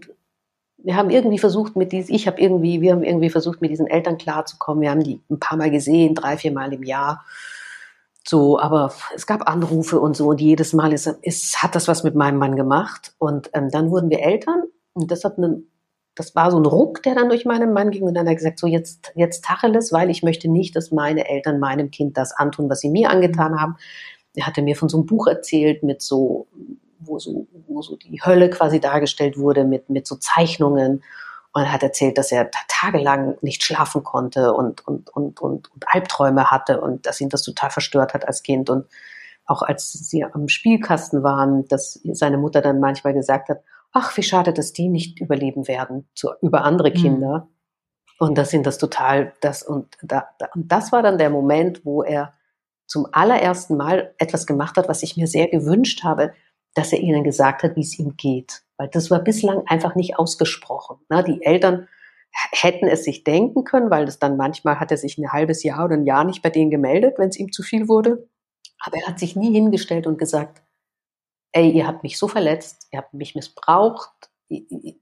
wir 0.77 0.95
haben 0.95 1.09
irgendwie 1.09 1.39
versucht 1.39 1.75
mit 1.75 1.91
diesen, 1.91 2.13
ich 2.13 2.27
habe 2.27 2.39
irgendwie, 2.39 2.81
wir 2.81 2.91
haben 2.91 3.03
irgendwie 3.03 3.31
versucht 3.31 3.61
mit 3.61 3.71
diesen 3.71 3.87
Eltern 3.87 4.19
klarzukommen. 4.19 4.83
Wir 4.83 4.91
haben 4.91 5.03
die 5.03 5.21
ein 5.31 5.39
paar 5.39 5.57
Mal 5.57 5.71
gesehen, 5.71 6.13
drei, 6.13 6.37
vier 6.37 6.51
Mal 6.51 6.71
im 6.71 6.83
Jahr. 6.83 7.25
So, 8.27 8.59
aber 8.59 8.93
es 9.15 9.25
gab 9.25 9.49
Anrufe 9.49 9.99
und 9.99 10.15
so 10.15 10.29
und 10.29 10.39
jedes 10.39 10.71
Mal 10.73 10.93
ist, 10.93 11.07
ist 11.23 11.63
hat 11.63 11.73
das 11.73 11.87
was 11.87 12.03
mit 12.03 12.13
meinem 12.13 12.37
Mann 12.37 12.55
gemacht 12.55 13.15
und 13.17 13.49
ähm, 13.53 13.69
dann 13.71 13.89
wurden 13.89 14.11
wir 14.11 14.21
Eltern 14.21 14.63
und 14.93 15.09
das 15.09 15.23
hat 15.23 15.37
einen, 15.37 15.69
das 16.15 16.35
war 16.35 16.51
so 16.51 16.57
ein 16.57 16.65
Ruck, 16.65 17.01
der 17.01 17.15
dann 17.15 17.29
durch 17.29 17.45
meinen 17.45 17.73
Mann 17.73 17.89
ging 17.89 18.03
und 18.03 18.13
dann 18.13 18.25
hat 18.25 18.33
er 18.33 18.35
gesagt, 18.35 18.59
so 18.59 18.67
jetzt, 18.67 19.11
jetzt 19.15 19.43
Tacheles, 19.43 19.91
weil 19.91 20.11
ich 20.11 20.21
möchte 20.21 20.47
nicht, 20.47 20.75
dass 20.75 20.91
meine 20.91 21.27
Eltern 21.27 21.59
meinem 21.59 21.89
Kind 21.89 22.17
das 22.17 22.33
antun, 22.33 22.69
was 22.69 22.81
sie 22.81 22.89
mir 22.89 23.09
angetan 23.09 23.59
haben. 23.59 23.77
Er 24.35 24.45
hatte 24.45 24.61
mir 24.61 24.75
von 24.75 24.89
so 24.89 24.97
einem 24.97 25.07
Buch 25.07 25.27
erzählt 25.27 25.83
mit 25.83 26.01
so 26.01 26.47
wo 27.05 27.19
so, 27.19 27.47
wo 27.67 27.81
so 27.81 27.95
die 27.95 28.21
Hölle 28.23 28.49
quasi 28.49 28.79
dargestellt 28.79 29.37
wurde 29.37 29.63
mit, 29.63 29.89
mit 29.89 30.07
so 30.07 30.15
Zeichnungen. 30.15 31.03
Und 31.53 31.61
er 31.61 31.71
hat 31.71 31.83
erzählt, 31.83 32.17
dass 32.17 32.31
er 32.31 32.49
tagelang 32.67 33.37
nicht 33.41 33.63
schlafen 33.63 34.03
konnte 34.03 34.53
und, 34.53 34.85
und, 34.87 35.09
und, 35.11 35.39
und, 35.39 35.71
und 35.71 35.85
Albträume 35.87 36.49
hatte 36.49 36.81
und 36.81 37.05
dass 37.05 37.21
ihn 37.21 37.29
das 37.29 37.43
total 37.43 37.69
verstört 37.69 38.13
hat 38.13 38.27
als 38.27 38.41
Kind. 38.43 38.69
Und 38.69 38.87
auch 39.45 39.61
als 39.61 39.91
sie 39.91 40.23
am 40.23 40.47
Spielkasten 40.47 41.23
waren, 41.23 41.67
dass 41.67 41.99
seine 42.03 42.37
Mutter 42.37 42.61
dann 42.61 42.79
manchmal 42.79 43.13
gesagt 43.13 43.49
hat, 43.49 43.61
ach, 43.91 44.17
wie 44.17 44.23
schade, 44.23 44.53
dass 44.53 44.73
die 44.73 44.89
nicht 44.89 45.21
überleben 45.21 45.67
werden 45.67 46.07
zu, 46.15 46.31
über 46.41 46.63
andere 46.63 46.89
mhm. 46.89 46.95
Kinder. 46.95 47.39
Mhm. 47.39 47.53
Und 48.19 48.37
dass 48.37 48.53
ihn 48.53 48.63
das 48.63 48.77
total, 48.77 49.33
das, 49.41 49.63
und, 49.63 49.97
da, 50.01 50.29
da, 50.39 50.47
und 50.55 50.71
das 50.71 50.91
war 50.91 51.01
dann 51.01 51.17
der 51.17 51.29
Moment, 51.29 51.85
wo 51.85 52.03
er 52.03 52.33
zum 52.85 53.07
allerersten 53.11 53.75
Mal 53.75 54.13
etwas 54.17 54.45
gemacht 54.45 54.77
hat, 54.77 54.87
was 54.87 55.03
ich 55.03 55.17
mir 55.17 55.27
sehr 55.27 55.47
gewünscht 55.47 56.03
habe, 56.03 56.33
dass 56.73 56.91
er 56.91 56.99
ihnen 56.99 57.23
gesagt 57.23 57.63
hat, 57.63 57.75
wie 57.75 57.81
es 57.81 57.97
ihm 57.99 58.15
geht. 58.17 58.63
Weil 58.77 58.89
das 58.89 59.11
war 59.11 59.19
bislang 59.19 59.63
einfach 59.67 59.95
nicht 59.95 60.17
ausgesprochen. 60.17 60.97
die 61.27 61.43
Eltern 61.43 61.87
hätten 62.51 62.87
es 62.87 63.03
sich 63.03 63.23
denken 63.23 63.63
können, 63.63 63.91
weil 63.91 64.05
das 64.05 64.17
dann 64.17 64.37
manchmal 64.37 64.79
hat 64.79 64.91
er 64.91 64.97
sich 64.97 65.17
ein 65.17 65.31
halbes 65.31 65.63
Jahr 65.63 65.85
oder 65.85 65.95
ein 65.95 66.05
Jahr 66.05 66.23
nicht 66.23 66.41
bei 66.41 66.49
denen 66.49 66.71
gemeldet, 66.71 67.15
wenn 67.17 67.29
es 67.29 67.37
ihm 67.37 67.51
zu 67.51 67.61
viel 67.61 67.87
wurde. 67.87 68.27
Aber 68.79 68.97
er 68.97 69.07
hat 69.07 69.19
sich 69.19 69.35
nie 69.35 69.53
hingestellt 69.53 70.07
und 70.07 70.17
gesagt, 70.17 70.63
ey, 71.51 71.69
ihr 71.69 71.87
habt 71.87 72.03
mich 72.03 72.17
so 72.17 72.27
verletzt, 72.27 72.87
ihr 72.91 72.99
habt 72.99 73.13
mich 73.13 73.35
missbraucht, 73.35 74.31
ihr, 74.49 74.63
ihr, 74.69 74.95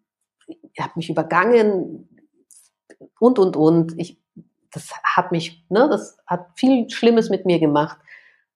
ihr 0.48 0.84
habt 0.84 0.98
mich 0.98 1.10
übergangen 1.10 2.10
und, 3.20 3.40
und, 3.40 3.56
und. 3.56 3.98
Ich, 3.98 4.22
das 4.72 4.92
hat 5.04 5.32
mich, 5.32 5.66
ne, 5.70 5.88
das 5.90 6.18
hat 6.28 6.48
viel 6.56 6.90
Schlimmes 6.90 7.30
mit 7.30 7.46
mir 7.46 7.60
gemacht. 7.60 7.98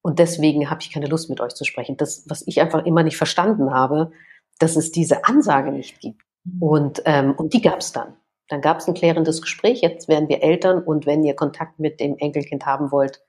Und 0.05 0.19
deswegen 0.19 0.69
habe 0.69 0.81
ich 0.81 0.91
keine 0.91 1.07
Lust, 1.07 1.31
mit 1.31 1.41
euch 1.41 1.55
zu 1.55 1.65
sprechen. 1.65 1.97
Das, 1.97 2.29
was 2.29 2.45
ich 2.45 2.61
einfach 2.61 2.85
immer 2.85 3.01
nicht 3.01 3.17
verstanden 3.17 3.73
habe, 3.73 4.11
dass 4.59 4.75
es 4.75 4.91
diese 4.91 5.25
Ansage 5.25 5.71
nicht 5.71 5.99
gibt. 5.99 6.21
Mhm. 6.43 6.61
Und, 6.61 7.01
ähm, 7.05 7.33
und 7.35 7.53
die 7.53 7.61
gab 7.63 7.79
es 7.79 7.91
dann. 7.91 8.15
Dann 8.47 8.61
gab 8.61 8.77
es 8.77 8.87
ein 8.87 8.93
klärendes 8.93 9.41
Gespräch. 9.41 9.81
Jetzt 9.81 10.07
werden 10.07 10.29
wir 10.29 10.43
Eltern 10.43 10.83
und 10.83 11.07
wenn 11.07 11.23
ihr 11.23 11.35
Kontakt 11.35 11.79
mit 11.79 11.99
dem 11.99 12.19
Enkelkind 12.19 12.67
haben 12.67 12.91
wollt, 12.91 13.23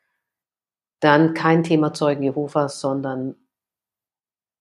dann 1.00 1.32
kein 1.32 1.62
Thema 1.62 1.94
Zeugen 1.94 2.22
Jehovas, 2.22 2.78
sondern 2.78 3.36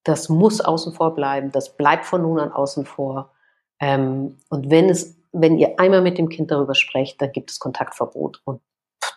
das 0.05 0.29
muss 0.29 0.61
außen 0.61 0.93
vor 0.93 1.15
bleiben. 1.15 1.51
Das 1.51 1.75
bleibt 1.75 2.05
von 2.05 2.21
nun 2.21 2.39
an 2.39 2.53
außen 2.53 2.85
vor. 2.85 3.33
Ähm, 3.81 4.37
und 4.47 4.69
wenn 4.69 4.89
es, 4.89 5.17
wenn 5.33 5.57
ihr 5.57 5.81
einmal 5.81 6.01
mit 6.01 6.17
dem 6.17 6.29
Kind 6.29 6.49
darüber 6.49 6.75
sprecht, 6.75 7.21
dann 7.21 7.33
gibt 7.33 7.51
es 7.51 7.59
Kontaktverbot. 7.59 8.41
Und 8.45 8.61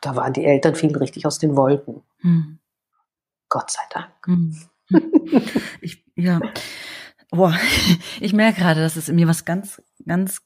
da 0.02 0.16
waren 0.16 0.32
die 0.32 0.44
Eltern 0.44 0.74
viel 0.74 0.96
richtig 0.96 1.26
aus 1.26 1.38
den 1.38 1.56
Wolken. 1.56 2.02
Hm. 2.22 2.58
Gott 3.48 3.70
sei 3.70 3.82
Dank. 3.90 4.12
Hm. 4.26 4.56
Ich, 5.80 6.04
ja, 6.14 6.40
boah, 7.30 7.54
ich 8.20 8.32
merke 8.32 8.60
gerade, 8.60 8.80
dass 8.80 8.96
es 8.96 9.08
in 9.08 9.16
mir 9.16 9.28
was 9.28 9.44
ganz, 9.44 9.82
ganz 10.06 10.40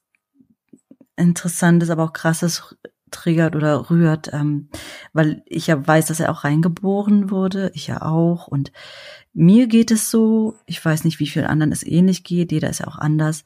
Interessantes, 1.17 1.91
aber 1.91 2.05
auch 2.05 2.13
Krasses 2.13 2.77
triggert 3.11 3.55
oder 3.55 3.91
rührt, 3.91 4.33
ähm, 4.33 4.69
weil 5.13 5.43
ich 5.47 5.67
ja 5.67 5.87
weiß, 5.87 6.07
dass 6.07 6.21
er 6.21 6.33
auch 6.33 6.45
reingeboren 6.45 7.31
wurde, 7.31 7.71
ich 7.75 7.87
ja 7.87 8.03
auch. 8.03 8.49
Und 8.49 8.73
mir 9.33 9.67
geht 9.67 9.91
es 9.91 10.11
so, 10.11 10.57
ich 10.67 10.85
weiß 10.85 11.05
nicht, 11.05 11.21
wie 11.21 11.27
vielen 11.27 11.47
anderen 11.47 11.73
es 11.73 11.87
ähnlich 11.87 12.25
geht, 12.25 12.51
jeder 12.51 12.71
ist 12.71 12.81
ja 12.81 12.89
auch 12.89 12.99
anders, 12.99 13.45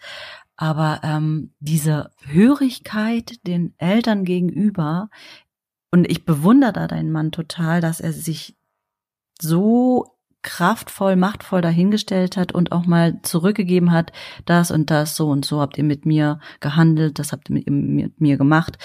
aber 0.57 1.01
ähm, 1.03 1.53
diese 1.59 2.11
Hörigkeit 2.25 3.47
den 3.47 3.75
Eltern 3.79 4.25
gegenüber, 4.25 5.11
und 5.93 6.11
ich 6.11 6.25
bewundere 6.25 6.73
da 6.73 6.87
deinen 6.89 7.11
Mann 7.11 7.33
total, 7.33 7.81
dass 7.81 8.01
er 8.01 8.13
sich 8.13 8.57
so 9.41 10.17
kraftvoll, 10.43 11.17
machtvoll 11.17 11.61
dahingestellt 11.61 12.37
hat 12.37 12.53
und 12.53 12.71
auch 12.71 12.87
mal 12.87 13.21
zurückgegeben 13.23 13.91
hat, 13.91 14.13
das 14.45 14.71
und 14.71 14.91
das, 14.91 15.17
so 15.17 15.29
und 15.29 15.45
so 15.45 15.61
habt 15.61 15.77
ihr 15.77 15.85
mit 15.85 16.07
mir 16.07 16.39
gehandelt, 16.61 17.19
das 17.19 17.33
habt 17.33 17.51
ihr 17.51 17.55
mit, 17.55 17.69
mit 17.69 18.21
mir 18.21 18.37
gemacht. 18.37 18.79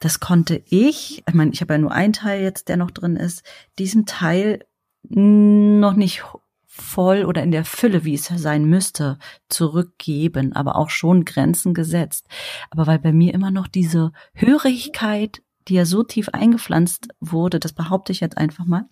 Das 0.00 0.20
konnte 0.20 0.62
ich, 0.66 1.22
ich 1.26 1.34
meine, 1.34 1.52
ich 1.52 1.62
habe 1.62 1.72
ja 1.72 1.78
nur 1.78 1.92
einen 1.92 2.12
Teil 2.12 2.42
jetzt, 2.42 2.68
der 2.68 2.76
noch 2.76 2.90
drin 2.90 3.16
ist, 3.16 3.42
diesen 3.78 4.04
Teil 4.04 4.66
noch 5.08 5.94
nicht 5.94 6.22
voll 6.66 7.24
oder 7.24 7.42
in 7.42 7.52
der 7.52 7.64
Fülle, 7.64 8.04
wie 8.04 8.14
es 8.14 8.26
sein 8.26 8.64
müsste, 8.64 9.18
zurückgeben, 9.48 10.54
aber 10.54 10.76
auch 10.76 10.90
schon 10.90 11.24
Grenzen 11.24 11.72
gesetzt. 11.72 12.26
Aber 12.70 12.86
weil 12.86 12.98
bei 12.98 13.12
mir 13.12 13.32
immer 13.32 13.50
noch 13.50 13.68
diese 13.68 14.12
Hörigkeit, 14.34 15.40
die 15.68 15.74
ja 15.74 15.84
so 15.84 16.02
tief 16.02 16.28
eingepflanzt 16.30 17.08
wurde, 17.20 17.60
das 17.60 17.72
behaupte 17.72 18.12
ich 18.12 18.20
jetzt 18.20 18.38
einfach 18.38 18.66
mal, 18.66 18.88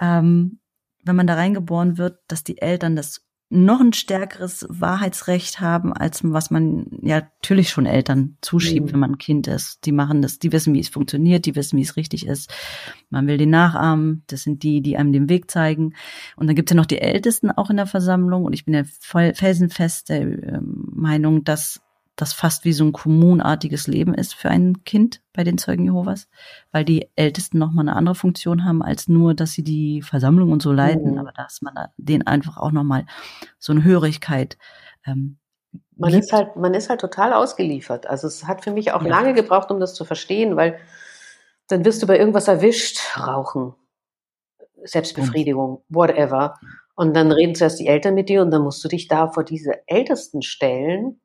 ähm, 0.00 0.60
wenn 1.04 1.16
man 1.16 1.26
da 1.26 1.34
reingeboren 1.34 1.98
wird, 1.98 2.18
dass 2.28 2.44
die 2.44 2.60
Eltern 2.60 2.96
das 2.96 3.26
noch 3.52 3.80
ein 3.80 3.92
stärkeres 3.92 4.64
Wahrheitsrecht 4.70 5.60
haben, 5.60 5.92
als 5.92 6.20
was 6.22 6.52
man 6.52 6.86
ja 7.02 7.16
natürlich 7.16 7.70
schon 7.70 7.84
Eltern 7.84 8.36
zuschiebt, 8.42 8.86
mhm. 8.86 8.92
wenn 8.92 9.00
man 9.00 9.10
ein 9.12 9.18
Kind 9.18 9.48
ist. 9.48 9.84
Die 9.86 9.92
machen 9.92 10.22
das, 10.22 10.38
die 10.38 10.52
wissen, 10.52 10.72
wie 10.72 10.78
es 10.78 10.88
funktioniert, 10.88 11.46
die 11.46 11.56
wissen, 11.56 11.76
wie 11.76 11.82
es 11.82 11.96
richtig 11.96 12.26
ist. 12.26 12.48
Man 13.10 13.26
will 13.26 13.38
den 13.38 13.50
nachahmen, 13.50 14.22
das 14.28 14.44
sind 14.44 14.62
die, 14.62 14.82
die 14.82 14.96
einem 14.96 15.12
den 15.12 15.28
Weg 15.28 15.50
zeigen. 15.50 15.94
Und 16.36 16.46
dann 16.46 16.54
gibt 16.54 16.70
es 16.70 16.74
ja 16.74 16.76
noch 16.76 16.86
die 16.86 17.00
Ältesten 17.00 17.50
auch 17.50 17.70
in 17.70 17.76
der 17.76 17.86
Versammlung. 17.86 18.44
Und 18.44 18.52
ich 18.52 18.64
bin 18.64 18.74
ja 18.74 18.84
felsenfest 18.84 20.10
der 20.10 20.20
äh, 20.20 20.60
Meinung, 20.62 21.42
dass 21.42 21.80
das 22.20 22.32
fast 22.32 22.64
wie 22.64 22.72
so 22.72 22.84
ein 22.84 22.92
kommunartiges 22.92 23.86
Leben 23.86 24.14
ist 24.14 24.34
für 24.34 24.50
ein 24.50 24.84
Kind 24.84 25.22
bei 25.32 25.42
den 25.42 25.58
Zeugen 25.58 25.84
Jehovas, 25.84 26.28
weil 26.70 26.84
die 26.84 27.08
Ältesten 27.16 27.58
nochmal 27.58 27.88
eine 27.88 27.96
andere 27.96 28.14
Funktion 28.14 28.64
haben, 28.64 28.82
als 28.82 29.08
nur, 29.08 29.34
dass 29.34 29.52
sie 29.52 29.64
die 29.64 30.02
Versammlung 30.02 30.52
und 30.52 30.60
so 30.60 30.72
leiten, 30.72 31.12
mhm. 31.12 31.18
aber 31.18 31.32
dass 31.32 31.62
man 31.62 31.74
denen 31.96 32.26
einfach 32.26 32.58
auch 32.58 32.72
nochmal 32.72 33.06
so 33.58 33.72
eine 33.72 33.84
Hörigkeit 33.84 34.58
ähm, 35.06 35.38
man 35.96 36.10
gibt. 36.10 36.24
ist 36.24 36.32
halt, 36.32 36.56
man 36.56 36.74
ist 36.74 36.90
halt 36.90 37.00
total 37.00 37.32
ausgeliefert. 37.32 38.06
Also 38.06 38.26
es 38.26 38.46
hat 38.46 38.64
für 38.64 38.72
mich 38.72 38.92
auch 38.92 39.02
ja. 39.02 39.08
lange 39.08 39.34
gebraucht, 39.34 39.70
um 39.70 39.80
das 39.80 39.94
zu 39.94 40.04
verstehen, 40.04 40.56
weil 40.56 40.78
dann 41.68 41.84
wirst 41.84 42.02
du 42.02 42.06
bei 42.06 42.18
irgendwas 42.18 42.48
erwischt, 42.48 42.98
Rauchen, 43.16 43.74
Selbstbefriedigung, 44.82 45.84
whatever. 45.88 46.58
Und 46.96 47.14
dann 47.14 47.30
reden 47.32 47.54
zuerst 47.54 47.78
die 47.78 47.86
Eltern 47.86 48.14
mit 48.14 48.28
dir 48.28 48.42
und 48.42 48.50
dann 48.50 48.62
musst 48.62 48.82
du 48.84 48.88
dich 48.88 49.08
da 49.08 49.28
vor 49.28 49.44
diese 49.44 49.86
Ältesten 49.86 50.42
stellen 50.42 51.20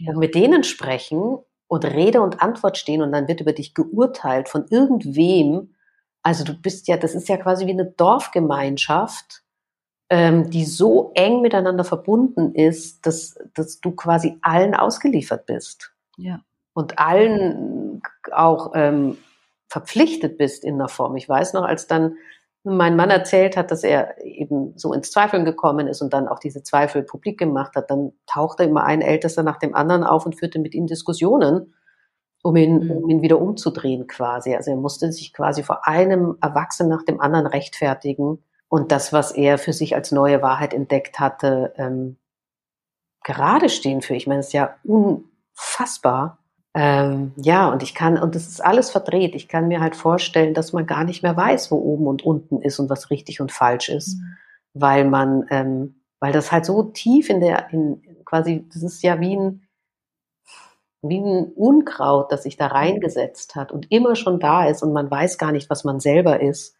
ja. 0.00 0.12
mit 0.14 0.34
denen 0.34 0.64
sprechen 0.64 1.38
und 1.68 1.84
Rede 1.84 2.20
und 2.20 2.42
Antwort 2.42 2.78
stehen 2.78 3.02
und 3.02 3.12
dann 3.12 3.28
wird 3.28 3.40
über 3.40 3.52
dich 3.52 3.74
geurteilt 3.74 4.48
von 4.48 4.66
irgendwem. 4.70 5.74
Also 6.22 6.44
du 6.44 6.54
bist 6.54 6.88
ja, 6.88 6.96
das 6.96 7.14
ist 7.14 7.28
ja 7.28 7.36
quasi 7.36 7.66
wie 7.66 7.72
eine 7.72 7.86
Dorfgemeinschaft, 7.86 9.42
ähm, 10.10 10.50
die 10.50 10.64
so 10.64 11.12
eng 11.14 11.40
miteinander 11.40 11.84
verbunden 11.84 12.54
ist, 12.54 13.06
dass, 13.06 13.38
dass 13.54 13.80
du 13.80 13.92
quasi 13.92 14.38
allen 14.42 14.74
ausgeliefert 14.74 15.46
bist. 15.46 15.92
Ja. 16.16 16.40
Und 16.72 16.98
allen 16.98 18.02
auch 18.32 18.72
ähm, 18.74 19.18
verpflichtet 19.68 20.38
bist 20.38 20.64
in 20.64 20.74
einer 20.74 20.88
Form. 20.88 21.16
Ich 21.16 21.28
weiß 21.28 21.52
noch, 21.52 21.64
als 21.64 21.86
dann 21.86 22.16
mein 22.62 22.96
Mann 22.96 23.10
erzählt 23.10 23.56
hat, 23.56 23.70
dass 23.70 23.84
er 23.84 24.22
eben 24.22 24.76
so 24.76 24.92
ins 24.92 25.10
Zweifeln 25.10 25.44
gekommen 25.44 25.86
ist 25.86 26.02
und 26.02 26.12
dann 26.12 26.28
auch 26.28 26.38
diese 26.38 26.62
Zweifel 26.62 27.02
publik 27.02 27.38
gemacht 27.38 27.74
hat, 27.74 27.90
dann 27.90 28.12
tauchte 28.26 28.64
immer 28.64 28.84
ein 28.84 29.00
Ältester 29.00 29.42
nach 29.42 29.58
dem 29.58 29.74
anderen 29.74 30.04
auf 30.04 30.26
und 30.26 30.38
führte 30.38 30.58
mit 30.58 30.74
ihm 30.74 30.86
Diskussionen, 30.86 31.74
um 32.42 32.56
ihn, 32.56 32.84
mhm. 32.84 32.90
um 32.90 33.10
ihn 33.10 33.22
wieder 33.22 33.40
umzudrehen 33.40 34.06
quasi. 34.06 34.54
Also 34.54 34.72
er 34.72 34.76
musste 34.76 35.10
sich 35.10 35.32
quasi 35.32 35.62
vor 35.62 35.86
einem 35.86 36.36
Erwachsenen 36.42 36.90
nach 36.90 37.04
dem 37.04 37.20
anderen 37.20 37.46
rechtfertigen 37.46 38.44
und 38.68 38.92
das, 38.92 39.12
was 39.12 39.32
er 39.32 39.56
für 39.58 39.72
sich 39.72 39.94
als 39.94 40.12
neue 40.12 40.42
Wahrheit 40.42 40.74
entdeckt 40.74 41.18
hatte, 41.18 41.72
ähm, 41.76 42.18
gerade 43.24 43.68
stehen 43.70 44.02
für. 44.02 44.14
Ich 44.14 44.26
meine, 44.26 44.40
es 44.40 44.48
ist 44.48 44.52
ja 44.52 44.76
unfassbar, 44.84 46.39
ähm, 46.74 47.32
ja, 47.36 47.68
und 47.70 47.82
ich 47.82 47.94
kann, 47.94 48.16
und 48.18 48.34
das 48.34 48.46
ist 48.46 48.64
alles 48.64 48.90
verdreht. 48.90 49.34
Ich 49.34 49.48
kann 49.48 49.68
mir 49.68 49.80
halt 49.80 49.96
vorstellen, 49.96 50.54
dass 50.54 50.72
man 50.72 50.86
gar 50.86 51.04
nicht 51.04 51.22
mehr 51.22 51.36
weiß, 51.36 51.70
wo 51.70 51.76
oben 51.76 52.06
und 52.06 52.22
unten 52.22 52.62
ist 52.62 52.78
und 52.78 52.88
was 52.88 53.10
richtig 53.10 53.40
und 53.40 53.50
falsch 53.50 53.88
ist, 53.88 54.18
mhm. 54.18 54.36
weil 54.74 55.04
man, 55.04 55.46
ähm, 55.50 56.02
weil 56.20 56.32
das 56.32 56.52
halt 56.52 56.64
so 56.64 56.84
tief 56.84 57.28
in 57.28 57.40
der, 57.40 57.72
in 57.72 58.02
quasi, 58.24 58.68
das 58.72 58.82
ist 58.82 59.02
ja 59.02 59.20
wie 59.20 59.36
ein, 59.36 59.66
wie 61.02 61.18
ein 61.18 61.52
Unkraut, 61.54 62.30
das 62.30 62.44
sich 62.44 62.56
da 62.56 62.68
reingesetzt 62.68 63.56
hat 63.56 63.72
und 63.72 63.90
immer 63.90 64.14
schon 64.14 64.38
da 64.38 64.66
ist 64.68 64.82
und 64.82 64.92
man 64.92 65.10
weiß 65.10 65.38
gar 65.38 65.50
nicht, 65.50 65.70
was 65.70 65.82
man 65.82 65.98
selber 65.98 66.40
ist 66.40 66.76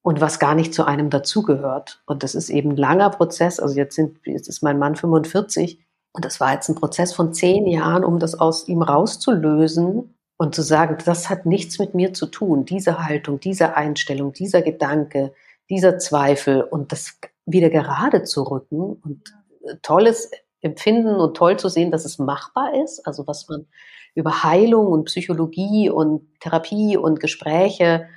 und 0.00 0.20
was 0.20 0.38
gar 0.38 0.54
nicht 0.54 0.72
zu 0.72 0.84
einem 0.84 1.10
dazugehört. 1.10 2.02
Und 2.06 2.22
das 2.22 2.34
ist 2.34 2.50
eben 2.50 2.70
ein 2.70 2.76
langer 2.76 3.10
Prozess. 3.10 3.60
Also 3.60 3.76
jetzt 3.76 3.96
sind, 3.96 4.18
jetzt 4.24 4.48
ist 4.48 4.62
mein 4.62 4.78
Mann 4.78 4.96
45 4.96 5.84
und 6.12 6.24
das 6.24 6.40
war 6.40 6.52
jetzt 6.52 6.68
ein 6.68 6.74
Prozess 6.74 7.14
von 7.14 7.32
zehn 7.32 7.66
Jahren, 7.66 8.04
um 8.04 8.18
das 8.18 8.38
aus 8.38 8.68
ihm 8.68 8.82
rauszulösen 8.82 10.14
und 10.36 10.54
zu 10.54 10.62
sagen, 10.62 10.98
das 11.04 11.30
hat 11.30 11.46
nichts 11.46 11.78
mit 11.78 11.94
mir 11.94 12.12
zu 12.12 12.26
tun. 12.26 12.64
Diese 12.64 13.04
Haltung, 13.04 13.40
diese 13.40 13.76
Einstellung, 13.76 14.32
dieser 14.32 14.60
Gedanke, 14.60 15.32
dieser 15.70 15.98
Zweifel 15.98 16.62
und 16.62 16.92
das 16.92 17.18
wieder 17.46 17.70
gerade 17.70 18.24
zu 18.24 18.42
rücken 18.42 19.00
und 19.02 19.34
tolles 19.82 20.30
Empfinden 20.60 21.14
und 21.16 21.36
toll 21.36 21.58
zu 21.58 21.68
sehen, 21.68 21.90
dass 21.90 22.04
es 22.04 22.18
machbar 22.18 22.74
ist. 22.82 23.06
Also 23.06 23.26
was 23.26 23.48
man 23.48 23.66
über 24.14 24.42
Heilung 24.42 24.88
und 24.88 25.06
Psychologie 25.06 25.88
und 25.88 26.28
Therapie 26.40 26.98
und 26.98 27.20
Gespräche 27.20 28.08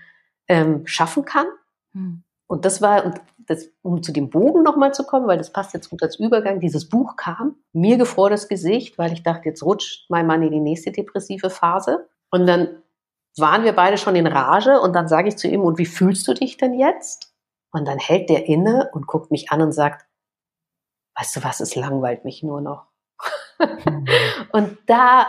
ähm, 0.49 0.85
schaffen 0.85 1.23
kann. 1.23 1.47
Hm. 1.93 2.23
Und 2.47 2.65
das 2.65 2.81
war, 2.81 3.05
und 3.05 3.21
das, 3.37 3.69
um 3.81 4.03
zu 4.03 4.11
dem 4.11 4.29
Bogen 4.29 4.63
nochmal 4.63 4.93
zu 4.93 5.03
kommen, 5.03 5.27
weil 5.27 5.37
das 5.37 5.51
passt 5.51 5.73
jetzt 5.73 5.89
gut 5.89 6.03
als 6.03 6.19
Übergang, 6.19 6.59
dieses 6.59 6.89
Buch 6.89 7.15
kam, 7.15 7.55
mir 7.73 7.97
gefror 7.97 8.29
das 8.29 8.47
Gesicht, 8.47 8.97
weil 8.97 9.13
ich 9.13 9.23
dachte, 9.23 9.49
jetzt 9.49 9.63
rutscht 9.63 10.09
mein 10.09 10.27
Mann 10.27 10.43
in 10.43 10.51
die 10.51 10.59
nächste 10.59 10.91
depressive 10.91 11.49
Phase. 11.49 12.07
Und 12.29 12.45
dann 12.45 12.83
waren 13.37 13.63
wir 13.63 13.73
beide 13.73 13.97
schon 13.97 14.15
in 14.15 14.27
Rage 14.27 14.79
und 14.79 14.93
dann 14.93 15.07
sage 15.07 15.29
ich 15.29 15.37
zu 15.37 15.47
ihm, 15.47 15.61
und 15.61 15.77
wie 15.77 15.85
fühlst 15.85 16.27
du 16.27 16.33
dich 16.33 16.57
denn 16.57 16.73
jetzt? 16.73 17.33
Und 17.71 17.87
dann 17.87 17.97
hält 17.97 18.29
der 18.29 18.45
inne 18.47 18.89
und 18.93 19.07
guckt 19.07 19.31
mich 19.31 19.51
an 19.51 19.61
und 19.61 19.71
sagt, 19.71 20.05
weißt 21.17 21.35
du 21.35 21.43
was, 21.43 21.59
es 21.59 21.75
langweilt 21.75 22.25
mich 22.25 22.43
nur 22.43 22.61
noch. 22.61 22.87
und 24.51 24.77
da 24.85 25.27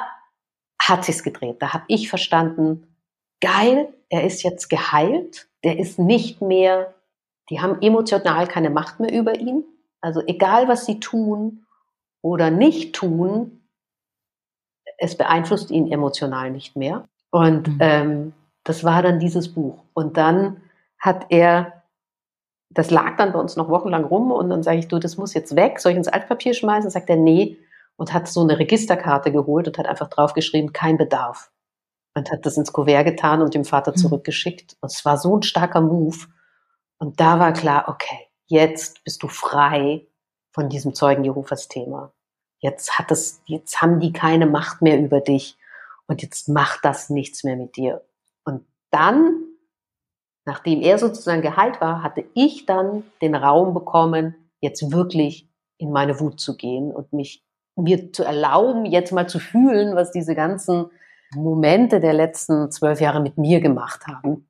hat 0.80 1.04
sich's 1.04 1.22
gedreht. 1.22 1.60
Da 1.60 1.72
habe 1.72 1.84
ich 1.88 2.08
verstanden, 2.08 2.96
geil, 3.40 3.92
er 4.08 4.24
ist 4.24 4.42
jetzt 4.42 4.68
geheilt, 4.68 5.48
der 5.64 5.78
ist 5.78 5.98
nicht 5.98 6.40
mehr 6.40 6.94
die 7.51 7.61
haben 7.61 7.80
emotional 7.80 8.47
keine 8.47 8.70
Macht 8.70 9.01
mehr 9.01 9.12
über 9.12 9.38
ihn. 9.38 9.64
Also 10.01 10.22
egal, 10.26 10.68
was 10.68 10.86
sie 10.86 11.01
tun 11.01 11.66
oder 12.22 12.51
nicht 12.51 12.94
tun, 12.94 13.62
es 14.99 15.16
beeinflusst 15.16 15.70
ihn 15.70 15.90
emotional 15.90 16.51
nicht 16.51 16.76
mehr. 16.76 17.09
Und 17.30 17.68
mhm. 17.68 17.78
ähm, 17.80 18.32
das 18.64 18.84
war 18.84 19.03
dann 19.03 19.20
dieses 19.20 19.53
Buch. 19.53 19.84
Und 19.94 20.16
dann 20.16 20.62
hat 20.99 21.26
er, 21.28 21.84
das 22.70 22.90
lag 22.90 23.16
dann 23.16 23.32
bei 23.32 23.38
uns 23.38 23.57
noch 23.57 23.68
wochenlang 23.68 24.05
rum 24.05 24.32
und 24.32 24.51
dann 24.51 24.62
sage 24.62 24.78
ich, 24.78 24.88
du, 24.88 24.99
das 24.99 25.16
muss 25.16 25.34
jetzt 25.34 25.55
weg, 25.55 25.78
soll 25.78 25.92
ich 25.92 25.99
ins 25.99 26.09
Altpapier 26.09 26.55
schmeißen? 26.55 26.90
Sagt 26.90 27.11
er, 27.11 27.16
nee. 27.16 27.59
Und 27.99 28.12
hat 28.12 28.28
so 28.28 28.42
eine 28.42 28.59
Registerkarte 28.59 29.32
geholt 29.32 29.68
und 29.68 29.78
hat 29.78 29.86
einfach 29.86 30.09
draufgeschrieben, 30.09 30.72
kein 30.72 30.99
Bedarf. 30.99 31.51
Und 32.14 32.30
hat 32.30 32.44
das 32.44 32.57
ins 32.57 32.72
Kuvert 32.72 33.07
getan 33.07 33.40
und 33.40 33.55
dem 33.55 33.64
Vater 33.64 33.92
mhm. 33.92 33.97
zurückgeschickt. 33.97 34.76
Und 34.80 34.92
es 34.92 35.05
war 35.05 35.16
so 35.16 35.36
ein 35.36 35.42
starker 35.42 35.80
Move. 35.80 36.16
Und 36.99 37.20
da 37.20 37.38
war 37.38 37.53
klar, 37.53 37.88
okay, 37.88 38.28
jetzt 38.47 39.05
bist 39.05 39.22
du 39.22 39.28
frei 39.28 40.07
von 40.53 40.68
diesem 40.68 40.94
Zeugen 40.94 41.24
Jehovas 41.24 41.68
Thema. 41.68 42.12
Jetzt 42.61 42.99
hat 42.99 43.11
es, 43.11 43.42
jetzt 43.47 43.82
haben 43.82 44.01
die 44.01 44.12
keine 44.12 44.47
Macht 44.47 44.82
mehr 44.82 44.99
über 44.99 45.20
dich 45.20 45.59
und 46.07 46.22
jetzt 46.22 46.49
macht 46.49 46.84
das 46.84 47.11
nichts 47.11 47.44
mehr 47.44 47.57
mit 47.57 47.76
dir. 47.76 48.03
Und 48.44 48.64
dann, 48.90 49.44
nachdem 50.47 50.80
er 50.80 50.99
sozusagen 50.99 51.42
geheilt 51.42 51.80
war, 51.80 52.03
hatte 52.03 52.24
ich 52.34 52.64
dann 52.64 53.05
den 53.20 53.34
Raum 53.34 53.74
bekommen, 53.74 54.34
jetzt 54.61 54.90
wirklich 54.90 55.49
in 55.78 55.92
meine 55.92 56.18
Wut 56.20 56.40
zu 56.40 56.57
gehen 56.57 56.90
und 56.92 57.12
mich 57.12 57.44
mir 57.76 58.12
zu 58.12 58.24
erlauben, 58.24 58.86
jetzt 58.86 59.12
mal 59.12 59.28
zu 59.28 59.38
fühlen, 59.38 59.94
was 59.94 60.11
diese 60.11 60.34
ganzen 60.34 60.86
Momente 61.34 62.01
der 62.01 62.14
letzten 62.14 62.70
zwölf 62.70 63.01
Jahre 63.01 63.20
mit 63.20 63.36
mir 63.36 63.61
gemacht 63.61 64.07
haben. 64.07 64.49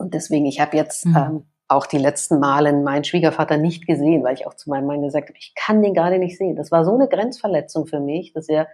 Und 0.00 0.14
deswegen, 0.14 0.46
ich 0.46 0.60
habe 0.60 0.76
jetzt 0.76 1.04
mhm. 1.04 1.16
ähm, 1.16 1.44
auch 1.68 1.86
die 1.86 1.98
letzten 1.98 2.40
Male 2.40 2.72
meinen 2.72 3.04
Schwiegervater 3.04 3.58
nicht 3.58 3.86
gesehen, 3.86 4.24
weil 4.24 4.34
ich 4.34 4.46
auch 4.46 4.54
zu 4.54 4.70
meinem 4.70 4.86
Mann 4.86 5.02
gesagt 5.02 5.28
habe, 5.28 5.38
ich 5.38 5.54
kann 5.54 5.82
den 5.82 5.94
gerade 5.94 6.18
nicht 6.18 6.38
sehen. 6.38 6.56
Das 6.56 6.72
war 6.72 6.84
so 6.84 6.94
eine 6.94 7.06
Grenzverletzung 7.06 7.86
für 7.86 8.00
mich, 8.00 8.32
dass 8.32 8.48
er, 8.48 8.66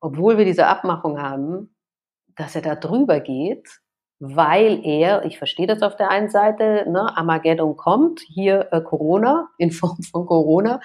obwohl 0.00 0.38
wir 0.38 0.44
diese 0.44 0.68
Abmachung 0.68 1.20
haben, 1.20 1.74
dass 2.36 2.54
er 2.54 2.62
da 2.62 2.76
drüber 2.76 3.20
geht, 3.20 3.80
weil 4.20 4.80
er, 4.84 5.24
ich 5.24 5.38
verstehe 5.38 5.66
das 5.66 5.82
auf 5.82 5.96
der 5.96 6.10
einen 6.10 6.30
Seite, 6.30 6.86
ne, 6.88 7.16
Armageddon 7.16 7.76
kommt, 7.76 8.20
hier 8.20 8.68
äh, 8.70 8.80
Corona, 8.80 9.48
in 9.58 9.72
Form 9.72 10.02
von 10.02 10.24
Corona. 10.24 10.80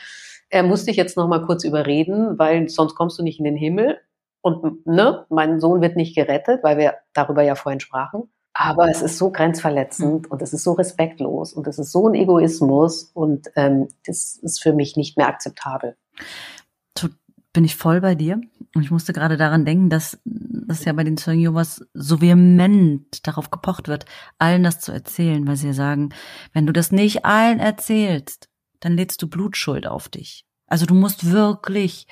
Er 0.50 0.64
muss 0.64 0.86
dich 0.86 0.98
jetzt 0.98 1.16
noch 1.16 1.28
mal 1.28 1.46
kurz 1.46 1.64
überreden, 1.64 2.40
weil 2.40 2.68
sonst 2.70 2.96
kommst 2.96 3.20
du 3.20 3.24
nicht 3.24 3.40
in 3.40 3.46
den 3.46 3.58
Himmel. 3.58 4.00
Und 4.42 4.86
ne, 4.88 5.26
mein 5.30 5.60
Sohn 5.60 5.82
wird 5.82 5.96
nicht 5.96 6.16
gerettet, 6.16 6.64
weil 6.64 6.78
wir 6.78 6.96
darüber 7.14 7.44
ja 7.44 7.56
vorhin 7.56 7.80
sprachen. 7.80 8.30
Aber 8.58 8.90
es 8.90 9.02
ist 9.02 9.18
so 9.18 9.32
grenzverletzend 9.32 10.24
mhm. 10.24 10.32
und 10.32 10.42
es 10.42 10.54
ist 10.54 10.64
so 10.64 10.74
respektlos 10.74 11.54
und 11.54 11.68
es 11.68 11.78
ist 11.78 11.92
so 11.92 12.08
ein 12.08 12.14
Egoismus 12.14 13.12
und 13.14 13.52
ähm, 13.56 13.90
das 14.06 14.38
ist 14.38 14.64
für 14.64 14.74
mich 14.74 14.96
nicht 14.96 15.18
mehr 15.18 15.28
akzeptabel. 15.28 15.96
Bin 17.56 17.64
ich 17.64 17.78
voll 17.78 18.02
bei 18.02 18.16
dir. 18.16 18.42
Und 18.76 18.84
ich 18.84 18.92
musste 18.92 19.14
gerade 19.14 19.38
daran 19.38 19.64
denken, 19.64 19.90
dass 19.90 20.20
das 20.26 20.84
ja 20.84 20.92
bei 20.92 21.06
den 21.06 21.16
Zeugen 21.16 21.40
Jehovas 21.40 21.86
so 21.94 22.20
vehement 22.20 23.26
darauf 23.26 23.50
gepocht 23.50 23.88
wird, 23.88 24.04
allen 24.38 24.62
das 24.62 24.82
zu 24.82 24.92
erzählen, 24.92 25.48
weil 25.48 25.56
sie 25.56 25.72
sagen, 25.72 26.10
wenn 26.52 26.68
du 26.68 26.74
das 26.74 26.92
nicht 26.92 27.24
allen 27.24 27.62
erzählst, 27.62 28.50
dann 28.82 28.98
lädst 28.98 29.22
du 29.22 29.30
Blutschuld 29.30 29.88
auf 29.88 30.10
dich. 30.10 30.44
Also 30.68 30.86
du 30.86 30.96
musst 30.96 31.32
wirklich 31.32 32.08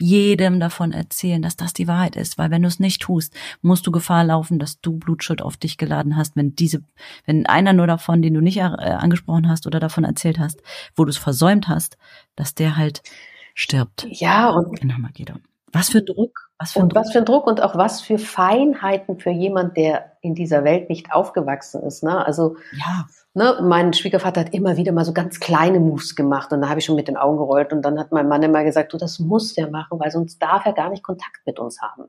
jedem 0.00 0.60
davon 0.60 0.92
erzählen, 0.92 1.42
dass 1.42 1.56
das 1.56 1.72
die 1.72 1.86
Wahrheit 1.86 2.16
ist, 2.16 2.38
weil 2.38 2.50
wenn 2.50 2.62
du 2.62 2.68
es 2.68 2.80
nicht 2.80 3.02
tust, 3.02 3.34
musst 3.62 3.86
du 3.86 3.92
Gefahr 3.92 4.24
laufen, 4.24 4.58
dass 4.58 4.80
du 4.80 4.98
Blutschuld 4.98 5.42
auf 5.42 5.56
dich 5.56 5.78
geladen 5.78 6.16
hast, 6.16 6.36
wenn 6.36 6.54
diese, 6.54 6.82
wenn 7.26 7.46
einer 7.46 7.72
nur 7.72 7.86
davon, 7.86 8.22
den 8.22 8.34
du 8.34 8.40
nicht 8.40 8.58
äh, 8.58 8.62
angesprochen 8.62 9.48
hast 9.48 9.66
oder 9.66 9.78
davon 9.78 10.04
erzählt 10.04 10.38
hast, 10.38 10.62
wo 10.96 11.04
du 11.04 11.10
es 11.10 11.18
versäumt 11.18 11.68
hast, 11.68 11.98
dass 12.34 12.54
der 12.54 12.76
halt 12.76 13.02
stirbt. 13.54 14.06
Ja, 14.10 14.50
und 14.50 14.80
in 14.80 14.90
Armageddon. 14.90 15.42
Was 15.72 15.90
für 15.90 16.02
Druck. 16.02 16.50
Was 16.58 16.72
für 16.72 16.80
und 16.80 16.92
Druck. 16.92 17.00
was 17.00 17.12
für 17.12 17.18
ein 17.18 17.24
Druck 17.24 17.46
und 17.46 17.62
auch 17.62 17.76
was 17.76 18.00
für 18.00 18.18
Feinheiten 18.18 19.18
für 19.18 19.30
jemand, 19.30 19.76
der 19.76 20.16
in 20.20 20.34
dieser 20.34 20.64
Welt 20.64 20.88
nicht 20.88 21.12
aufgewachsen 21.12 21.82
ist. 21.82 22.02
Ne? 22.02 22.24
Also 22.24 22.56
ja. 22.76 23.06
Ne, 23.34 23.58
mein 23.62 23.92
Schwiegervater 23.92 24.40
hat 24.40 24.54
immer 24.54 24.76
wieder 24.76 24.92
mal 24.92 25.04
so 25.04 25.12
ganz 25.12 25.40
kleine 25.40 25.80
Moves 25.80 26.16
gemacht 26.16 26.52
und 26.52 26.62
da 26.62 26.68
habe 26.68 26.80
ich 26.80 26.84
schon 26.84 26.96
mit 26.96 27.08
den 27.08 27.16
Augen 27.16 27.38
gerollt 27.38 27.72
und 27.72 27.82
dann 27.82 27.98
hat 27.98 28.12
mein 28.12 28.28
Mann 28.28 28.42
immer 28.42 28.64
gesagt, 28.64 28.92
du, 28.92 28.98
das 28.98 29.18
muss 29.18 29.54
der 29.54 29.70
machen, 29.70 29.98
weil 30.00 30.10
sonst 30.10 30.38
darf 30.38 30.66
er 30.66 30.72
gar 30.72 30.90
nicht 30.90 31.02
Kontakt 31.02 31.46
mit 31.46 31.58
uns 31.58 31.80
haben. 31.80 32.04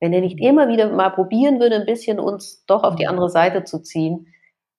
Wenn 0.00 0.12
er 0.12 0.20
nicht 0.20 0.38
immer 0.38 0.68
wieder 0.68 0.90
mal 0.90 1.10
probieren 1.10 1.58
würde, 1.58 1.76
ein 1.76 1.86
bisschen 1.86 2.20
uns 2.20 2.64
doch 2.66 2.84
auf 2.84 2.96
die 2.96 3.08
andere 3.08 3.30
Seite 3.30 3.64
zu 3.64 3.80
ziehen, 3.80 4.28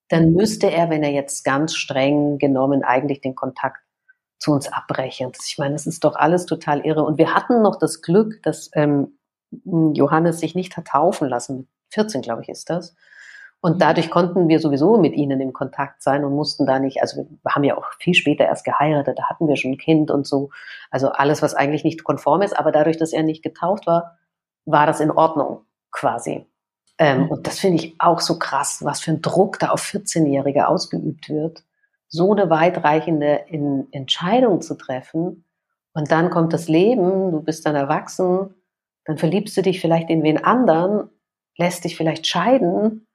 dann 0.08 0.34
müsste 0.34 0.72
er, 0.72 0.90
wenn 0.90 1.04
er 1.04 1.12
jetzt 1.12 1.44
ganz 1.44 1.76
streng 1.76 2.38
genommen 2.38 2.84
eigentlich 2.84 3.22
den 3.22 3.36
Kontakt 3.36 3.82
zu 4.40 4.54
uns 4.54 4.72
abbrechen. 4.72 5.32
Ich 5.46 5.58
meine, 5.58 5.74
das 5.74 5.86
ist 5.86 6.04
doch 6.04 6.16
alles 6.16 6.46
total 6.46 6.86
irre. 6.86 7.04
Und 7.04 7.18
wir 7.18 7.36
hatten 7.36 7.62
noch 7.62 7.78
das 7.78 8.02
Glück, 8.02 8.42
dass 8.44 8.72
ähm, 8.74 9.20
Johannes 9.52 10.40
sich 10.40 10.56
nicht 10.56 10.78
hat 10.78 10.88
taufen 10.88 11.28
lassen. 11.28 11.68
14, 11.92 12.22
glaube 12.22 12.42
ich, 12.44 12.50
ist 12.50 12.70
das. 12.70 12.96
Und 13.62 13.76
mhm. 13.76 13.80
dadurch 13.80 14.10
konnten 14.10 14.48
wir 14.48 14.60
sowieso 14.60 14.98
mit 14.98 15.14
ihnen 15.14 15.40
im 15.42 15.54
Kontakt 15.54 16.02
sein 16.02 16.24
und 16.24 16.34
mussten 16.34 16.66
da 16.66 16.80
nicht, 16.80 17.02
also 17.02 17.28
wir 17.44 17.56
haben 17.56 17.64
ja 17.64 17.78
auch 17.78 17.86
viel 18.00 18.14
später 18.14 18.46
erst 18.46 18.66
geheiratet, 18.66 19.20
da 19.20 19.30
hatten 19.30 19.48
wir 19.48 19.58
schon 19.58 19.72
ein 19.72 19.78
Kind 19.78 20.12
und 20.12 20.26
so. 20.26 20.50
Also 20.92 21.10
alles, 21.10 21.42
was 21.42 21.56
eigentlich 21.56 21.84
nicht 21.84 22.04
konform 22.04 22.42
ist, 22.42 22.58
aber 22.58 22.72
dadurch, 22.72 22.98
dass 22.98 23.14
er 23.14 23.24
nicht 23.24 23.44
getauft 23.44 23.88
war, 23.88 24.18
war 24.66 24.86
das 24.86 25.00
in 25.00 25.12
Ordnung 25.12 25.62
quasi. 25.92 26.46
Ähm, 26.98 27.24
mhm. 27.24 27.28
und 27.30 27.48
das 27.48 27.60
finde 27.60 27.84
ich 27.84 27.96
auch 28.00 28.20
so 28.20 28.38
krass, 28.38 28.84
was 28.84 29.02
für 29.02 29.12
ein 29.12 29.22
Druck 29.22 29.60
da 29.60 29.70
auf 29.70 29.82
14-Jährige 29.82 30.68
ausgeübt 30.68 31.30
wird 31.30 31.64
so 32.10 32.34
eine 32.34 32.50
weitreichende 32.50 33.46
Entscheidung 33.92 34.62
zu 34.62 34.76
treffen. 34.76 35.46
Und 35.94 36.12
dann 36.12 36.30
kommt 36.30 36.54
das 36.54 36.68
Leben, 36.68 37.32
du 37.32 37.42
bist 37.42 37.66
dann 37.66 37.76
erwachsen, 37.76 38.56
dann 39.06 39.18
verliebst 39.18 39.56
du 39.56 39.62
dich 39.62 39.80
vielleicht 39.80 40.10
in 40.10 40.24
wen 40.24 40.44
anderen, 40.44 41.10
lässt 41.58 41.86
dich 41.86 41.96
vielleicht 41.96 42.28
scheiden 42.28 43.08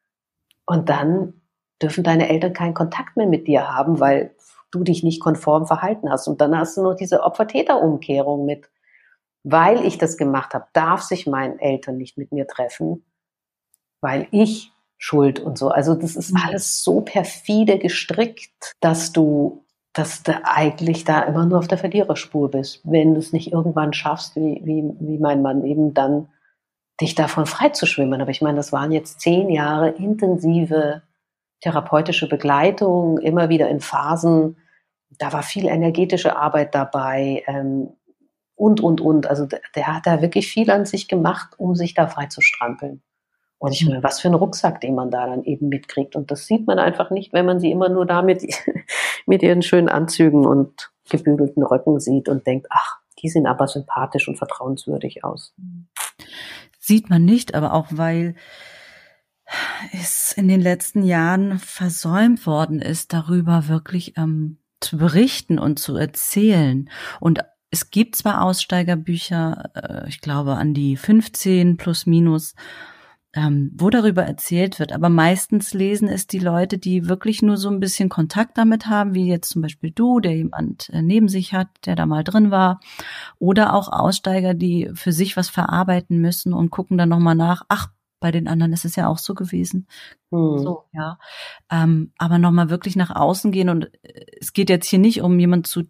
und 0.67 0.89
dann 0.89 1.41
dürfen 1.83 2.05
deine 2.05 2.29
Eltern 2.29 2.53
keinen 2.53 2.75
Kontakt 2.75 3.17
mehr 3.17 3.27
mit 3.27 3.47
dir 3.47 3.69
haben, 3.73 4.01
weil 4.01 4.35
du 4.71 4.83
dich 4.85 5.03
nicht 5.03 5.21
konform 5.21 5.67
verhalten 5.67 6.11
hast. 6.11 6.27
Und 6.29 6.41
dann 6.41 6.57
hast 6.57 6.77
du 6.77 6.83
noch 6.83 6.95
diese 6.95 7.23
Opfer-Täter-Umkehrung 7.23 8.45
mit, 8.45 8.69
weil 9.45 9.85
ich 9.85 9.99
das 9.99 10.17
gemacht 10.17 10.55
habe, 10.55 10.67
darf 10.73 11.03
sich 11.03 11.27
mein 11.27 11.59
Eltern 11.59 11.97
nicht 11.97 12.17
mit 12.17 12.33
mir 12.33 12.47
treffen, 12.47 13.05
weil 14.01 14.27
ich 14.31 14.73
Schuld 14.97 15.39
und 15.41 15.59
so. 15.59 15.69
Also 15.69 15.95
das 15.95 16.17
ist 16.17 16.33
mhm. 16.33 16.41
alles 16.45 16.83
so 16.83 17.03
perfide 17.03 17.79
gestrickt, 17.79 18.73
dass 18.81 19.13
du, 19.13 19.65
dass 19.93 20.23
du 20.23 20.41
eigentlich 20.45 21.05
da 21.05 21.21
immer 21.23 21.45
nur 21.45 21.59
auf 21.59 21.69
der 21.69 21.79
Verliererspur 21.79 22.51
bist, 22.51 22.81
wenn 22.85 23.15
du 23.15 23.21
es 23.21 23.33
nicht 23.33 23.53
irgendwann 23.53 23.93
schaffst, 23.93 24.35
wie, 24.37 24.63
wie, 24.65 24.83
wie 25.01 25.19
mein 25.19 25.43
Mann 25.43 25.65
eben 25.65 25.93
dann 25.95 26.29
dich 27.01 27.15
davon 27.15 27.47
frei 27.47 27.71
zu 27.71 27.87
schwimmen. 27.87 28.21
Aber 28.21 28.31
ich 28.31 28.43
meine, 28.43 28.57
das 28.57 28.73
waren 28.73 28.93
jetzt 28.93 29.21
zehn 29.21 29.51
Jahre 29.51 29.91
intensive 29.91 31.03
therapeutische 31.61 32.29
Begleitung, 32.29 33.19
immer 33.19 33.49
wieder 33.49 33.69
in 33.69 33.81
Phasen. 33.81 34.57
Da 35.19 35.33
war 35.33 35.43
viel 35.43 35.67
energetische 35.67 36.37
Arbeit 36.37 36.75
dabei 36.75 37.43
ähm, 37.47 37.91
und, 38.55 38.81
und, 38.81 39.01
und. 39.01 39.27
Also 39.27 39.47
der, 39.47 39.61
der 39.75 39.87
hat 39.87 40.07
da 40.07 40.21
wirklich 40.21 40.49
viel 40.49 40.71
an 40.71 40.85
sich 40.85 41.09
gemacht, 41.09 41.55
um 41.57 41.75
sich 41.75 41.95
da 41.95 42.07
frei 42.07 42.27
zu 42.27 42.41
strampeln. 42.41 43.03
Und 43.59 43.73
ich 43.73 43.87
meine, 43.87 44.03
was 44.03 44.21
für 44.21 44.29
ein 44.29 44.35
Rucksack, 44.35 44.81
den 44.83 44.95
man 44.95 45.11
da 45.11 45.27
dann 45.27 45.45
eben 45.45 45.71
mitkriegt. 45.71 46.17
Und 46.17 46.31
das 46.31 46.47
sieht 46.47 46.67
man 46.67 46.79
einfach 46.79 47.11
nicht, 47.11 47.33
wenn 47.33 47.47
man 47.47 47.61
sie 47.61 47.71
immer 47.71 47.89
nur 47.89 48.05
da 48.05 48.21
mit, 48.21 48.45
mit 49.27 49.43
ihren 49.43 49.63
schönen 49.63 49.89
Anzügen 49.89 50.45
und 50.47 50.93
gebügelten 51.09 51.63
Röcken 51.63 51.99
sieht 51.99 52.29
und 52.29 52.47
denkt, 52.47 52.67
ach, 52.71 52.99
die 53.23 53.29
sehen 53.31 53.47
aber 53.47 53.67
sympathisch 53.67 54.29
und 54.29 54.37
vertrauenswürdig 54.37 55.25
aus. 55.25 55.55
Sieht 56.87 57.09
man 57.09 57.25
nicht, 57.25 57.55
aber 57.55 57.73
auch 57.73 57.87
weil 57.93 58.35
es 59.95 60.33
in 60.33 60.49
den 60.49 60.61
letzten 60.61 61.03
Jahren 61.03 61.59
versäumt 61.59 62.47
worden 62.47 62.83
ist, 62.83 63.15
darüber 63.15 63.69
wirklich 63.69 64.19
ähm, 64.19 64.59
zu 64.81 64.99
berichten 64.99 65.59
und 65.59 65.79
zu 65.79 65.97
erzählen. 65.97 66.91
Und 67.21 67.41
es 67.71 67.91
gibt 67.91 68.17
zwar 68.17 68.43
Aussteigerbücher, 68.43 69.71
äh, 69.75 70.09
ich 70.11 70.21
glaube 70.21 70.57
an 70.57 70.75
die 70.75 70.99
15 70.99 71.79
plus 71.79 72.05
minus, 72.05 72.55
ähm, 73.35 73.73
wo 73.75 73.91
darüber 73.91 74.23
erzählt 74.23 74.79
wird. 74.79 74.93
Aber 74.93 75.09
meistens 75.09 75.75
lesen 75.75 76.09
es 76.09 76.27
die 76.27 76.39
Leute, 76.39 76.79
die 76.79 77.09
wirklich 77.09 77.43
nur 77.43 77.57
so 77.57 77.69
ein 77.69 77.81
bisschen 77.81 78.09
Kontakt 78.09 78.57
damit 78.57 78.87
haben, 78.87 79.15
wie 79.15 79.27
jetzt 79.27 79.51
zum 79.51 79.63
Beispiel 79.63 79.91
du, 79.91 80.21
der 80.21 80.37
jemand 80.37 80.89
äh, 80.91 81.03
neben 81.03 81.29
sich 81.29 81.53
hat, 81.53 81.69
der 81.85 81.97
da 81.97 82.07
mal 82.07 82.23
drin 82.23 82.51
war. 82.51 82.81
Oder 83.39 83.75
auch 83.75 83.89
Aussteiger, 83.89 84.55
die 84.55 84.91
für 84.95 85.13
sich 85.13 85.37
was 85.37 85.49
verarbeiten 85.49 86.21
müssen 86.21 86.53
und 86.53 86.71
gucken 86.71 86.97
dann 86.97 87.09
nochmal 87.09 87.35
nach, 87.35 87.63
ach, 87.69 87.89
bei 88.21 88.31
den 88.31 88.49
anderen 88.49 88.73
ist 88.73 88.85
es 88.85 88.97
ja 88.97 89.09
auch 89.09 89.19
so 89.19 89.35
gewesen. 89.35 89.87
Hm. 90.31 90.59
So, 90.59 90.85
ja. 90.93 91.19
Ähm, 91.71 92.13
aber 92.17 92.39
nochmal 92.39 92.71
wirklich 92.71 92.97
nach 92.97 93.15
außen 93.15 93.53
gehen 93.53 93.69
und 93.69 93.93
äh, 94.03 94.27
es 94.41 94.53
geht 94.53 94.71
jetzt 94.71 94.87
hier 94.87 95.01
nicht 95.01 95.23
um 95.23 95.39
jemand 95.39 95.67
zu 95.67 95.83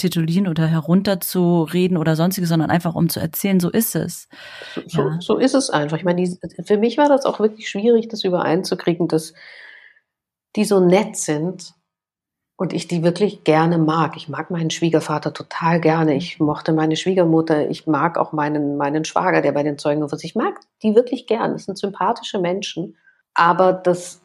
titulieren 0.00 0.48
oder 0.48 0.66
herunterzureden 0.66 1.96
oder 1.96 2.16
sonstiges, 2.16 2.48
sondern 2.48 2.70
einfach 2.70 2.94
um 2.94 3.08
zu 3.08 3.20
erzählen, 3.20 3.60
so 3.60 3.70
ist 3.70 3.94
es. 3.94 4.28
So, 4.86 5.02
ja. 5.02 5.18
so, 5.20 5.36
ist 5.36 5.54
es 5.54 5.70
einfach. 5.70 5.96
Ich 5.96 6.04
meine, 6.04 6.22
die, 6.22 6.38
für 6.64 6.78
mich 6.78 6.98
war 6.98 7.08
das 7.08 7.24
auch 7.24 7.40
wirklich 7.40 7.68
schwierig, 7.68 8.08
das 8.08 8.24
übereinzukriegen, 8.24 9.08
dass 9.08 9.34
die 10.56 10.64
so 10.64 10.80
nett 10.80 11.16
sind 11.16 11.74
und 12.56 12.72
ich 12.72 12.88
die 12.88 13.02
wirklich 13.02 13.44
gerne 13.44 13.78
mag. 13.78 14.16
Ich 14.16 14.28
mag 14.28 14.50
meinen 14.50 14.70
Schwiegervater 14.70 15.32
total 15.32 15.80
gerne. 15.80 16.14
Ich 16.14 16.40
mochte 16.40 16.72
meine 16.72 16.96
Schwiegermutter. 16.96 17.70
Ich 17.70 17.86
mag 17.86 18.18
auch 18.18 18.32
meinen, 18.32 18.76
meinen 18.76 19.04
Schwager, 19.04 19.40
der 19.40 19.52
bei 19.52 19.62
den 19.62 19.78
Zeugen 19.78 20.02
ist. 20.02 20.24
Ich 20.24 20.34
mag 20.34 20.60
die 20.82 20.94
wirklich 20.94 21.26
gern. 21.26 21.52
Das 21.52 21.64
sind 21.64 21.78
sympathische 21.78 22.38
Menschen. 22.38 22.96
Aber 23.32 23.72
das 23.72 24.20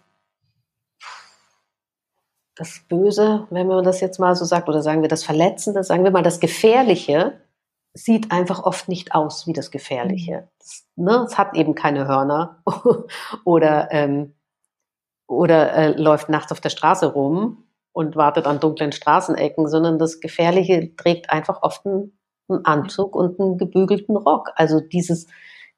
das 2.56 2.82
Böse, 2.88 3.48
wenn 3.50 3.68
man 3.68 3.84
das 3.84 4.02
jetzt 4.02 4.20
mal 4.20 4.36
so 4.36 4.46
sagt, 4.46 4.70
oder 4.70 4.82
sagen 4.82 5.02
wir 5.02 5.10
das 5.10 5.24
Verletzende, 5.24 5.84
sagen 5.84 6.04
wir 6.04 6.12
mal 6.12 6.24
das 6.24 6.40
Gefährliche, 6.40 7.40
sieht 7.94 8.32
einfach 8.32 8.64
oft 8.64 8.90
nicht 8.90 9.14
aus 9.14 9.48
wie 9.48 9.54
das 9.54 9.72
Gefährliche. 9.72 10.50
Das, 10.60 10.86
ne, 10.96 11.26
es 11.28 11.38
hat 11.38 11.56
eben 11.56 11.76
keine 11.76 12.08
Hörner 12.08 12.62
oder, 13.46 13.90
ähm, 13.92 14.34
oder 15.28 15.74
äh, 15.74 15.92
läuft 15.92 16.30
nachts 16.30 16.52
auf 16.52 16.62
der 16.62 16.70
Straße 16.70 17.12
rum 17.14 17.66
und 17.94 18.16
wartet 18.16 18.46
an 18.46 18.60
dunklen 18.60 18.92
Straßenecken, 18.92 19.68
sondern 19.68 19.98
das 19.98 20.20
Gefährliche 20.20 20.96
trägt 20.96 21.30
einfach 21.30 21.64
oft 21.64 21.86
einen, 21.86 22.18
einen 22.50 22.66
Anzug 22.66 23.16
und 23.16 23.40
einen 23.40 23.58
gebügelten 23.58 24.18
Rock. 24.18 24.52
Also 24.56 24.82
dieses, 24.82 25.28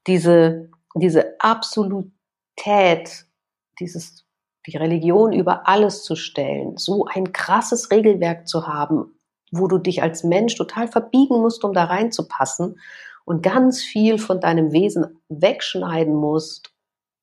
diese, 0.07 0.69
diese 0.95 1.39
Absolutät, 1.39 3.25
dieses 3.79 4.26
die 4.67 4.77
Religion 4.77 5.31
über 5.33 5.67
alles 5.67 6.03
zu 6.03 6.15
stellen, 6.15 6.77
so 6.77 7.05
ein 7.05 7.31
krasses 7.31 7.89
Regelwerk 7.89 8.47
zu 8.47 8.67
haben, 8.67 9.17
wo 9.51 9.67
du 9.67 9.77
dich 9.77 10.03
als 10.03 10.23
Mensch 10.23 10.55
total 10.55 10.87
verbiegen 10.87 11.41
musst, 11.41 11.63
um 11.63 11.73
da 11.73 11.85
reinzupassen 11.85 12.79
und 13.25 13.43
ganz 13.43 13.81
viel 13.81 14.19
von 14.19 14.39
deinem 14.39 14.71
Wesen 14.71 15.19
wegschneiden 15.29 16.15
musst, 16.15 16.73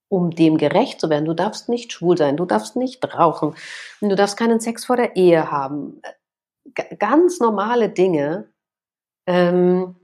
um 0.09 0.31
dem 0.31 0.57
gerecht 0.57 1.01
zu 1.01 1.11
werden. 1.11 1.25
Du 1.25 1.35
darfst 1.35 1.69
nicht 1.69 1.93
schwul 1.93 2.17
sein, 2.17 2.37
du 2.37 2.47
darfst 2.47 2.77
nicht 2.77 3.05
rauchen, 3.15 3.55
du 4.01 4.15
darfst 4.15 4.37
keinen 4.37 4.61
Sex 4.61 4.85
vor 4.85 4.97
der 4.97 5.17
Ehe 5.17 5.51
haben. 5.51 6.01
G 6.75 6.83
ganz 6.99 7.41
normale 7.41 7.91
Dinge. 7.91 8.49
Ähm, 9.27 9.97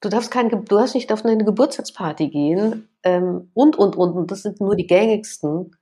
du 0.00 0.08
darfst 0.08 0.30
kein, 0.30 0.50
du 0.50 0.58
darfst 0.58 0.94
nicht 0.94 1.12
auf 1.12 1.24
eine 1.24 1.44
Geburtstagsparty 1.44 2.28
gehen 2.28 2.88
ähm, 3.04 3.50
und 3.54 3.76
und 3.76 3.96
und 3.96 4.12
und 4.12 4.30
das 4.30 4.42
sind 4.42 4.60
nur 4.60 4.76
die 4.76 4.86
gängigsten. 4.86 5.77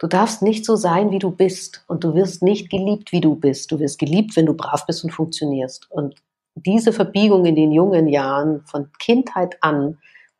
Du 0.00 0.06
darfst 0.06 0.40
nicht 0.40 0.64
so 0.64 0.76
sein, 0.76 1.10
wie 1.10 1.18
du 1.18 1.30
bist. 1.30 1.84
Und 1.86 2.04
du 2.04 2.14
wirst 2.14 2.42
nicht 2.42 2.70
geliebt, 2.70 3.12
wie 3.12 3.20
du 3.20 3.36
bist. 3.36 3.70
Du 3.70 3.78
wirst 3.78 3.98
geliebt, 3.98 4.34
wenn 4.34 4.46
du 4.46 4.54
brav 4.54 4.86
bist 4.86 5.04
und 5.04 5.10
funktionierst. 5.10 5.90
Und 5.90 6.14
diese 6.54 6.94
Verbiegung 6.94 7.44
in 7.44 7.54
den 7.54 7.70
jungen 7.70 8.08
Jahren 8.08 8.62
von 8.64 8.90
Kindheit 8.98 9.62
an, 9.62 9.98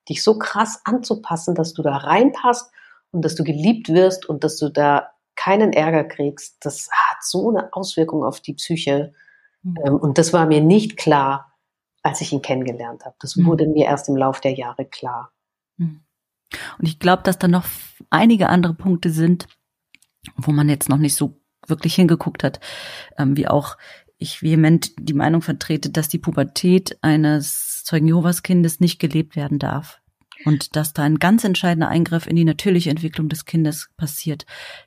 dich 0.08 0.24
so 0.24 0.38
krass 0.38 0.80
anzupassen, 0.84 1.54
dass 1.54 1.74
du 1.74 1.82
da 1.82 1.98
reinpasst 1.98 2.72
und 3.12 3.22
dass 3.22 3.34
du 3.34 3.44
geliebt 3.44 3.90
wirst 3.90 4.26
und 4.26 4.44
dass 4.44 4.56
du 4.56 4.70
da 4.70 5.10
keinen 5.36 5.74
Ärger 5.74 6.04
kriegst, 6.04 6.56
das 6.64 6.88
hat 6.90 7.22
so 7.22 7.50
eine 7.50 7.72
Auswirkung 7.74 8.24
auf 8.24 8.40
die 8.40 8.54
Psyche. 8.54 9.12
Mhm. 9.62 9.94
Und 9.94 10.16
das 10.16 10.32
war 10.32 10.46
mir 10.46 10.62
nicht 10.62 10.96
klar, 10.96 11.52
als 12.02 12.22
ich 12.22 12.32
ihn 12.32 12.40
kennengelernt 12.40 13.04
habe. 13.04 13.16
Das 13.20 13.36
mhm. 13.36 13.44
wurde 13.44 13.66
mir 13.66 13.84
erst 13.84 14.08
im 14.08 14.16
Laufe 14.16 14.40
der 14.40 14.54
Jahre 14.54 14.86
klar. 14.86 15.32
Mhm. 15.76 16.00
Und 16.78 16.86
ich 16.86 16.98
glaube, 16.98 17.22
dass 17.22 17.38
da 17.38 17.48
noch 17.48 17.66
einige 18.10 18.48
andere 18.48 18.74
Punkte 18.74 19.10
sind, 19.10 19.46
wo 20.36 20.52
man 20.52 20.68
jetzt 20.68 20.88
noch 20.88 20.98
nicht 20.98 21.14
so 21.14 21.40
wirklich 21.66 21.94
hingeguckt 21.94 22.44
hat, 22.44 22.60
ähm, 23.18 23.36
wie 23.36 23.48
auch 23.48 23.76
ich 24.18 24.42
vehement 24.42 24.92
die 24.98 25.14
Meinung 25.14 25.40
vertrete, 25.40 25.90
dass 25.90 26.08
die 26.08 26.18
Pubertät 26.18 26.98
eines 27.02 27.84
Zeugen 27.84 28.06
Jehovas 28.06 28.42
Kindes 28.42 28.80
nicht 28.80 28.98
gelebt 28.98 29.34
werden 29.34 29.58
darf. 29.58 30.00
Und 30.44 30.76
dass 30.76 30.92
da 30.92 31.02
ein 31.02 31.18
ganz 31.18 31.44
entscheidender 31.44 31.88
Eingriff 31.88 32.26
in 32.26 32.36
die 32.36 32.44
natürliche 32.44 32.90
Entwicklung 32.90 33.28
des 33.28 33.44
Kindes 33.44 33.90
passiert, 33.96 34.46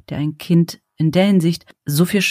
der 0.09 0.17
ein 0.17 0.37
Kind 0.37 0.81
in 0.97 1.11
der 1.11 1.25
Hinsicht 1.25 1.65
so 1.85 2.05
viel 2.05 2.21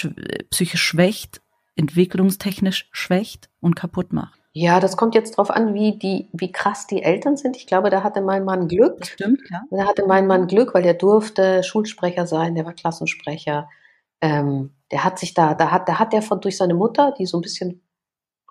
psychisch 0.51 0.83
schwächt, 0.83 1.41
entwicklungstechnisch 1.77 2.89
schwächt 2.93 3.49
und 3.61 3.77
kaputt 3.77 4.13
macht. 4.13 4.42
Ja, 4.55 4.81
das 4.81 4.99
kommt 4.99 5.15
jetzt 5.15 5.39
drauf 5.39 5.51
an, 5.51 5.73
wie 5.73 5.99
die, 5.99 6.29
wie 6.33 6.53
krass 6.53 6.87
die 6.87 7.03
Eltern 7.03 7.37
sind. 7.37 7.57
Ich 7.57 7.67
glaube, 7.67 7.89
da 7.89 8.03
hatte 8.03 8.21
mein 8.21 8.45
Mann 8.45 8.69
Glück. 8.69 8.99
Das 8.99 9.09
stimmt, 9.09 9.41
ja. 9.51 9.63
Da 9.71 9.87
hatte 9.87 10.07
mein 10.07 10.27
Mann 10.27 10.47
Glück, 10.47 10.75
weil 10.75 10.83
der 10.83 10.95
durfte 10.95 11.63
Schulsprecher 11.63 12.27
sein, 12.27 12.55
der 12.55 12.67
war 12.67 12.75
Klassensprecher. 12.75 13.69
Ähm, 14.21 14.75
der 14.91 15.05
hat 15.05 15.19
sich 15.19 15.33
da, 15.33 15.55
da 15.55 15.71
hat, 15.71 15.89
da 15.89 15.99
hat 15.99 16.13
der 16.13 16.21
von 16.21 16.41
durch 16.43 16.59
seine 16.59 16.75
Mutter, 16.75 17.15
die 17.19 17.25
so 17.25 17.39
ein 17.39 17.41
bisschen 17.41 17.83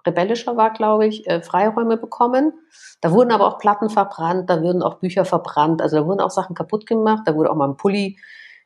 rebellischer 0.05 0.57
war, 0.57 0.73
glaube 0.73 1.05
ich, 1.05 1.27
äh, 1.27 1.43
Freiräume 1.43 1.97
bekommen. 1.97 2.53
Da 3.01 3.11
wurden 3.11 3.31
aber 3.31 3.47
auch 3.47 3.59
Platten 3.59 3.91
verbrannt, 3.91 4.49
da 4.49 4.61
wurden 4.63 4.81
auch 4.81 4.95
Bücher 4.95 5.25
verbrannt, 5.25 5.83
also 5.83 5.97
da 5.97 6.05
wurden 6.07 6.21
auch 6.21 6.31
Sachen 6.31 6.55
kaputt 6.55 6.87
gemacht, 6.87 7.23
da 7.25 7.35
wurde 7.35 7.51
auch 7.51 7.55
mal 7.55 7.69
ein 7.69 7.77
Pulli 7.77 8.17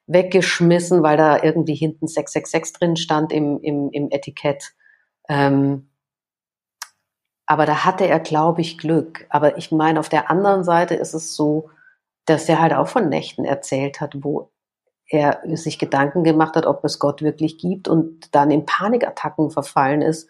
weggeschmissen, 0.08 1.04
weil 1.04 1.18
da 1.18 1.42
irgendwie 1.44 1.76
hinten 1.76 2.08
666 2.08 2.80
drin 2.80 2.96
stand 2.96 3.34
im, 3.34 3.60
im, 3.62 3.90
im 3.92 4.10
Etikett. 4.12 4.74
Ähm, 5.28 5.90
aber 7.46 7.66
da 7.66 7.86
hatte 7.86 8.08
er, 8.08 8.20
glaube 8.20 8.62
ich, 8.62 8.78
Glück. 8.78 9.26
Aber 9.30 9.58
ich 9.58 9.72
meine, 9.72 10.00
auf 10.00 10.10
der 10.10 10.30
anderen 10.30 10.64
Seite 10.64 10.96
ist 10.96 11.14
es 11.14 11.36
so, 11.36 11.70
dass 12.26 12.50
er 12.50 12.60
halt 12.60 12.74
auch 12.74 12.88
von 12.88 13.10
Nächten 13.10 13.46
erzählt 13.46 14.02
hat, 14.02 14.24
wo 14.24 14.52
er 15.08 15.42
sich 15.56 15.78
Gedanken 15.78 16.24
gemacht 16.24 16.56
hat, 16.56 16.66
ob 16.66 16.84
es 16.84 16.98
Gott 16.98 17.22
wirklich 17.22 17.60
gibt 17.60 17.88
und 17.88 18.34
dann 18.34 18.50
in 18.50 18.66
Panikattacken 18.66 19.52
verfallen 19.52 20.02
ist, 20.02 20.28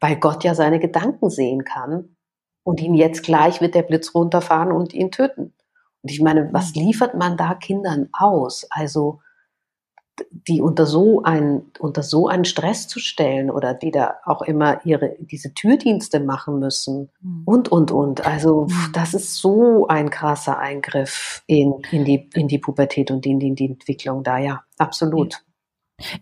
weil 0.00 0.16
Gott 0.16 0.44
ja 0.44 0.54
seine 0.54 0.78
Gedanken 0.78 1.30
sehen 1.30 1.64
kann 1.64 2.16
und 2.62 2.80
ihn 2.80 2.94
jetzt 2.94 3.22
gleich 3.22 3.62
wird 3.62 3.74
der 3.74 3.82
Blitz 3.82 4.14
runterfahren 4.14 4.70
und 4.70 4.92
ihn 4.92 5.10
töten. 5.10 5.54
Und 6.02 6.10
ich 6.10 6.20
meine, 6.20 6.52
was 6.52 6.74
liefert 6.74 7.14
man 7.14 7.38
da 7.38 7.54
Kindern 7.54 8.10
aus? 8.12 8.66
Also 8.70 9.20
die 10.30 10.60
unter 10.60 10.86
so 10.86 11.22
einen, 11.22 11.70
unter 11.78 12.02
so 12.02 12.28
einen 12.28 12.44
Stress 12.44 12.88
zu 12.88 13.00
stellen 13.00 13.50
oder 13.50 13.74
die 13.74 13.90
da 13.90 14.14
auch 14.24 14.42
immer 14.42 14.84
ihre, 14.84 15.16
diese 15.20 15.54
Türdienste 15.54 16.20
machen 16.20 16.58
müssen 16.58 17.10
mhm. 17.20 17.42
und, 17.44 17.68
und, 17.70 17.90
und. 17.90 18.26
Also, 18.26 18.66
mhm. 18.66 18.92
das 18.92 19.14
ist 19.14 19.36
so 19.36 19.86
ein 19.88 20.10
krasser 20.10 20.58
Eingriff 20.58 21.42
in, 21.46 21.82
in 21.90 22.04
die, 22.04 22.28
in 22.34 22.48
die 22.48 22.58
Pubertät 22.58 23.10
und 23.10 23.26
in 23.26 23.38
die, 23.38 23.48
in 23.48 23.54
die 23.54 23.66
Entwicklung 23.66 24.22
da, 24.22 24.38
ja, 24.38 24.62
absolut. 24.78 25.42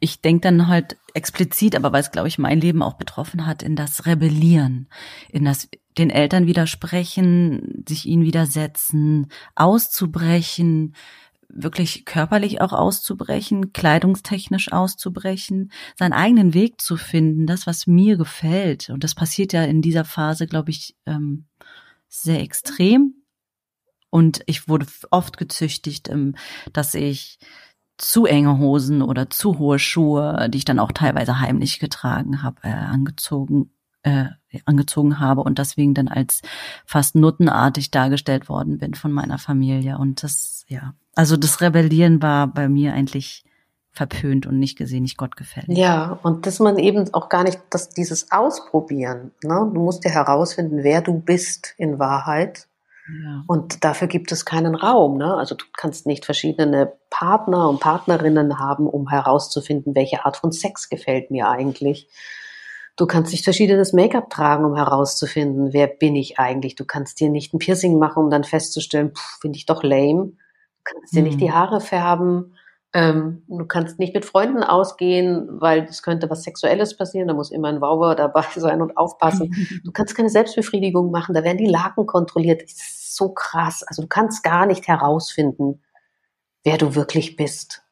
Ich 0.01 0.23
denke 0.23 0.41
dann 0.41 0.69
halt 0.69 0.97
explizit, 1.13 1.77
aber 1.77 1.93
weil 1.93 2.01
es, 2.01 2.11
glaube 2.11 2.29
ich, 2.29 2.39
mein 2.39 2.61
Leben 2.61 2.83
auch 2.83 2.95
betroffen 2.95 3.47
hat, 3.47 3.63
in 3.63 3.77
das 3.77 4.07
Rebellieren, 4.07 4.89
in 5.31 5.45
das 5.45 5.69
den 5.99 6.11
Eltern 6.11 6.47
widersprechen, 6.47 7.85
sich 7.89 8.07
ihnen 8.07 8.25
widersetzen, 8.25 9.29
auszubrechen, 9.55 10.95
wirklich 11.49 12.05
körperlich 12.05 12.61
auch 12.61 12.73
auszubrechen, 12.73 13.73
kleidungstechnisch 13.73 14.73
auszubrechen, 14.73 15.73
seinen 15.99 16.13
eigenen 16.13 16.55
Weg 16.55 16.81
zu 16.81 16.97
finden, 16.97 17.47
das, 17.47 17.67
was 17.67 17.87
mir 17.87 18.17
gefällt. 18.17 18.91
Und 18.91 19.05
das 19.05 19.15
passiert 19.15 19.53
ja 19.53 19.65
in 19.65 19.83
dieser 19.83 20.05
Phase, 20.05 20.47
glaube 20.47 20.71
ich, 20.71 20.97
ähm, 21.07 21.47
sehr 22.09 22.41
extrem. 22.41 23.15
Und 24.11 24.43
ich 24.47 24.69
wurde 24.69 24.87
oft 25.11 25.37
gezüchtigt, 25.37 26.09
ähm, 26.09 26.35
dass 26.73 26.95
ich 26.95 27.39
zu 27.99 28.27
enge 28.27 28.59
Hosen 28.59 29.03
oder 29.03 29.31
zu 29.31 29.59
hohe 29.59 29.79
Schuhe, 29.79 30.49
die 30.51 30.59
ich 30.59 30.65
dann 30.65 30.79
auch 30.79 30.93
teilweise 30.93 31.41
heimlich 31.41 31.79
getragen 31.79 32.43
habe, 32.43 32.57
äh, 32.63 32.69
angezogen 32.69 33.71
äh, 34.03 34.29
angezogen 34.65 35.19
habe 35.19 35.43
und 35.43 35.59
deswegen 35.59 35.93
dann 35.93 36.09
als 36.09 36.41
fast 36.85 37.17
nuttenartig 37.17 37.91
dargestellt 37.91 38.49
worden 38.49 38.79
bin 38.79 38.95
von 38.95 39.13
meiner 39.13 39.39
Familie. 39.39 39.99
Und 39.99 40.23
das, 40.23 40.65
ja, 40.69 40.95
also 41.17 41.37
das 41.37 41.61
Rebellieren 41.61 42.23
war 42.23 42.47
bei 42.47 42.69
mir 42.69 42.93
eigentlich 42.93 43.43
verpönt 43.91 44.47
und 44.47 44.59
nicht 44.59 44.77
gesehen, 44.77 45.03
nicht 45.03 45.17
Gott 45.17 45.37
gefällt. 45.37 45.67
Ja, 45.69 46.19
und 46.23 46.47
dass 46.47 46.61
man 46.61 46.79
eben 46.79 47.13
auch 47.15 47.31
gar 47.31 47.43
nicht, 47.43 47.59
dass 47.71 47.89
dieses 47.89 48.31
Ausprobieren, 48.31 49.33
ne? 49.43 49.71
du 49.73 49.81
musst 49.81 50.05
ja 50.05 50.11
herausfinden, 50.11 50.85
wer 50.85 51.01
du 51.01 51.19
bist 51.19 51.75
in 51.79 51.99
Wahrheit. 51.99 52.69
Ja. 53.09 53.45
Und 53.47 53.85
dafür 53.85 54.09
gibt 54.09 54.33
es 54.33 54.45
keinen 54.45 54.75
Raum. 54.75 55.17
Ne? 55.17 55.35
Also 55.35 55.55
du 55.55 55.65
kannst 55.75 56.07
nicht 56.07 56.27
verschiedene 56.27 56.93
Partner 57.09 57.71
und 57.71 57.81
Partnerinnen 57.81 58.59
haben, 58.59 58.87
um 58.87 59.09
herauszufinden, 59.09 59.95
welche 59.95 60.27
Art 60.27 60.37
von 60.37 60.53
Sex 60.53 60.91
gefällt 60.91 61.31
mir 61.31 61.49
eigentlich. 61.49 62.09
Du 62.97 63.07
kannst 63.07 63.33
nicht 63.33 63.45
verschiedenes 63.45 63.93
Make-up 63.93 64.29
tragen, 64.29 64.65
um 64.65 64.75
herauszufinden, 64.75 65.73
wer 65.73 65.87
bin 65.87 66.17
ich 66.17 66.39
eigentlich. 66.39 66.75
Du 66.75 66.85
kannst 66.85 67.21
dir 67.21 67.31
nicht 67.31 67.55
ein 67.55 67.59
Piercing 67.59 67.99
machen, 67.99 68.25
um 68.25 68.31
dann 68.31 68.45
festzustellen, 68.45 69.13
finde 69.41 69.57
ich 69.57 69.67
doch 69.67 69.83
lame. 69.83 70.33
Du 70.87 71.01
kannst 71.01 71.15
dir 71.15 71.23
nicht 71.23 71.41
die 71.41 71.49
mhm. 71.49 71.55
Haare 71.55 71.81
färben. 71.81 72.55
Ähm, 72.93 73.43
du 73.49 73.67
kannst 73.67 73.99
nicht 73.99 74.15
mit 74.15 74.25
Freunden 74.25 74.63
ausgehen, 74.63 75.49
weil 75.61 75.85
es 75.85 76.03
könnte 76.03 76.31
was 76.31 76.45
Sexuelles 76.45 76.97
passieren. 76.97 77.29
Da 77.29 77.35
muss 77.35 77.51
immer 77.51 77.69
ein 77.69 77.81
Wauwer 77.81 78.15
dabei 78.15 78.45
sein 78.57 78.81
und 78.81 78.97
aufpassen. 78.97 79.55
Du 79.85 79.93
kannst 79.93 80.15
keine 80.15 80.31
Selbstbefriedigung 80.31 81.11
machen. 81.11 81.35
Da 81.35 81.45
werden 81.45 81.59
die 81.59 81.67
Laken 81.67 82.07
kontrolliert. 82.07 82.63
Das 82.63 82.73
ist 82.73 83.17
so 83.17 83.31
krass. 83.31 83.83
Also 83.87 84.03
du 84.03 84.09
kannst 84.09 84.43
gar 84.43 84.67
nicht 84.67 84.89
herausfinden, 84.89 85.83
wer 86.65 86.79
du 86.79 86.95
wirklich 86.95 87.37
bist, 87.37 87.83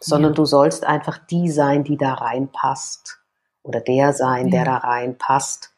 sondern 0.00 0.32
ja. 0.32 0.36
du 0.36 0.44
sollst 0.44 0.84
einfach 0.84 1.18
die 1.18 1.50
sein, 1.50 1.84
die 1.84 1.96
da 1.96 2.14
reinpasst 2.14 3.18
oder 3.62 3.80
der 3.80 4.12
sein, 4.12 4.50
der 4.50 4.64
da 4.64 4.76
reinpasst. 4.78 5.72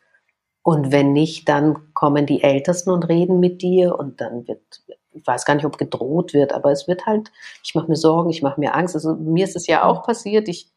Und 0.62 0.92
wenn 0.92 1.12
nicht, 1.12 1.48
dann 1.48 1.94
kommen 1.94 2.26
die 2.26 2.42
Ältesten 2.42 2.90
und 2.90 3.08
reden 3.08 3.40
mit 3.40 3.62
dir 3.62 3.98
und 3.98 4.20
dann 4.20 4.46
wird, 4.46 4.82
ich 5.18 5.26
weiß 5.26 5.44
gar 5.44 5.54
nicht, 5.54 5.64
ob 5.64 5.78
gedroht 5.78 6.32
wird, 6.32 6.52
aber 6.52 6.70
es 6.70 6.88
wird 6.88 7.06
halt, 7.06 7.30
ich 7.64 7.74
mache 7.74 7.88
mir 7.88 7.96
Sorgen, 7.96 8.30
ich 8.30 8.42
mache 8.42 8.60
mir 8.60 8.74
Angst. 8.74 8.94
Also 8.94 9.14
mir 9.14 9.44
ist 9.44 9.56
es 9.56 9.66
ja 9.66 9.84
auch 9.84 10.02
passiert. 10.04 10.48
Ich, 10.48 10.70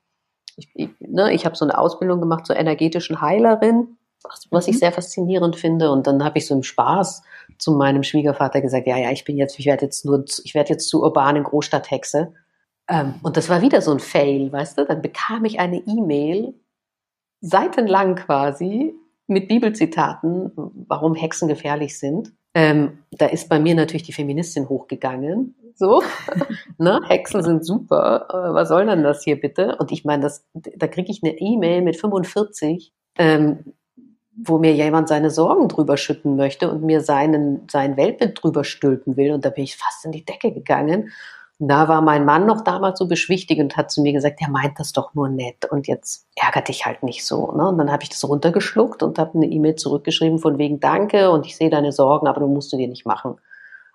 ich, 0.57 0.69
ich, 0.73 0.89
ne, 0.99 1.33
ich 1.33 1.45
habe 1.45 1.55
so 1.55 1.65
eine 1.65 1.77
Ausbildung 1.77 2.19
gemacht 2.19 2.45
zur 2.45 2.55
energetischen 2.55 3.21
Heilerin, 3.21 3.97
was, 4.23 4.47
was 4.49 4.67
ich 4.67 4.75
mhm. 4.75 4.79
sehr 4.79 4.91
faszinierend 4.91 5.55
finde. 5.55 5.91
Und 5.91 6.07
dann 6.07 6.23
habe 6.23 6.37
ich 6.37 6.47
so 6.47 6.55
im 6.55 6.63
Spaß 6.63 7.23
zu 7.57 7.71
meinem 7.71 8.03
Schwiegervater 8.03 8.61
gesagt, 8.61 8.87
ja, 8.87 8.97
ja, 8.97 9.11
ich 9.11 9.25
bin 9.25 9.37
jetzt, 9.37 9.59
ich 9.59 9.65
werde 9.65 9.85
jetzt 9.85 10.05
nur, 10.05 10.25
ich 10.43 10.53
werde 10.53 10.71
jetzt 10.71 10.89
zu 10.89 11.01
urbanen 11.01 11.43
Großstadthexe. 11.43 12.33
Ähm, 12.87 13.15
und 13.23 13.37
das 13.37 13.49
war 13.49 13.61
wieder 13.61 13.81
so 13.81 13.91
ein 13.91 13.99
Fail, 13.99 14.51
weißt 14.51 14.77
du? 14.77 14.85
Dann 14.85 15.01
bekam 15.01 15.45
ich 15.45 15.59
eine 15.59 15.77
E-Mail 15.77 16.53
seitenlang 17.41 18.15
quasi 18.15 18.93
mit 19.27 19.47
Bibelzitaten, 19.47 20.51
warum 20.87 21.15
Hexen 21.15 21.47
gefährlich 21.47 21.97
sind. 21.97 22.33
Ähm, 22.53 22.99
da 23.11 23.27
ist 23.27 23.49
bei 23.49 23.59
mir 23.59 23.75
natürlich 23.75 24.03
die 24.03 24.13
Feministin 24.13 24.67
hochgegangen. 24.67 25.55
So, 25.75 26.03
ne? 26.77 26.99
Hexen 27.07 27.43
sind 27.43 27.65
super. 27.65 28.27
Äh, 28.29 28.53
was 28.53 28.69
soll 28.69 28.85
denn 28.85 29.03
das 29.03 29.23
hier 29.23 29.39
bitte? 29.39 29.77
Und 29.77 29.91
ich 29.91 30.03
meine, 30.03 30.23
das, 30.23 30.45
da 30.53 30.87
kriege 30.87 31.11
ich 31.11 31.21
eine 31.23 31.37
E-Mail 31.39 31.81
mit 31.81 31.97
45, 31.97 32.93
ähm, 33.17 33.73
wo 34.35 34.57
mir 34.57 34.73
jemand 34.73 35.07
seine 35.07 35.29
Sorgen 35.29 35.67
drüber 35.67 35.97
schütten 35.97 36.35
möchte 36.35 36.69
und 36.71 36.83
mir 36.83 37.01
seinen, 37.01 37.67
sein 37.69 37.95
Weltbild 37.95 38.41
drüber 38.41 38.63
stülpen 38.63 39.17
will. 39.17 39.31
Und 39.31 39.45
da 39.45 39.49
bin 39.49 39.63
ich 39.63 39.77
fast 39.77 40.05
in 40.05 40.11
die 40.11 40.25
Decke 40.25 40.51
gegangen 40.51 41.11
da 41.69 41.87
war 41.87 42.01
mein 42.01 42.25
Mann 42.25 42.47
noch 42.47 42.63
damals 42.63 42.97
so 42.97 43.07
beschwichtigend 43.07 43.73
und 43.73 43.77
hat 43.77 43.91
zu 43.91 44.01
mir 44.01 44.13
gesagt, 44.13 44.41
er 44.41 44.49
meint 44.49 44.79
das 44.79 44.93
doch 44.93 45.13
nur 45.13 45.29
nett 45.29 45.65
und 45.69 45.87
jetzt 45.87 46.27
ärgert 46.35 46.69
dich 46.69 46.85
halt 46.85 47.03
nicht 47.03 47.23
so. 47.23 47.51
Ne? 47.51 47.67
Und 47.69 47.77
dann 47.77 47.91
habe 47.91 48.01
ich 48.01 48.09
das 48.09 48.27
runtergeschluckt 48.27 49.03
und 49.03 49.19
habe 49.19 49.35
eine 49.35 49.45
E-Mail 49.45 49.75
zurückgeschrieben 49.75 50.39
von 50.39 50.57
wegen 50.57 50.79
Danke 50.79 51.29
und 51.29 51.45
ich 51.45 51.55
sehe 51.55 51.69
deine 51.69 51.91
Sorgen, 51.91 52.27
aber 52.27 52.39
du 52.39 52.47
musst 52.47 52.73
du 52.73 52.77
dir 52.77 52.87
nicht 52.87 53.05
machen. 53.05 53.35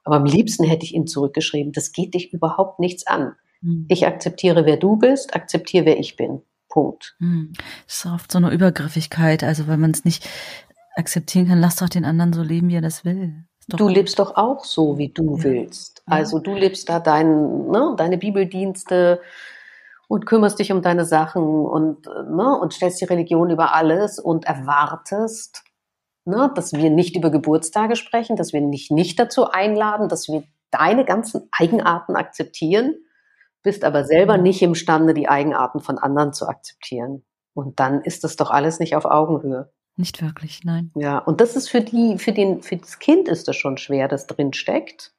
Aber 0.04 0.16
am 0.16 0.24
liebsten 0.24 0.62
hätte 0.62 0.84
ich 0.84 0.94
ihm 0.94 1.08
zurückgeschrieben, 1.08 1.72
das 1.72 1.90
geht 1.90 2.14
dich 2.14 2.32
überhaupt 2.32 2.78
nichts 2.78 3.06
an. 3.06 3.32
Mhm. 3.60 3.86
Ich 3.88 4.06
akzeptiere, 4.06 4.64
wer 4.64 4.76
du 4.76 4.96
bist, 4.96 5.34
akzeptiere, 5.34 5.86
wer 5.86 5.98
ich 5.98 6.14
bin. 6.14 6.42
Punkt. 6.68 7.16
Mhm. 7.18 7.52
Das 7.86 7.96
ist 7.96 8.06
oft 8.06 8.30
so 8.30 8.38
eine 8.38 8.52
Übergriffigkeit. 8.52 9.42
Also 9.42 9.66
wenn 9.66 9.80
man 9.80 9.90
es 9.90 10.04
nicht 10.04 10.28
akzeptieren 10.94 11.48
kann, 11.48 11.58
lass 11.58 11.76
doch 11.76 11.88
den 11.88 12.04
anderen 12.04 12.32
so 12.32 12.42
leben, 12.42 12.68
wie 12.68 12.76
er 12.76 12.80
das 12.82 13.04
will. 13.04 13.44
Du 13.68 13.88
lebst 13.88 14.18
doch 14.18 14.36
auch 14.36 14.64
so, 14.64 14.96
wie 14.98 15.08
du 15.08 15.36
ja. 15.38 15.44
willst. 15.44 16.02
Also 16.06 16.38
du 16.38 16.54
lebst 16.54 16.88
da 16.88 17.00
dein, 17.00 17.68
ne, 17.68 17.94
deine 17.96 18.16
Bibeldienste 18.16 19.20
und 20.08 20.24
kümmerst 20.24 20.58
dich 20.60 20.70
um 20.70 20.82
deine 20.82 21.04
Sachen 21.04 21.42
und, 21.42 22.06
ne, 22.06 22.58
und 22.60 22.72
stellst 22.72 23.00
die 23.00 23.06
Religion 23.06 23.50
über 23.50 23.74
alles 23.74 24.20
und 24.20 24.44
erwartest, 24.44 25.64
ne, 26.24 26.50
dass 26.54 26.74
wir 26.74 26.90
nicht 26.90 27.16
über 27.16 27.30
Geburtstage 27.30 27.96
sprechen, 27.96 28.36
dass 28.36 28.52
wir 28.52 28.60
dich 28.60 28.90
nicht 28.90 29.18
dazu 29.18 29.50
einladen, 29.50 30.08
dass 30.08 30.28
wir 30.28 30.44
deine 30.70 31.04
ganzen 31.04 31.48
Eigenarten 31.50 32.14
akzeptieren, 32.14 32.94
bist 33.62 33.84
aber 33.84 34.04
selber 34.04 34.36
nicht 34.36 34.62
imstande, 34.62 35.12
die 35.12 35.28
Eigenarten 35.28 35.80
von 35.80 35.98
anderen 35.98 36.32
zu 36.32 36.46
akzeptieren. 36.46 37.24
Und 37.52 37.80
dann 37.80 38.02
ist 38.02 38.22
das 38.22 38.36
doch 38.36 38.50
alles 38.50 38.78
nicht 38.78 38.94
auf 38.94 39.06
Augenhöhe. 39.06 39.72
Nicht 39.96 40.22
wirklich, 40.22 40.62
nein. 40.64 40.90
Ja, 40.94 41.18
und 41.18 41.40
das 41.40 41.56
ist 41.56 41.70
für 41.70 41.80
die, 41.80 42.18
für 42.18 42.32
den, 42.32 42.62
für 42.62 42.76
das 42.76 42.98
Kind 42.98 43.28
ist 43.28 43.48
das 43.48 43.56
schon 43.56 43.78
schwer, 43.78 44.08
das 44.08 44.26
drin 44.26 44.52
steckt. 44.52 45.12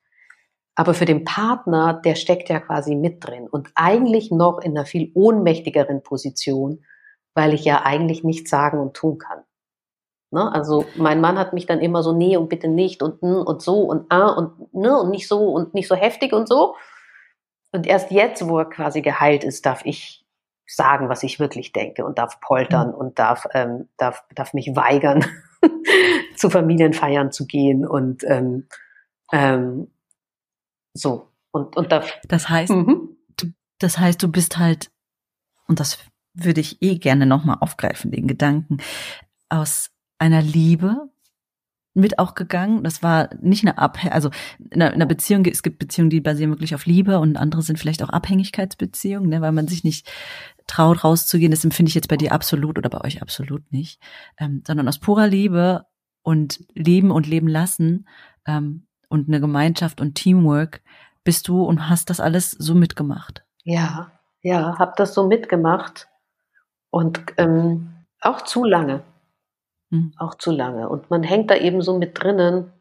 Aber 0.75 0.93
für 0.93 1.05
den 1.05 1.23
Partner, 1.23 1.99
der 2.05 2.13
steckt 2.13 2.49
ja 2.49 2.59
quasi 2.59 2.93
mit 2.93 3.25
drin 3.25 3.47
und 3.49 3.71
eigentlich 3.73 4.29
noch 4.29 4.59
in 4.59 4.77
einer 4.77 4.85
viel 4.85 5.11
ohnmächtigeren 5.15 6.03
Position, 6.03 6.85
weil 7.33 7.55
ich 7.55 7.65
ja 7.65 7.83
eigentlich 7.83 8.23
nichts 8.23 8.51
sagen 8.51 8.79
und 8.79 8.93
tun 8.93 9.17
kann. 9.17 9.39
Ne? 10.31 10.53
Also 10.53 10.85
mein 10.95 11.19
Mann 11.19 11.39
hat 11.39 11.53
mich 11.53 11.65
dann 11.65 11.79
immer 11.79 12.03
so, 12.03 12.13
nee 12.13 12.37
und 12.37 12.49
bitte 12.49 12.67
nicht 12.67 13.01
und 13.01 13.23
und 13.23 13.61
so 13.63 13.81
und 13.81 14.11
ah 14.11 14.27
und 14.27 14.71
ne 14.73 14.95
und 14.99 15.09
nicht 15.09 15.27
so 15.27 15.49
und 15.51 15.73
nicht 15.73 15.87
so 15.87 15.95
heftig 15.95 16.31
und 16.31 16.47
so. 16.47 16.75
Und 17.71 17.87
erst 17.87 18.11
jetzt, 18.11 18.47
wo 18.47 18.59
er 18.59 18.65
quasi 18.65 19.01
geheilt 19.01 19.43
ist, 19.43 19.65
darf 19.65 19.83
ich 19.83 20.26
sagen, 20.67 21.09
was 21.09 21.23
ich 21.23 21.39
wirklich 21.39 21.71
denke 21.71 22.05
und 22.05 22.17
darf 22.17 22.39
poltern 22.41 22.89
mhm. 22.89 22.95
und 22.95 23.19
darf, 23.19 23.47
ähm, 23.53 23.87
darf, 23.97 24.23
darf 24.35 24.53
mich 24.53 24.75
weigern, 24.75 25.25
zu 26.35 26.49
Familienfeiern 26.49 27.31
zu 27.31 27.47
gehen 27.47 27.87
und 27.87 28.23
ähm, 28.25 28.67
ähm, 29.31 29.87
so. 30.93 31.31
Und, 31.51 31.75
und 31.77 31.91
darf, 31.91 32.13
das 32.27 32.49
heißt, 32.49 32.71
mhm. 32.71 33.17
du, 33.37 33.47
das 33.79 33.97
heißt, 33.97 34.21
du 34.21 34.27
bist 34.27 34.57
halt, 34.57 34.91
und 35.67 35.79
das 35.79 35.97
würde 36.33 36.61
ich 36.61 36.81
eh 36.81 36.97
gerne 36.97 37.25
nochmal 37.25 37.57
aufgreifen, 37.61 38.11
den 38.11 38.27
Gedanken, 38.27 38.77
aus 39.49 39.89
einer 40.19 40.41
Liebe 40.41 41.09
mit 41.97 42.19
auch 42.19 42.35
gegangen. 42.35 42.83
Das 42.83 43.03
war 43.03 43.29
nicht 43.41 43.63
eine 43.63 43.77
Abhängigkeit, 43.77 44.13
also 44.13 44.29
in 44.59 44.81
einer, 44.81 44.93
in 44.93 44.95
einer, 44.95 45.05
Beziehung, 45.05 45.45
es 45.45 45.63
gibt 45.63 45.79
Beziehungen, 45.79 46.09
die 46.09 46.21
basieren 46.21 46.51
wirklich 46.51 46.75
auf 46.75 46.85
Liebe 46.85 47.19
und 47.19 47.37
andere 47.37 47.61
sind 47.61 47.79
vielleicht 47.79 48.03
auch 48.03 48.09
Abhängigkeitsbeziehungen, 48.09 49.29
ne, 49.29 49.41
weil 49.41 49.51
man 49.51 49.67
sich 49.67 49.83
nicht 49.83 50.09
traut, 50.67 51.03
rauszugehen. 51.03 51.51
Das 51.51 51.63
empfinde 51.63 51.89
ich 51.89 51.95
jetzt 51.95 52.09
bei 52.09 52.17
dir 52.17 52.31
absolut 52.31 52.77
oder 52.77 52.89
bei 52.89 53.01
euch 53.01 53.21
absolut 53.21 53.71
nicht, 53.71 54.01
ähm, 54.37 54.63
sondern 54.65 54.87
aus 54.87 54.99
purer 54.99 55.27
Liebe 55.27 55.85
und 56.23 56.63
Leben 56.73 57.11
und 57.11 57.27
Leben 57.27 57.47
lassen 57.47 58.07
ähm, 58.45 58.87
und 59.09 59.27
eine 59.27 59.39
Gemeinschaft 59.39 60.01
und 60.01 60.15
Teamwork 60.15 60.81
bist 61.23 61.47
du 61.47 61.63
und 61.63 61.89
hast 61.89 62.09
das 62.09 62.19
alles 62.19 62.51
so 62.51 62.75
mitgemacht. 62.75 63.43
Ja, 63.63 64.11
ja, 64.41 64.77
hab 64.77 64.95
das 64.95 65.13
so 65.13 65.27
mitgemacht 65.27 66.07
und 66.89 67.21
ähm, 67.37 68.05
auch 68.21 68.41
zu 68.43 68.63
lange. 68.63 69.03
Hm. 69.91 70.13
Auch 70.17 70.35
zu 70.35 70.51
lange. 70.51 70.89
Und 70.89 71.09
man 71.09 71.23
hängt 71.23 71.49
da 71.49 71.55
eben 71.55 71.81
so 71.81 71.97
mit 71.97 72.21
drinnen 72.21 72.71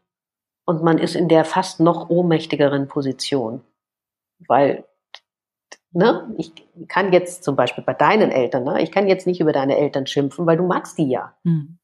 und 0.64 0.82
man 0.82 0.98
ist 0.98 1.14
in 1.14 1.28
der 1.28 1.44
fast 1.44 1.80
noch 1.80 2.10
ohnmächtigeren 2.10 2.88
Position. 2.88 3.62
Weil, 4.46 4.84
ne, 5.92 6.28
ich 6.36 6.52
kann 6.88 7.12
jetzt 7.12 7.44
zum 7.44 7.56
Beispiel 7.56 7.84
bei 7.84 7.94
deinen 7.94 8.30
Eltern, 8.30 8.64
ne, 8.64 8.82
ich 8.82 8.92
kann 8.92 9.06
jetzt 9.06 9.26
nicht 9.26 9.40
über 9.40 9.52
deine 9.52 9.76
Eltern 9.76 10.06
schimpfen, 10.06 10.46
weil 10.46 10.56
du 10.56 10.66
magst 10.66 10.98
die 10.98 11.08
ja. 11.08 11.34
Hm. 11.44 11.78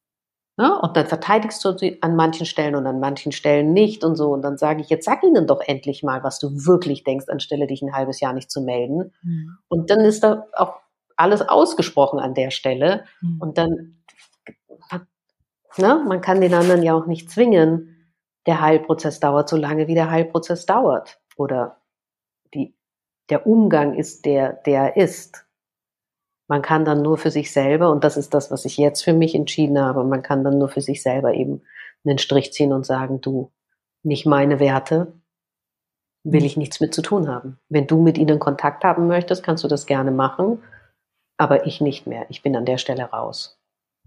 Ne? 0.59 0.79
Und 0.81 0.97
dann 0.97 1.07
verteidigst 1.07 1.65
du 1.65 1.77
sie 1.79 2.03
an 2.03 2.15
manchen 2.15 2.45
Stellen 2.45 2.75
und 2.75 2.87
an 2.87 3.01
manchen 3.01 3.33
Stellen 3.33 3.73
nicht 3.73 4.05
und 4.05 4.17
so. 4.17 4.33
Und 4.33 4.43
dann 4.43 4.59
sage 4.59 4.83
ich, 4.83 4.91
jetzt 4.91 5.07
sag 5.07 5.23
ihnen 5.23 5.47
doch 5.47 5.61
endlich 5.61 6.03
mal, 6.03 6.23
was 6.23 6.39
du 6.39 6.67
wirklich 6.67 7.05
denkst, 7.05 7.29
anstelle 7.29 7.67
dich 7.67 7.81
ein 7.81 7.95
halbes 7.95 8.21
Jahr 8.21 8.35
nicht 8.35 8.51
zu 8.51 8.61
melden. 8.61 9.13
Mhm. 9.23 9.57
Und 9.69 9.91
dann 9.91 10.01
ist 10.01 10.23
da 10.23 10.47
auch 10.55 10.75
alles 11.17 11.41
ausgesprochen 11.41 12.21
an 12.21 12.35
der 12.35 12.51
Stelle. 12.51 13.05
Mhm. 13.23 13.41
Und 13.41 13.57
dann 13.59 14.02
Ne? 15.79 16.05
Man 16.07 16.21
kann 16.21 16.41
den 16.41 16.55
anderen 16.55 16.83
ja 16.83 16.95
auch 16.95 17.07
nicht 17.07 17.31
zwingen. 17.31 18.15
Der 18.47 18.61
Heilprozess 18.61 19.21
dauert 19.21 19.49
so 19.49 19.57
lange, 19.57 19.87
wie 19.87 19.95
der 19.95 20.11
Heilprozess 20.11 20.67
dauert. 20.67 21.21
Oder 21.37 21.81
die, 22.55 22.75
der 23.31 23.47
Umgang 23.47 23.95
ist 23.95 24.25
der, 24.27 24.53
der 24.53 24.97
ist. 24.97 25.47
Man 26.49 26.61
kann 26.61 26.85
dann 26.85 27.03
nur 27.03 27.19
für 27.19 27.31
sich 27.31 27.53
selber, 27.53 27.91
und 27.91 28.05
das 28.05 28.17
ist 28.17 28.35
das, 28.35 28.51
was 28.51 28.65
ich 28.65 28.77
jetzt 28.77 29.03
für 29.03 29.15
mich 29.15 29.35
entschieden 29.35 29.81
habe, 29.81 30.05
man 30.05 30.23
kann 30.23 30.45
dann 30.45 30.59
nur 30.59 30.69
für 30.69 30.83
sich 30.83 31.03
selber 31.03 31.33
eben 31.33 31.63
einen 32.05 32.19
Strich 32.19 32.53
ziehen 32.53 32.73
und 32.73 32.85
sagen, 32.85 33.21
du, 33.21 33.53
nicht 34.03 34.27
meine 34.27 34.59
Werte, 34.59 35.15
will 36.25 36.45
ich 36.45 36.57
nichts 36.57 36.81
mit 36.81 36.95
zu 36.95 37.03
tun 37.03 37.29
haben. 37.29 37.59
Wenn 37.69 37.87
du 37.87 38.01
mit 38.01 38.19
ihnen 38.19 38.39
Kontakt 38.39 38.85
haben 38.85 39.07
möchtest, 39.07 39.43
kannst 39.43 39.65
du 39.65 39.69
das 39.69 39.87
gerne 39.87 40.11
machen, 40.11 40.63
aber 41.37 41.67
ich 41.67 41.81
nicht 41.81 42.07
mehr. 42.07 42.27
Ich 42.29 42.43
bin 42.43 42.55
an 42.57 42.67
der 42.67 42.79
Stelle 42.79 43.05
raus. 43.05 43.59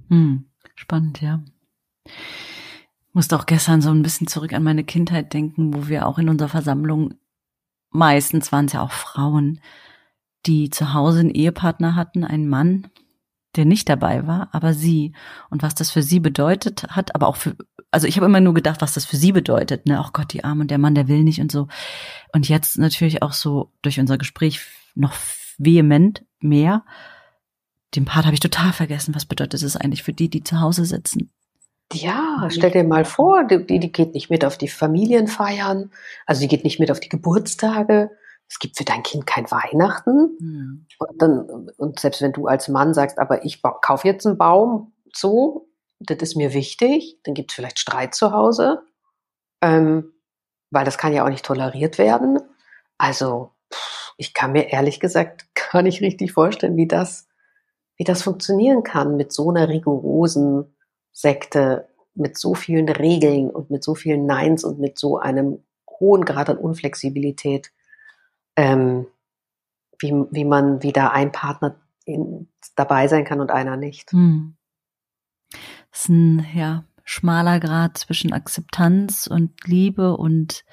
Hm, 0.09 0.45
spannend, 0.75 1.21
ja. 1.21 1.41
Ich 2.05 3.13
musste 3.13 3.37
auch 3.37 3.45
gestern 3.45 3.81
so 3.81 3.91
ein 3.91 4.01
bisschen 4.01 4.27
zurück 4.27 4.53
an 4.53 4.63
meine 4.63 4.83
Kindheit 4.83 5.33
denken, 5.33 5.73
wo 5.73 5.87
wir 5.87 6.07
auch 6.07 6.17
in 6.17 6.29
unserer 6.29 6.49
Versammlung, 6.49 7.15
meistens 7.89 8.51
waren 8.51 8.65
es 8.65 8.73
ja 8.73 8.81
auch 8.81 8.91
Frauen, 8.91 9.61
die 10.45 10.69
zu 10.69 10.93
Hause 10.93 11.21
einen 11.21 11.29
Ehepartner 11.29 11.95
hatten, 11.95 12.23
einen 12.23 12.47
Mann, 12.47 12.87
der 13.55 13.65
nicht 13.65 13.89
dabei 13.89 14.27
war, 14.27 14.49
aber 14.51 14.73
sie. 14.73 15.13
Und 15.49 15.63
was 15.63 15.75
das 15.75 15.91
für 15.91 16.03
sie 16.03 16.19
bedeutet 16.19 16.83
hat, 16.89 17.15
aber 17.15 17.27
auch 17.27 17.37
für, 17.37 17.55
also 17.91 18.07
ich 18.07 18.17
habe 18.17 18.25
immer 18.25 18.41
nur 18.41 18.53
gedacht, 18.53 18.81
was 18.81 18.93
das 18.93 19.05
für 19.05 19.17
sie 19.17 19.31
bedeutet, 19.31 19.85
ne? 19.85 19.99
Ach 19.99 20.13
Gott, 20.13 20.33
die 20.33 20.43
Arme 20.43 20.61
und 20.61 20.71
der 20.71 20.77
Mann, 20.77 20.95
der 20.95 21.07
will 21.07 21.23
nicht 21.23 21.39
und 21.39 21.51
so. 21.51 21.67
Und 22.33 22.49
jetzt 22.49 22.77
natürlich 22.77 23.21
auch 23.21 23.33
so 23.33 23.71
durch 23.81 23.99
unser 23.99 24.17
Gespräch 24.17 24.59
noch 24.93 25.13
vehement 25.57 26.23
mehr. 26.39 26.83
Den 27.95 28.05
Part 28.05 28.25
habe 28.25 28.33
ich 28.33 28.41
total 28.41 28.73
vergessen. 28.73 29.15
Was 29.15 29.25
bedeutet 29.25 29.61
es 29.63 29.77
eigentlich 29.77 30.03
für 30.03 30.13
die, 30.13 30.29
die 30.29 30.43
zu 30.43 30.59
Hause 30.59 30.85
sitzen? 30.85 31.31
Ja, 31.93 32.47
stell 32.49 32.71
dir 32.71 32.83
mal 32.83 33.05
vor, 33.05 33.43
die, 33.43 33.79
die 33.79 33.91
geht 33.91 34.13
nicht 34.13 34.29
mit 34.29 34.43
auf 34.43 34.57
die 34.57 34.67
Familienfeiern, 34.67 35.91
also 36.25 36.41
die 36.41 36.47
geht 36.47 36.63
nicht 36.63 36.79
mit 36.79 36.89
auf 36.91 36.99
die 36.99 37.09
Geburtstage. 37.09 38.11
Es 38.49 38.59
gibt 38.59 38.77
für 38.77 38.85
dein 38.85 39.03
Kind 39.03 39.25
kein 39.25 39.49
Weihnachten. 39.49 40.37
Mhm. 40.39 40.85
Und 40.99 41.21
dann, 41.21 41.69
und 41.77 41.99
selbst 41.99 42.21
wenn 42.21 42.33
du 42.33 42.47
als 42.47 42.67
Mann 42.67 42.93
sagst, 42.93 43.17
aber 43.19 43.45
ich 43.45 43.61
kaufe 43.61 44.07
jetzt 44.07 44.25
einen 44.25 44.37
Baum, 44.37 44.93
so, 45.13 45.67
das 45.99 46.17
ist 46.19 46.35
mir 46.35 46.53
wichtig, 46.53 47.19
dann 47.23 47.33
gibt 47.33 47.51
es 47.51 47.55
vielleicht 47.55 47.79
Streit 47.79 48.13
zu 48.13 48.31
Hause, 48.31 48.81
ähm, 49.61 50.13
weil 50.71 50.85
das 50.85 50.97
kann 50.97 51.13
ja 51.13 51.23
auch 51.25 51.29
nicht 51.29 51.45
toleriert 51.45 51.97
werden. 51.97 52.39
Also, 52.97 53.51
ich 54.17 54.33
kann 54.33 54.51
mir 54.51 54.71
ehrlich 54.71 54.99
gesagt 54.99 55.45
gar 55.71 55.81
nicht 55.81 56.01
richtig 56.01 56.33
vorstellen, 56.33 56.77
wie 56.77 56.87
das, 56.87 57.27
wie 57.97 58.03
das 58.03 58.23
funktionieren 58.23 58.83
kann 58.83 59.15
mit 59.15 59.31
so 59.31 59.49
einer 59.49 59.69
rigorosen 59.69 60.74
Sekte 61.15 61.87
mit 62.13 62.37
so 62.37 62.53
vielen 62.53 62.89
Regeln 62.89 63.49
und 63.49 63.71
mit 63.71 63.83
so 63.83 63.95
vielen 63.95 64.25
Neins 64.25 64.65
und 64.65 64.79
mit 64.79 64.99
so 64.99 65.17
einem 65.17 65.63
hohen 65.89 66.25
Grad 66.25 66.49
an 66.49 66.57
Unflexibilität, 66.57 67.71
ähm, 68.57 69.07
wie, 69.97 70.11
wie 70.29 70.43
man, 70.43 70.83
wie 70.83 70.91
da 70.91 71.07
ein 71.09 71.31
Partner 71.31 71.77
in, 72.03 72.49
dabei 72.75 73.07
sein 73.07 73.23
kann 73.23 73.39
und 73.39 73.49
einer 73.49 73.77
nicht. 73.77 74.11
Hm. 74.11 74.55
Das 75.91 76.01
ist 76.01 76.09
ein 76.09 76.45
ja, 76.53 76.83
schmaler 77.05 77.61
Grad 77.61 77.97
zwischen 77.97 78.33
Akzeptanz 78.33 79.27
und 79.27 79.51
Liebe 79.65 80.17
und 80.17 80.65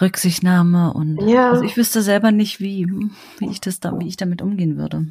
Rücksichtnahme 0.00 0.92
und 0.92 1.18
ja. 1.26 1.50
also 1.50 1.64
ich 1.64 1.76
wüsste 1.78 2.02
selber 2.02 2.30
nicht, 2.30 2.60
wie, 2.60 2.86
wie 3.38 3.50
ich 3.50 3.60
das 3.60 3.80
da, 3.80 3.98
wie 3.98 4.08
ich 4.08 4.16
damit 4.16 4.42
umgehen 4.42 4.76
würde. 4.76 5.06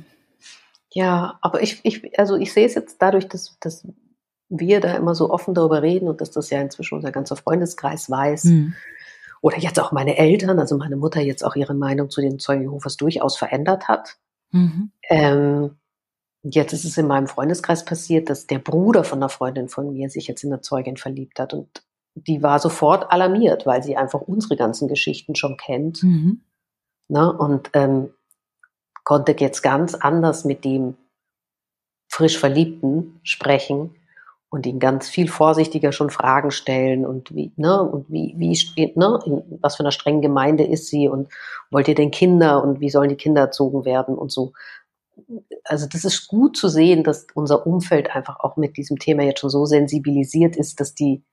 Ja, 0.94 1.38
aber 1.42 1.62
ich, 1.62 1.80
ich, 1.84 2.20
also 2.20 2.36
ich 2.36 2.52
sehe 2.54 2.66
es 2.66 2.76
jetzt 2.76 3.02
dadurch, 3.02 3.28
dass, 3.28 3.58
dass 3.60 3.88
wir 4.50 4.82
da 4.82 4.96
immer 4.96 5.16
so 5.16 5.30
offen 5.30 5.54
darüber 5.54 5.82
reden 5.82 6.10
und 6.10 6.20
dass 6.20 6.32
das 6.32 6.50
ja 6.50 6.60
inzwischen 6.62 6.96
unser 6.96 7.12
ganzer 7.12 7.38
Freundeskreis 7.38 8.10
weiß. 8.10 8.46
Mhm. 8.46 8.74
Oder 9.42 9.58
jetzt 9.58 9.80
auch 9.80 9.92
meine 9.92 10.18
Eltern, 10.18 10.60
also 10.60 10.78
meine 10.78 10.98
Mutter 10.98 11.22
jetzt 11.22 11.44
auch 11.44 11.56
ihre 11.56 11.74
Meinung 11.74 12.10
zu 12.10 12.22
den 12.22 12.38
Zeugen 12.38 12.64
Jehovas 12.64 12.98
durchaus 12.98 13.38
verändert 13.38 13.88
hat. 13.88 14.18
Mhm. 14.52 14.92
Ähm, 15.10 15.78
jetzt 16.44 16.74
ist 16.74 16.86
es 16.86 16.98
in 16.98 17.08
meinem 17.08 17.28
Freundeskreis 17.28 17.86
passiert, 17.86 18.30
dass 18.30 18.46
der 18.46 18.60
Bruder 18.60 19.04
von 19.04 19.20
einer 19.20 19.30
Freundin 19.30 19.70
von 19.70 19.94
mir 19.94 20.10
sich 20.10 20.28
jetzt 20.28 20.44
in 20.44 20.52
eine 20.52 20.62
Zeugin 20.62 20.98
verliebt 20.98 21.40
hat 21.40 21.54
und 21.54 21.84
die 22.16 22.44
war 22.44 22.60
sofort 22.60 23.12
alarmiert, 23.12 23.66
weil 23.66 23.82
sie 23.82 23.96
einfach 23.96 24.22
unsere 24.22 24.58
ganzen 24.58 24.90
Geschichten 24.90 25.36
schon 25.36 25.56
kennt. 25.56 26.04
Mhm. 26.04 26.42
Ne? 27.08 27.32
Und 27.32 27.70
ähm, 27.74 28.14
konnte 29.04 29.36
jetzt 29.38 29.62
ganz 29.62 29.96
anders 29.96 30.46
mit 30.46 30.64
dem 30.66 30.96
frisch 32.08 32.38
Verliebten 32.38 33.20
sprechen 33.24 33.96
und 34.52 34.66
ihn 34.66 34.80
ganz 34.80 35.08
viel 35.08 35.30
vorsichtiger 35.30 35.94
schon 35.94 36.10
Fragen 36.10 36.52
stellen 36.52 37.06
und 37.06 37.34
wie, 37.34 37.54
ne, 37.56 37.82
und 37.82 38.12
wie, 38.12 38.36
wie 38.38 38.94
ne, 38.96 39.20
in 39.26 39.60
was 39.62 39.78
für 39.78 39.84
einer 39.84 39.94
strengen 39.94 40.22
Gemeinde 40.22 40.66
ist 40.66 40.88
sie 40.88 41.08
und 41.08 41.30
wollt 41.72 41.88
ihr 41.88 41.96
denn 41.96 42.12
Kinder 42.12 42.62
und 42.62 42.82
wie 42.82 42.90
sollen 42.90 43.10
die 43.10 43.16
Kinder 43.16 43.42
erzogen 43.42 43.86
werden 43.86 44.18
und 44.18 44.30
so. 44.30 44.52
Also 45.64 45.88
das 45.88 46.04
ist 46.04 46.28
gut 46.28 46.58
zu 46.58 46.68
sehen, 46.68 47.06
dass 47.06 47.28
unser 47.34 47.66
Umfeld 47.66 48.14
einfach 48.14 48.42
auch 48.42 48.58
mit 48.58 48.76
diesem 48.76 49.00
Thema 49.00 49.24
jetzt 49.24 49.40
schon 49.40 49.50
so 49.50 49.66
sensibilisiert 49.66 50.58
ist, 50.58 50.82
dass 50.82 50.94
die, 50.94 51.24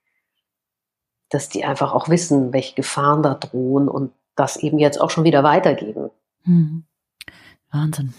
dass 1.29 1.49
die 1.49 1.64
einfach 1.64 1.93
auch 1.93 2.09
wissen, 2.09 2.53
welche 2.53 2.77
Gefahren 2.77 3.25
da 3.25 3.35
drohen 3.35 3.89
und 3.89 4.12
das 4.37 4.57
eben 4.59 4.79
jetzt 4.79 5.01
auch 5.01 5.11
schon 5.11 5.25
wieder 5.25 5.43
weitergeben. 5.43 6.11
Hm. 6.45 6.85
Wahnsinn. 7.71 8.14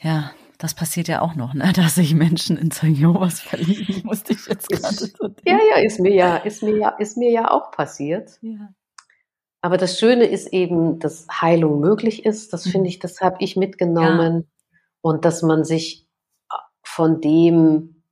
Ja, 0.00 0.32
das 0.58 0.74
passiert 0.74 1.08
ja 1.08 1.20
auch 1.20 1.34
noch, 1.34 1.54
ne? 1.54 1.72
dass 1.76 1.96
sich 1.96 2.14
Menschen 2.14 2.56
in 2.56 2.70
Jehovas 2.94 3.40
verlieben, 3.40 4.02
musste 4.04 4.32
ich 4.32 4.46
jetzt 4.46 4.68
gerade 4.68 4.94
so 4.94 5.28
denken. 5.28 5.42
Ja, 5.46 5.58
ja, 5.76 5.82
ist 5.84 6.00
mir 6.00 6.14
ja, 6.14 6.36
ist 6.36 6.62
mir 6.62 6.76
ja, 6.76 6.88
ist 6.90 7.16
mir 7.16 7.30
ja 7.30 7.50
auch 7.50 7.70
passiert. 7.70 8.38
Ja. 8.42 8.72
aber 9.60 9.76
das 9.76 9.98
Schöne 9.98 10.24
ist 10.24 10.52
eben, 10.52 10.98
dass 10.98 11.26
Heilung 11.30 11.80
möglich 11.80 12.24
ist. 12.24 12.52
Das 12.52 12.68
finde 12.68 12.88
ich, 12.88 12.98
das 12.98 13.20
habe 13.20 13.36
ich 13.40 13.56
mitgenommen. 13.56 14.34
Ja. 14.36 14.78
Und 15.00 15.24
dass 15.24 15.42
man 15.42 15.64
sich 15.64 16.06
von 16.82 17.20
dem 17.20 18.02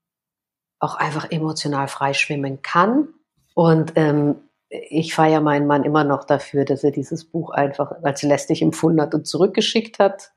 auch 0.83 0.97
einfach 0.97 1.31
emotional 1.31 1.89
freischwimmen 1.89 2.61
kann. 2.63 3.09
Und 3.55 3.93
ähm, 3.97 4.37
ich 4.69 5.15
feiere 5.15 5.41
meinen 5.41 5.67
Mann 5.67 5.85
immer 5.85 6.05
noch 6.05 6.25
dafür, 6.25 6.65
dass 6.65 6.83
er 6.83 6.91
dieses 6.91 7.25
Buch 7.25 7.51
einfach 7.51 7.93
als 8.03 8.23
lästig 8.23 8.63
empfunden 8.63 9.01
hat 9.01 9.15
und 9.15 9.27
zurückgeschickt 9.27 9.99
hat. 9.99 10.33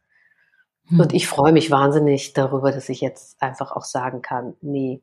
Hm. 0.88 1.00
Und 1.00 1.14
ich 1.14 1.28
freue 1.28 1.54
mich 1.54 1.72
wahnsinnig 1.72 2.34
darüber, 2.34 2.72
dass 2.72 2.90
ich 2.90 3.02
jetzt 3.02 3.42
einfach 3.42 3.72
auch 3.72 3.84
sagen 3.84 4.22
kann, 4.22 4.56
nee, 4.62 5.02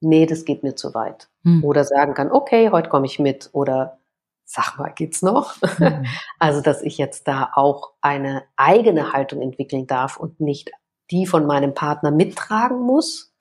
nee, 0.00 0.26
das 0.26 0.44
geht 0.44 0.62
mir 0.62 0.74
zu 0.74 0.94
weit. 0.94 1.28
Hm. 1.44 1.64
Oder 1.64 1.84
sagen 1.84 2.14
kann, 2.14 2.30
okay, 2.30 2.70
heute 2.70 2.88
komme 2.88 3.06
ich 3.06 3.18
mit. 3.18 3.50
Oder 3.52 3.98
sag 4.46 4.78
mal, 4.78 4.92
geht's 4.92 5.22
noch? 5.22 5.56
Mhm. 5.78 6.06
Also, 6.38 6.60
dass 6.60 6.82
ich 6.82 6.98
jetzt 6.98 7.28
da 7.28 7.50
auch 7.54 7.92
eine 8.00 8.44
eigene 8.56 9.12
Haltung 9.12 9.42
entwickeln 9.42 9.86
darf 9.86 10.16
und 10.16 10.40
nicht 10.40 10.70
die 11.10 11.26
von 11.26 11.46
meinem 11.46 11.74
Partner 11.74 12.10
mittragen 12.10 12.80
muss, 12.80 13.32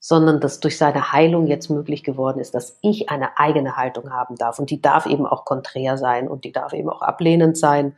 sondern 0.00 0.40
dass 0.40 0.60
durch 0.60 0.78
seine 0.78 1.12
Heilung 1.12 1.46
jetzt 1.46 1.70
möglich 1.70 2.04
geworden 2.04 2.38
ist, 2.38 2.54
dass 2.54 2.78
ich 2.82 3.10
eine 3.10 3.38
eigene 3.38 3.76
Haltung 3.76 4.12
haben 4.12 4.36
darf. 4.36 4.58
Und 4.58 4.70
die 4.70 4.80
darf 4.80 5.06
eben 5.06 5.26
auch 5.26 5.44
konträr 5.44 5.96
sein 5.96 6.28
und 6.28 6.44
die 6.44 6.52
darf 6.52 6.72
eben 6.72 6.88
auch 6.88 7.02
ablehnend 7.02 7.58
sein. 7.58 7.96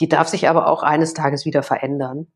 Die 0.00 0.08
darf 0.08 0.28
sich 0.28 0.48
aber 0.48 0.68
auch 0.68 0.82
eines 0.82 1.14
Tages 1.14 1.44
wieder 1.44 1.62
verändern. 1.62 2.28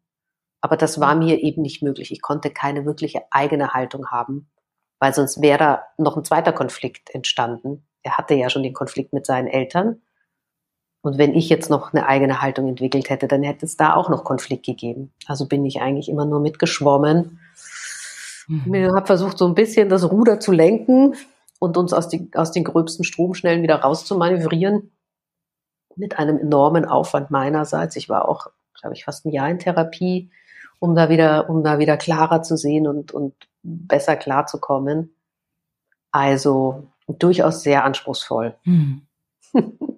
Aber 0.60 0.76
das 0.76 1.00
war 1.00 1.14
mir 1.14 1.42
eben 1.42 1.62
nicht 1.62 1.82
möglich. 1.82 2.10
Ich 2.12 2.22
konnte 2.22 2.50
keine 2.50 2.84
wirkliche 2.84 3.22
eigene 3.30 3.74
Haltung 3.74 4.08
haben, 4.10 4.50
weil 4.98 5.14
sonst 5.14 5.42
wäre 5.42 5.58
da 5.58 5.84
noch 5.98 6.16
ein 6.16 6.24
zweiter 6.24 6.52
Konflikt 6.52 7.10
entstanden 7.14 7.86
er 8.06 8.16
hatte 8.16 8.34
ja 8.34 8.48
schon 8.48 8.62
den 8.62 8.72
Konflikt 8.72 9.12
mit 9.12 9.26
seinen 9.26 9.48
Eltern. 9.48 10.00
Und 11.02 11.18
wenn 11.18 11.34
ich 11.34 11.48
jetzt 11.48 11.70
noch 11.70 11.92
eine 11.92 12.06
eigene 12.06 12.40
Haltung 12.40 12.68
entwickelt 12.68 13.10
hätte, 13.10 13.26
dann 13.26 13.42
hätte 13.42 13.66
es 13.66 13.76
da 13.76 13.94
auch 13.94 14.08
noch 14.08 14.22
Konflikt 14.22 14.64
gegeben. 14.64 15.12
Also 15.26 15.46
bin 15.46 15.64
ich 15.64 15.80
eigentlich 15.80 16.08
immer 16.08 16.24
nur 16.24 16.40
mitgeschwommen. 16.40 17.40
Mhm. 18.46 18.74
Ich 18.74 18.86
habe 18.86 19.06
versucht, 19.06 19.38
so 19.38 19.46
ein 19.46 19.54
bisschen 19.54 19.88
das 19.88 20.08
Ruder 20.08 20.38
zu 20.38 20.52
lenken 20.52 21.14
und 21.58 21.76
uns 21.76 21.92
aus, 21.92 22.08
die, 22.08 22.30
aus 22.34 22.52
den 22.52 22.62
gröbsten 22.62 23.04
Stromschnellen 23.04 23.62
wieder 23.62 23.76
rauszumanövrieren. 23.76 24.92
Mit 25.96 26.18
einem 26.18 26.38
enormen 26.38 26.84
Aufwand 26.84 27.30
meinerseits. 27.30 27.96
Ich 27.96 28.08
war 28.08 28.28
auch, 28.28 28.48
glaube 28.80 28.94
ich, 28.94 29.04
fast 29.04 29.24
ein 29.24 29.32
Jahr 29.32 29.48
in 29.48 29.58
Therapie, 29.58 30.30
um 30.78 30.94
da 30.94 31.08
wieder, 31.08 31.48
um 31.50 31.64
da 31.64 31.78
wieder 31.78 31.96
klarer 31.96 32.42
zu 32.42 32.56
sehen 32.56 32.86
und, 32.86 33.12
und 33.12 33.34
besser 33.62 34.16
klarzukommen. 34.16 35.14
Also 36.12 36.86
durchaus 37.08 37.62
sehr 37.62 37.84
anspruchsvoll. 37.84 38.54
Hm. 38.62 39.02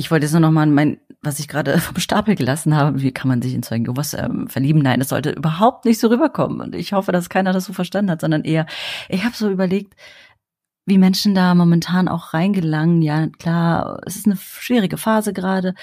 Ich 0.00 0.10
wollte 0.10 0.24
jetzt 0.24 0.32
nur 0.32 0.40
noch 0.40 0.50
mal 0.50 0.64
mein, 0.64 0.98
was 1.20 1.40
ich 1.40 1.46
gerade 1.46 1.78
vom 1.78 1.98
Stapel 1.98 2.34
gelassen 2.34 2.74
habe, 2.74 3.02
wie 3.02 3.12
kann 3.12 3.28
man 3.28 3.42
sich 3.42 3.52
in 3.52 3.62
Zeugen 3.62 3.84
Jehovas 3.84 4.14
ähm, 4.14 4.48
verlieben? 4.48 4.80
Nein, 4.80 5.02
es 5.02 5.10
sollte 5.10 5.30
überhaupt 5.30 5.84
nicht 5.84 6.00
so 6.00 6.08
rüberkommen. 6.08 6.62
Und 6.62 6.74
ich 6.74 6.94
hoffe, 6.94 7.12
dass 7.12 7.28
keiner 7.28 7.52
das 7.52 7.66
so 7.66 7.74
verstanden 7.74 8.10
hat, 8.10 8.22
sondern 8.22 8.44
eher, 8.44 8.64
ich 9.10 9.24
habe 9.24 9.36
so 9.36 9.50
überlegt, 9.50 9.94
wie 10.90 10.98
Menschen 10.98 11.34
da 11.34 11.54
momentan 11.54 12.08
auch 12.08 12.34
reingelangen. 12.34 13.00
Ja, 13.00 13.28
klar, 13.28 14.00
es 14.04 14.16
ist 14.16 14.26
eine 14.26 14.36
schwierige 14.36 14.98
Phase 14.98 15.32
gerade, 15.32 15.74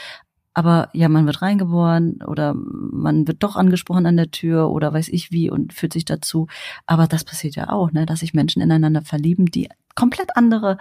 aber 0.53 0.89
ja, 0.93 1.07
man 1.09 1.25
wird 1.25 1.41
reingeboren 1.41 2.19
oder 2.25 2.53
man 2.53 3.27
wird 3.27 3.41
doch 3.41 3.55
angesprochen 3.55 4.05
an 4.05 4.17
der 4.17 4.31
Tür 4.31 4.69
oder 4.69 4.93
weiß 4.93 5.07
ich 5.09 5.31
wie 5.31 5.49
und 5.49 5.73
fühlt 5.73 5.93
sich 5.93 6.05
dazu. 6.05 6.47
Aber 6.85 7.07
das 7.07 7.23
passiert 7.23 7.55
ja 7.55 7.69
auch, 7.69 7.91
ne, 7.91 8.05
dass 8.05 8.19
sich 8.19 8.33
Menschen 8.33 8.61
ineinander 8.61 9.01
verlieben, 9.01 9.45
die 9.45 9.69
komplett 9.95 10.35
andere 10.35 10.77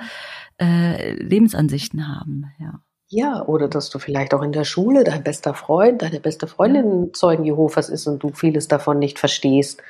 äh, 0.60 1.12
Lebensansichten 1.14 2.08
haben. 2.08 2.52
Ja. 2.58 2.80
Ja, 3.08 3.44
oder 3.46 3.68
dass 3.68 3.88
du 3.88 4.00
vielleicht 4.00 4.34
auch 4.34 4.42
in 4.42 4.50
der 4.50 4.64
Schule 4.64 5.04
dein 5.04 5.22
bester 5.22 5.54
Freund, 5.54 6.02
deine 6.02 6.18
beste 6.18 6.48
Freundin 6.48 7.14
Zeugen 7.14 7.44
Jehovas 7.44 7.88
ist 7.88 8.08
und 8.08 8.20
du 8.22 8.32
vieles 8.32 8.66
davon 8.66 8.98
nicht 8.98 9.20
verstehst 9.20 9.80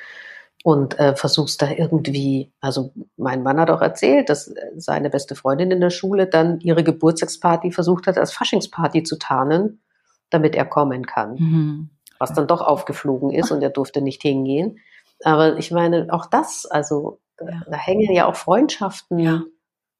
und 0.67 0.99
äh, 0.99 1.15
versuchst 1.15 1.61
da 1.61 1.69
irgendwie, 1.69 2.51
also 2.59 2.91
mein 3.15 3.41
Mann 3.41 3.57
hat 3.57 3.69
auch 3.69 3.79
erzählt, 3.79 4.27
dass 4.27 4.53
seine 4.75 5.09
beste 5.09 5.33
Freundin 5.33 5.71
in 5.71 5.79
der 5.79 5.91
Schule 5.91 6.27
dann 6.27 6.59
ihre 6.59 6.83
Geburtstagsparty 6.83 7.71
versucht 7.71 8.05
hat, 8.05 8.17
als 8.17 8.33
Faschingsparty 8.33 9.03
zu 9.03 9.17
tarnen, 9.17 9.81
damit 10.29 10.57
er 10.57 10.65
kommen 10.65 11.05
kann. 11.05 11.35
Mhm. 11.35 11.89
Was 12.19 12.33
dann 12.33 12.49
doch 12.49 12.59
aufgeflogen 12.59 13.31
ist 13.31 13.49
und 13.49 13.61
er 13.61 13.69
durfte 13.69 14.01
nicht 14.01 14.21
hingehen. 14.23 14.79
Aber 15.23 15.55
ich 15.57 15.71
meine, 15.71 16.07
auch 16.09 16.25
das, 16.25 16.65
also 16.65 17.21
ja. 17.39 17.61
da 17.65 17.77
hängen 17.77 18.11
ja 18.11 18.25
auch 18.25 18.35
Freundschaften 18.35 19.19
ja. 19.19 19.43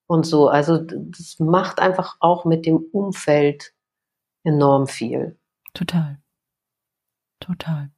und 0.08 0.26
so. 0.26 0.50
Also 0.50 0.80
das 0.80 1.40
macht 1.40 1.80
einfach 1.80 2.18
auch 2.20 2.44
mit 2.44 2.66
dem 2.66 2.84
Umfeld 2.92 3.72
enorm 4.44 4.88
viel. 4.88 5.40
Total. 5.74 6.20
Total. 7.40 7.90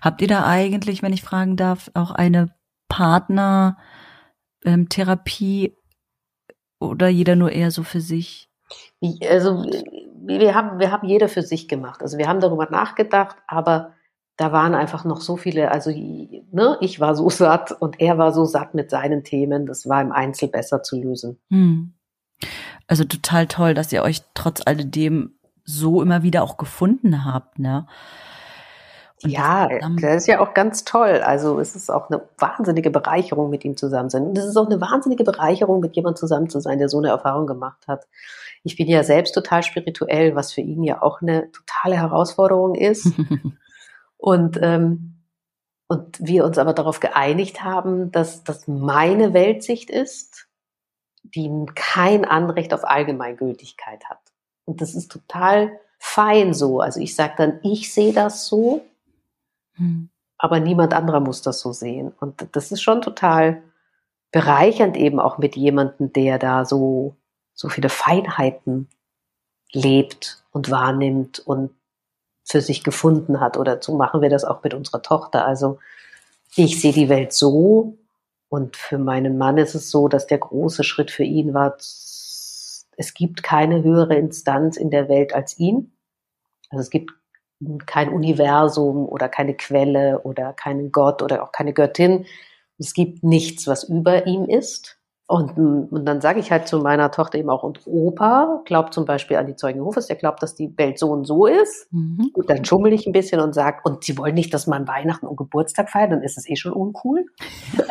Habt 0.00 0.22
ihr 0.22 0.28
da 0.28 0.46
eigentlich, 0.46 1.02
wenn 1.02 1.12
ich 1.12 1.22
fragen 1.22 1.56
darf, 1.56 1.90
auch 1.94 2.10
eine 2.10 2.54
Partnertherapie 2.88 5.66
ähm, 5.66 5.74
oder 6.80 7.08
jeder 7.08 7.36
nur 7.36 7.52
eher 7.52 7.70
so 7.70 7.82
für 7.82 8.00
sich? 8.00 8.48
Also 9.28 9.66
wir 10.26 10.54
haben, 10.54 10.78
wir 10.78 10.90
haben 10.90 11.06
jeder 11.06 11.28
für 11.28 11.42
sich 11.42 11.68
gemacht. 11.68 12.02
Also 12.02 12.18
wir 12.18 12.28
haben 12.28 12.40
darüber 12.40 12.68
nachgedacht, 12.70 13.36
aber 13.46 13.92
da 14.36 14.52
waren 14.52 14.74
einfach 14.74 15.04
noch 15.04 15.20
so 15.20 15.36
viele, 15.36 15.70
also 15.70 15.90
ne, 15.90 16.76
ich 16.80 17.00
war 17.00 17.14
so 17.14 17.30
satt 17.30 17.72
und 17.72 18.00
er 18.00 18.18
war 18.18 18.32
so 18.32 18.44
satt 18.44 18.74
mit 18.74 18.90
seinen 18.90 19.24
Themen, 19.24 19.66
das 19.66 19.88
war 19.88 20.00
im 20.00 20.12
Einzel 20.12 20.48
besser 20.48 20.82
zu 20.82 21.00
lösen. 21.00 21.38
Hm. 21.50 21.94
Also 22.86 23.04
total 23.04 23.46
toll, 23.46 23.74
dass 23.74 23.92
ihr 23.92 24.02
euch 24.02 24.22
trotz 24.34 24.62
alledem 24.66 25.38
so 25.64 26.02
immer 26.02 26.22
wieder 26.22 26.42
auch 26.42 26.58
gefunden 26.58 27.24
habt, 27.24 27.58
ne? 27.58 27.86
Ja, 29.26 29.68
das 30.00 30.22
ist 30.22 30.26
ja 30.26 30.40
auch 30.40 30.54
ganz 30.54 30.84
toll. 30.84 31.20
Also 31.24 31.58
es 31.58 31.74
ist 31.74 31.90
auch 31.90 32.10
eine 32.10 32.22
wahnsinnige 32.38 32.90
Bereicherung, 32.90 33.50
mit 33.50 33.64
ihm 33.64 33.76
zusammen 33.76 34.10
zu 34.10 34.18
sein. 34.18 34.26
Und 34.28 34.38
es 34.38 34.44
ist 34.44 34.56
auch 34.56 34.66
eine 34.66 34.80
wahnsinnige 34.80 35.24
Bereicherung, 35.24 35.80
mit 35.80 35.96
jemandem 35.96 36.16
zusammen 36.16 36.50
zu 36.50 36.60
sein, 36.60 36.78
der 36.78 36.88
so 36.88 36.98
eine 36.98 37.08
Erfahrung 37.08 37.46
gemacht 37.46 37.86
hat. 37.86 38.06
Ich 38.62 38.76
bin 38.76 38.88
ja 38.88 39.02
selbst 39.02 39.34
total 39.34 39.62
spirituell, 39.62 40.34
was 40.34 40.52
für 40.52 40.60
ihn 40.60 40.82
ja 40.82 41.02
auch 41.02 41.22
eine 41.22 41.50
totale 41.52 41.96
Herausforderung 41.96 42.74
ist. 42.74 43.12
und, 44.16 44.58
ähm, 44.62 45.22
und 45.88 46.18
wir 46.18 46.44
uns 46.44 46.58
aber 46.58 46.72
darauf 46.72 47.00
geeinigt 47.00 47.62
haben, 47.62 48.10
dass 48.10 48.44
das 48.44 48.66
meine 48.68 49.34
Weltsicht 49.34 49.90
ist, 49.90 50.48
die 51.22 51.50
kein 51.74 52.24
Anrecht 52.24 52.74
auf 52.74 52.84
Allgemeingültigkeit 52.84 54.04
hat. 54.08 54.20
Und 54.64 54.80
das 54.80 54.94
ist 54.94 55.10
total 55.10 55.78
fein 55.98 56.52
so. 56.54 56.80
Also 56.80 57.00
ich 57.00 57.14
sage 57.14 57.34
dann, 57.36 57.60
ich 57.62 57.92
sehe 57.92 58.12
das 58.12 58.46
so 58.46 58.82
hm. 59.76 60.10
Aber 60.36 60.60
niemand 60.60 60.92
anderer 60.94 61.20
muss 61.20 61.42
das 61.42 61.60
so 61.60 61.72
sehen. 61.72 62.12
Und 62.20 62.48
das 62.52 62.72
ist 62.72 62.82
schon 62.82 63.02
total 63.02 63.62
bereichernd 64.30 64.96
eben 64.96 65.20
auch 65.20 65.38
mit 65.38 65.56
jemandem, 65.56 66.12
der 66.12 66.38
da 66.38 66.64
so, 66.64 67.16
so 67.54 67.68
viele 67.68 67.88
Feinheiten 67.88 68.88
lebt 69.72 70.44
und 70.50 70.70
wahrnimmt 70.70 71.38
und 71.38 71.70
für 72.44 72.60
sich 72.60 72.84
gefunden 72.84 73.40
hat. 73.40 73.56
Oder 73.56 73.80
so 73.80 73.96
machen 73.96 74.20
wir 74.20 74.28
das 74.28 74.44
auch 74.44 74.62
mit 74.62 74.74
unserer 74.74 75.02
Tochter. 75.02 75.46
Also 75.46 75.78
ich 76.56 76.80
sehe 76.80 76.92
die 76.92 77.08
Welt 77.08 77.32
so 77.32 77.96
und 78.48 78.76
für 78.76 78.98
meinen 78.98 79.38
Mann 79.38 79.56
ist 79.56 79.74
es 79.74 79.90
so, 79.90 80.08
dass 80.08 80.26
der 80.26 80.38
große 80.38 80.84
Schritt 80.84 81.10
für 81.10 81.24
ihn 81.24 81.54
war, 81.54 81.76
es 81.78 83.14
gibt 83.14 83.42
keine 83.42 83.82
höhere 83.82 84.14
Instanz 84.16 84.76
in 84.76 84.90
der 84.90 85.08
Welt 85.08 85.34
als 85.34 85.58
ihn. 85.58 85.92
Also 86.70 86.82
es 86.82 86.90
gibt 86.90 87.12
kein 87.86 88.08
Universum 88.08 89.06
oder 89.06 89.28
keine 89.28 89.54
Quelle 89.54 90.20
oder 90.22 90.52
keinen 90.52 90.92
Gott 90.92 91.22
oder 91.22 91.42
auch 91.42 91.52
keine 91.52 91.72
Göttin. 91.72 92.26
Es 92.78 92.94
gibt 92.94 93.22
nichts, 93.22 93.66
was 93.66 93.84
über 93.84 94.26
ihm 94.26 94.44
ist. 94.46 94.98
Und, 95.26 95.56
und 95.56 96.04
dann 96.04 96.20
sage 96.20 96.38
ich 96.38 96.50
halt 96.50 96.68
zu 96.68 96.80
meiner 96.80 97.10
Tochter 97.10 97.38
eben 97.38 97.48
auch, 97.48 97.62
und 97.62 97.80
Opa 97.86 98.60
glaubt 98.66 98.92
zum 98.92 99.06
Beispiel 99.06 99.38
an 99.38 99.46
die 99.46 99.56
Zeugen 99.56 99.78
Jehovas, 99.78 100.06
der 100.06 100.16
glaubt, 100.16 100.42
dass 100.42 100.54
die 100.54 100.76
Welt 100.76 100.98
so 100.98 101.10
und 101.10 101.24
so 101.24 101.46
ist. 101.46 101.90
Mhm. 101.92 102.30
Und 102.34 102.50
dann 102.50 102.62
schummel 102.66 102.92
ich 102.92 103.06
ein 103.06 103.12
bisschen 103.12 103.40
und 103.40 103.54
sage, 103.54 103.78
und 103.84 104.04
sie 104.04 104.18
wollen 104.18 104.34
nicht, 104.34 104.52
dass 104.52 104.66
man 104.66 104.86
Weihnachten 104.86 105.26
und 105.26 105.36
Geburtstag 105.36 105.88
feiert, 105.88 106.12
dann 106.12 106.22
ist 106.22 106.36
es 106.36 106.46
eh 106.48 106.56
schon 106.56 106.74
uncool. 106.74 107.24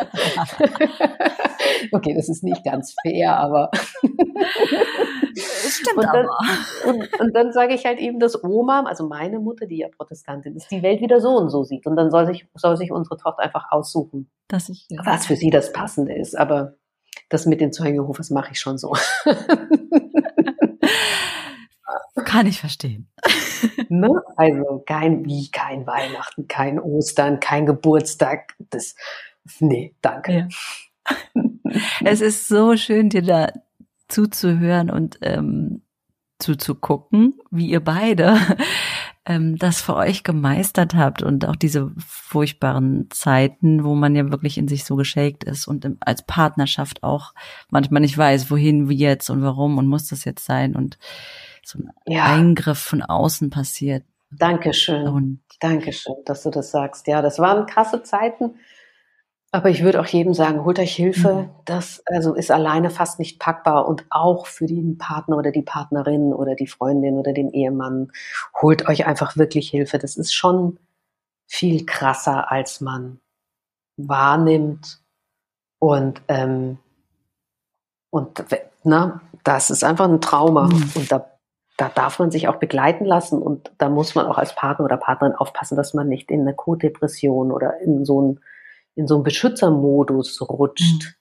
okay, 1.92 2.14
das 2.14 2.28
ist 2.28 2.44
nicht 2.44 2.62
ganz 2.64 2.94
fair, 3.02 3.36
aber 3.36 3.70
stimmt 5.34 5.96
und 5.96 6.04
dann, 6.04 6.26
aber. 6.26 6.38
Und, 6.86 7.20
und 7.20 7.34
dann 7.34 7.52
sage 7.52 7.74
ich 7.74 7.84
halt 7.84 7.98
eben, 7.98 8.20
dass 8.20 8.42
Oma, 8.42 8.84
also 8.86 9.08
meine 9.08 9.40
Mutter, 9.40 9.66
die 9.66 9.78
ja 9.78 9.88
Protestantin 9.88 10.54
ist, 10.54 10.70
die 10.70 10.82
Welt 10.82 11.00
wieder 11.00 11.20
so 11.20 11.30
und 11.30 11.50
so 11.50 11.64
sieht. 11.64 11.86
Und 11.86 11.96
dann 11.96 12.10
soll 12.10 12.26
sich, 12.26 12.46
soll 12.54 12.76
sich 12.76 12.92
unsere 12.92 13.16
Tochter 13.16 13.42
einfach 13.42 13.66
aussuchen, 13.70 14.30
dass 14.48 14.68
ich, 14.68 14.86
ja. 14.88 15.00
was 15.04 15.26
für 15.26 15.36
sie 15.36 15.50
das 15.50 15.72
Passende 15.72 16.14
ist. 16.14 16.38
Aber 16.38 16.76
das 17.34 17.46
mit 17.46 17.60
den 17.60 17.72
Zeugen 17.72 17.96
Jehovas 17.96 18.30
mache 18.30 18.52
ich 18.52 18.60
schon 18.60 18.78
so. 18.78 18.94
Kann 22.24 22.46
ich 22.46 22.60
verstehen. 22.60 23.08
Ne? 23.88 24.08
Also 24.36 24.82
kein 24.86 25.24
wie, 25.24 25.50
kein 25.50 25.86
Weihnachten, 25.86 26.48
kein 26.48 26.78
Ostern, 26.78 27.40
kein 27.40 27.64
Geburtstag. 27.64 28.54
Das, 28.70 28.94
nee, 29.58 29.94
danke. 30.00 30.32
Ja. 30.32 30.48
Es 32.04 32.20
ist 32.20 32.46
so 32.46 32.76
schön, 32.76 33.08
dir 33.08 33.22
da 33.22 33.48
zuzuhören 34.08 34.90
und 34.90 35.18
ähm, 35.22 35.82
zuzugucken, 36.38 37.40
wie 37.50 37.68
ihr 37.70 37.80
beide 37.82 38.36
ähm, 39.26 39.56
das 39.56 39.80
für 39.80 39.96
euch 39.96 40.22
gemeistert 40.22 40.94
habt 40.94 41.22
und 41.22 41.46
auch 41.46 41.56
diese 41.56 41.92
furchtbaren 41.98 43.08
Zeiten, 43.10 43.84
wo 43.84 43.94
man 43.94 44.14
ja 44.14 44.30
wirklich 44.30 44.58
in 44.58 44.68
sich 44.68 44.84
so 44.84 44.96
geschakt 44.96 45.44
ist 45.44 45.66
und 45.66 45.84
im, 45.84 45.96
als 46.00 46.24
Partnerschaft 46.24 47.02
auch 47.02 47.32
manchmal 47.70 48.02
nicht 48.02 48.18
weiß, 48.18 48.50
wohin, 48.50 48.88
wie 48.88 48.98
jetzt 48.98 49.30
und 49.30 49.42
warum 49.42 49.78
und 49.78 49.86
muss 49.86 50.08
das 50.08 50.24
jetzt 50.24 50.44
sein 50.44 50.76
und 50.76 50.98
so 51.64 51.78
ein 51.78 51.90
ja. 52.06 52.24
Eingriff 52.24 52.78
von 52.78 53.02
außen 53.02 53.50
passiert. 53.50 54.04
Dankeschön. 54.30 55.08
Und 55.08 55.40
Dankeschön, 55.60 56.16
dass 56.26 56.42
du 56.42 56.50
das 56.50 56.70
sagst. 56.70 57.06
Ja, 57.06 57.22
das 57.22 57.38
waren 57.38 57.66
krasse 57.66 58.02
Zeiten. 58.02 58.56
Aber 59.54 59.70
ich 59.70 59.84
würde 59.84 60.00
auch 60.00 60.06
jedem 60.06 60.34
sagen, 60.34 60.64
holt 60.64 60.80
euch 60.80 60.96
Hilfe. 60.96 61.32
Mhm. 61.32 61.50
Das 61.64 62.02
also 62.06 62.34
ist 62.34 62.50
alleine 62.50 62.90
fast 62.90 63.20
nicht 63.20 63.38
packbar 63.38 63.86
und 63.86 64.04
auch 64.10 64.46
für 64.46 64.66
den 64.66 64.98
Partner 64.98 65.36
oder 65.36 65.52
die 65.52 65.62
Partnerin 65.62 66.34
oder 66.34 66.56
die 66.56 66.66
Freundin 66.66 67.18
oder 67.18 67.32
den 67.32 67.52
Ehemann. 67.52 68.10
Holt 68.60 68.88
euch 68.88 69.06
einfach 69.06 69.36
wirklich 69.36 69.70
Hilfe. 69.70 69.98
Das 69.98 70.16
ist 70.16 70.34
schon 70.34 70.80
viel 71.46 71.86
krasser, 71.86 72.50
als 72.50 72.80
man 72.80 73.20
wahrnimmt. 73.96 75.00
Und, 75.78 76.20
ähm, 76.26 76.78
und 78.10 78.44
na, 78.82 79.20
das 79.44 79.70
ist 79.70 79.84
einfach 79.84 80.08
ein 80.08 80.20
Trauma. 80.20 80.64
Mhm. 80.64 80.90
Und 80.96 81.12
da, 81.12 81.30
da 81.76 81.88
darf 81.94 82.18
man 82.18 82.32
sich 82.32 82.48
auch 82.48 82.56
begleiten 82.56 83.04
lassen. 83.04 83.40
Und 83.40 83.70
da 83.78 83.88
muss 83.88 84.16
man 84.16 84.26
auch 84.26 84.36
als 84.36 84.56
Partner 84.56 84.86
oder 84.86 84.96
Partnerin 84.96 85.36
aufpassen, 85.36 85.76
dass 85.76 85.94
man 85.94 86.08
nicht 86.08 86.32
in 86.32 86.40
eine 86.40 86.54
Co-Depression 86.54 87.52
oder 87.52 87.78
in 87.78 88.04
so 88.04 88.20
ein 88.20 88.40
in 88.94 89.06
so 89.06 89.14
einen 89.14 89.24
Beschützermodus 89.24 90.40
rutscht 90.42 91.16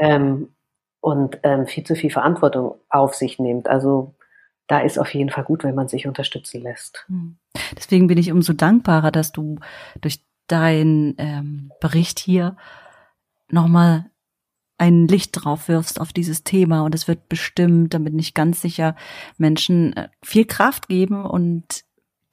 mhm. 0.00 0.06
ähm, 0.06 0.54
und 1.00 1.38
ähm, 1.42 1.66
viel 1.66 1.84
zu 1.84 1.94
viel 1.94 2.10
Verantwortung 2.10 2.76
auf 2.88 3.14
sich 3.14 3.38
nimmt. 3.38 3.68
Also 3.68 4.14
da 4.66 4.80
ist 4.80 4.98
auf 4.98 5.12
jeden 5.14 5.30
Fall 5.30 5.44
gut, 5.44 5.64
wenn 5.64 5.74
man 5.74 5.88
sich 5.88 6.06
unterstützen 6.06 6.62
lässt. 6.62 7.04
Mhm. 7.08 7.36
Deswegen 7.76 8.06
bin 8.06 8.18
ich 8.18 8.32
umso 8.32 8.52
dankbarer, 8.52 9.10
dass 9.10 9.32
du 9.32 9.58
durch 10.00 10.24
deinen 10.46 11.14
ähm, 11.18 11.72
Bericht 11.80 12.18
hier 12.18 12.56
nochmal 13.48 14.10
ein 14.76 15.06
Licht 15.06 15.30
drauf 15.32 15.68
wirfst 15.68 16.00
auf 16.00 16.12
dieses 16.12 16.42
Thema 16.42 16.82
und 16.82 16.94
es 16.94 17.06
wird 17.06 17.28
bestimmt, 17.28 17.94
damit 17.94 18.12
nicht 18.12 18.34
ganz 18.34 18.60
sicher 18.60 18.96
Menschen 19.38 19.96
äh, 19.96 20.08
viel 20.22 20.44
Kraft 20.46 20.88
geben 20.88 21.24
und 21.24 21.84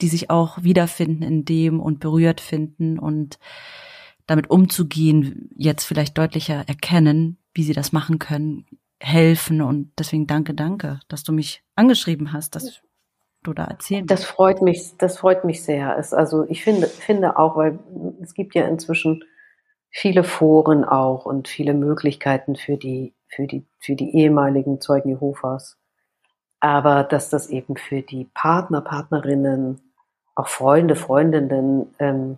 die 0.01 0.07
sich 0.07 0.29
auch 0.29 0.63
wiederfinden 0.63 1.21
in 1.21 1.45
dem 1.45 1.79
und 1.79 1.99
berührt 1.99 2.41
finden 2.41 2.97
und 2.97 3.37
damit 4.31 4.49
umzugehen, 4.49 5.49
jetzt 5.55 5.83
vielleicht 5.83 6.17
deutlicher 6.17 6.63
erkennen, 6.67 7.37
wie 7.53 7.63
sie 7.63 7.73
das 7.73 7.91
machen 7.91 8.17
können, 8.17 8.65
helfen. 8.99 9.61
Und 9.61 9.91
deswegen 9.99 10.25
danke, 10.27 10.53
danke, 10.53 10.99
dass 11.07 11.23
du 11.23 11.33
mich 11.33 11.63
angeschrieben 11.75 12.33
hast, 12.33 12.55
dass 12.55 12.81
du 13.43 13.53
da 13.53 13.65
erzählen. 13.65 14.07
Das 14.07 14.23
freut 14.23 14.61
mich, 14.61 14.95
das 14.97 15.17
freut 15.17 15.43
mich 15.43 15.63
sehr. 15.63 15.97
Es, 15.97 16.13
also 16.13 16.45
ich 16.47 16.63
finde, 16.63 16.87
finde 16.87 17.37
auch, 17.37 17.57
weil 17.57 17.79
es 18.21 18.33
gibt 18.33 18.55
ja 18.55 18.67
inzwischen 18.67 19.23
viele 19.89 20.23
Foren 20.23 20.85
auch 20.85 21.25
und 21.25 21.47
viele 21.47 21.73
Möglichkeiten 21.73 22.55
für 22.55 22.77
die, 22.77 23.13
für 23.27 23.47
die, 23.47 23.65
für 23.79 23.95
die 23.95 24.15
ehemaligen 24.15 24.79
Zeugen 24.79 25.09
Jehovas. 25.09 25.77
Aber 26.61 27.03
dass 27.03 27.29
das 27.29 27.47
eben 27.47 27.75
für 27.75 28.01
die 28.01 28.29
Partner, 28.33 28.81
Partnerinnen, 28.81 29.81
auch 30.35 30.47
Freunde, 30.47 30.95
Freundinnen 30.95 31.93
ähm, 31.99 32.37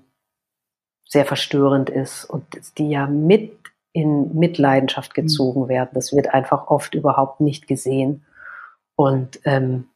sehr 1.14 1.26
verstörend 1.26 1.90
ist 1.90 2.26
und 2.26 2.44
die 2.78 2.90
ja 2.90 3.08
mit 3.08 3.58
in 3.94 4.36
Mitleidenschaft 4.36 5.16
mhm. 5.16 5.22
gezogen 5.22 5.68
werden. 5.70 5.92
Das 5.94 6.14
wird 6.14 6.34
einfach 6.34 6.68
oft 6.68 6.96
überhaupt 6.96 7.40
nicht 7.40 7.68
gesehen. 7.68 8.26
Und, 8.96 9.40
ähm, 9.46 9.88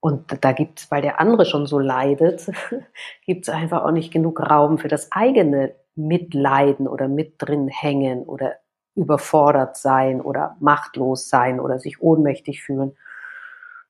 und 0.00 0.42
da 0.42 0.52
gibt 0.52 0.80
es, 0.80 0.90
weil 0.90 1.02
der 1.02 1.20
andere 1.20 1.44
schon 1.44 1.66
so 1.66 1.78
leidet, 1.78 2.50
gibt 3.26 3.46
es 3.46 3.54
einfach 3.54 3.84
auch 3.84 3.90
nicht 3.92 4.12
genug 4.12 4.40
Raum 4.40 4.78
für 4.78 4.88
das 4.88 5.12
eigene 5.12 5.74
Mitleiden 5.94 6.88
oder 6.88 7.08
mit 7.08 7.34
drin 7.38 7.68
hängen 7.68 8.24
oder 8.24 8.56
überfordert 8.94 9.76
sein 9.76 10.22
oder 10.22 10.56
machtlos 10.60 11.28
sein 11.28 11.60
oder 11.60 11.78
sich 11.78 12.00
ohnmächtig 12.00 12.62
fühlen 12.62 12.96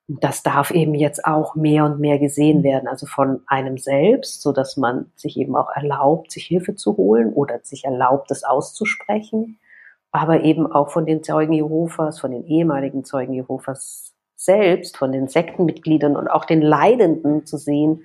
das 0.09 0.43
darf 0.43 0.71
eben 0.71 0.95
jetzt 0.95 1.25
auch 1.25 1.57
mehr 1.57 1.85
und 1.85 1.99
mehr 1.99 2.19
gesehen 2.19 2.63
werden, 2.63 2.89
also 2.89 3.07
von 3.07 3.43
einem 3.47 3.77
selbst, 3.77 4.41
so 4.41 4.53
dass 4.53 4.77
man 4.77 5.11
sich 5.17 5.37
eben 5.37 5.57
auch 5.57 5.71
erlaubt, 5.75 6.31
sich 6.31 6.47
Hilfe 6.47 6.77
zu 6.77 6.97
holen 6.97 7.33
oder 7.33 7.59
sich 7.63 7.85
erlaubt, 7.85 8.31
das 8.31 8.45
auszusprechen, 8.45 9.59
aber 10.13 10.43
eben 10.43 10.71
auch 10.71 10.91
von 10.91 11.07
den 11.07 11.25
Zeugen 11.25 11.53
Jehovas, 11.53 12.21
von 12.21 12.31
den 12.31 12.45
ehemaligen 12.45 13.05
Zeugen 13.05 13.33
Jehovas 13.33 14.15
selbst, 14.37 14.97
von 14.97 15.11
den 15.11 15.27
Sektenmitgliedern 15.27 16.15
und 16.15 16.29
auch 16.29 16.45
den 16.45 16.63
Leidenden 16.63 17.45
zu 17.45 17.57
sehen, 17.57 18.03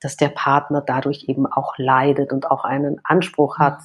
dass 0.00 0.16
der 0.16 0.28
Partner 0.28 0.82
dadurch 0.86 1.24
eben 1.28 1.46
auch 1.46 1.74
leidet 1.78 2.32
und 2.32 2.50
auch 2.50 2.64
einen 2.64 3.00
Anspruch 3.02 3.58
hat, 3.58 3.80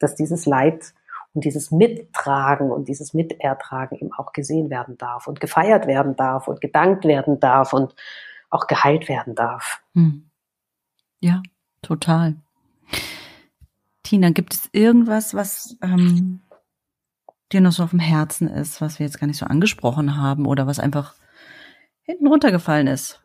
dass 0.00 0.16
dieses 0.16 0.44
Leid 0.44 0.92
und 1.32 1.44
dieses 1.44 1.70
Mittragen 1.70 2.70
und 2.70 2.88
dieses 2.88 3.14
Mitertragen 3.14 3.96
eben 3.98 4.12
auch 4.12 4.32
gesehen 4.32 4.70
werden 4.70 4.98
darf 4.98 5.26
und 5.26 5.40
gefeiert 5.40 5.86
werden 5.86 6.16
darf 6.16 6.48
und 6.48 6.60
gedankt 6.60 7.04
werden 7.04 7.38
darf 7.40 7.72
und 7.72 7.94
auch 8.50 8.66
geheilt 8.66 9.08
werden 9.08 9.34
darf. 9.34 9.80
Hm. 9.94 10.28
Ja, 11.20 11.42
total. 11.82 12.36
Tina, 14.02 14.30
gibt 14.30 14.54
es 14.54 14.68
irgendwas, 14.72 15.34
was 15.34 15.76
ähm, 15.82 16.42
dir 17.52 17.60
noch 17.60 17.72
so 17.72 17.84
auf 17.84 17.90
dem 17.90 18.00
Herzen 18.00 18.48
ist, 18.48 18.80
was 18.80 18.98
wir 18.98 19.06
jetzt 19.06 19.20
gar 19.20 19.26
nicht 19.28 19.38
so 19.38 19.46
angesprochen 19.46 20.16
haben 20.16 20.46
oder 20.46 20.66
was 20.66 20.80
einfach 20.80 21.14
hinten 22.02 22.26
runtergefallen 22.26 22.88
ist? 22.88 23.22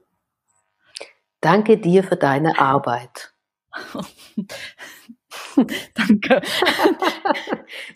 Danke 1.41 1.77
dir 1.77 2.03
für 2.03 2.17
deine 2.17 2.59
Arbeit. 2.59 3.33
Danke. 5.93 6.41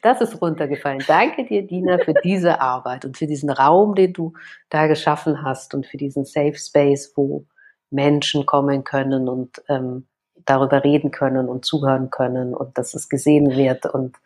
Das 0.02 0.22
ist 0.22 0.42
runtergefallen. 0.42 1.04
Danke 1.08 1.46
dir, 1.46 1.66
Dina, 1.66 2.00
für 2.00 2.14
diese 2.24 2.60
Arbeit 2.60 3.06
und 3.06 3.18
für 3.18 3.28
diesen 3.28 3.50
Raum, 3.50 3.96
den 3.96 4.14
du 4.14 4.34
da 4.70 4.88
geschaffen 4.88 5.44
hast 5.44 5.74
und 5.74 5.86
für 5.86 5.98
diesen 5.98 6.26
Safe 6.26 6.56
Space, 6.56 7.14
wo 7.16 7.46
Menschen 7.92 8.46
kommen 8.46 8.84
können 8.84 9.28
und 9.28 9.62
ähm, 9.68 10.08
darüber 10.46 10.84
reden 10.84 11.12
können 11.12 11.50
und 11.50 11.66
zuhören 11.66 12.10
können 12.10 12.56
und 12.56 12.78
dass 12.78 12.94
es 12.94 13.10
gesehen 13.10 13.52
wird 13.52 13.86
und 13.86 14.18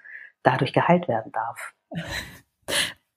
dadurch 0.43 0.73
geheilt 0.73 1.07
werden 1.07 1.31
darf. 1.31 1.73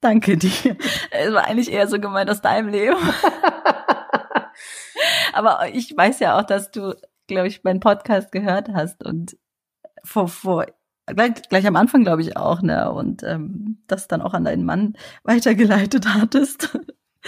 Danke 0.01 0.37
dir. 0.37 0.77
Es 1.11 1.33
war 1.33 1.45
eigentlich 1.47 1.73
eher 1.73 1.87
so 1.87 2.01
gemeint 2.01 2.31
aus 2.31 2.41
deinem 2.41 2.69
Leben. 2.69 2.97
Aber 5.33 5.69
ich 5.73 5.97
weiß 5.97 6.21
ja 6.21 6.39
auch, 6.39 6.45
dass 6.45 6.71
du, 6.71 6.95
glaube 7.27 7.49
ich, 7.49 7.65
meinen 7.65 7.81
Podcast 7.81 8.33
gehört 8.33 8.69
hast 8.73 9.05
und 9.05 9.37
vor, 10.07 10.29
vor 10.29 10.67
gleich, 11.07 11.43
gleich 11.49 11.67
am 11.67 11.77
Anfang, 11.77 12.03
glaube 12.03 12.23
ich, 12.23 12.37
auch, 12.37 12.63
ne? 12.63 12.91
Und 12.91 13.23
ähm, 13.23 13.79
das 13.87 14.09
dann 14.09 14.23
auch 14.23 14.35
an 14.35 14.45
deinen 14.45 14.65
Mann 14.65 14.95
weitergeleitet 15.25 16.07
hattest. 16.15 16.79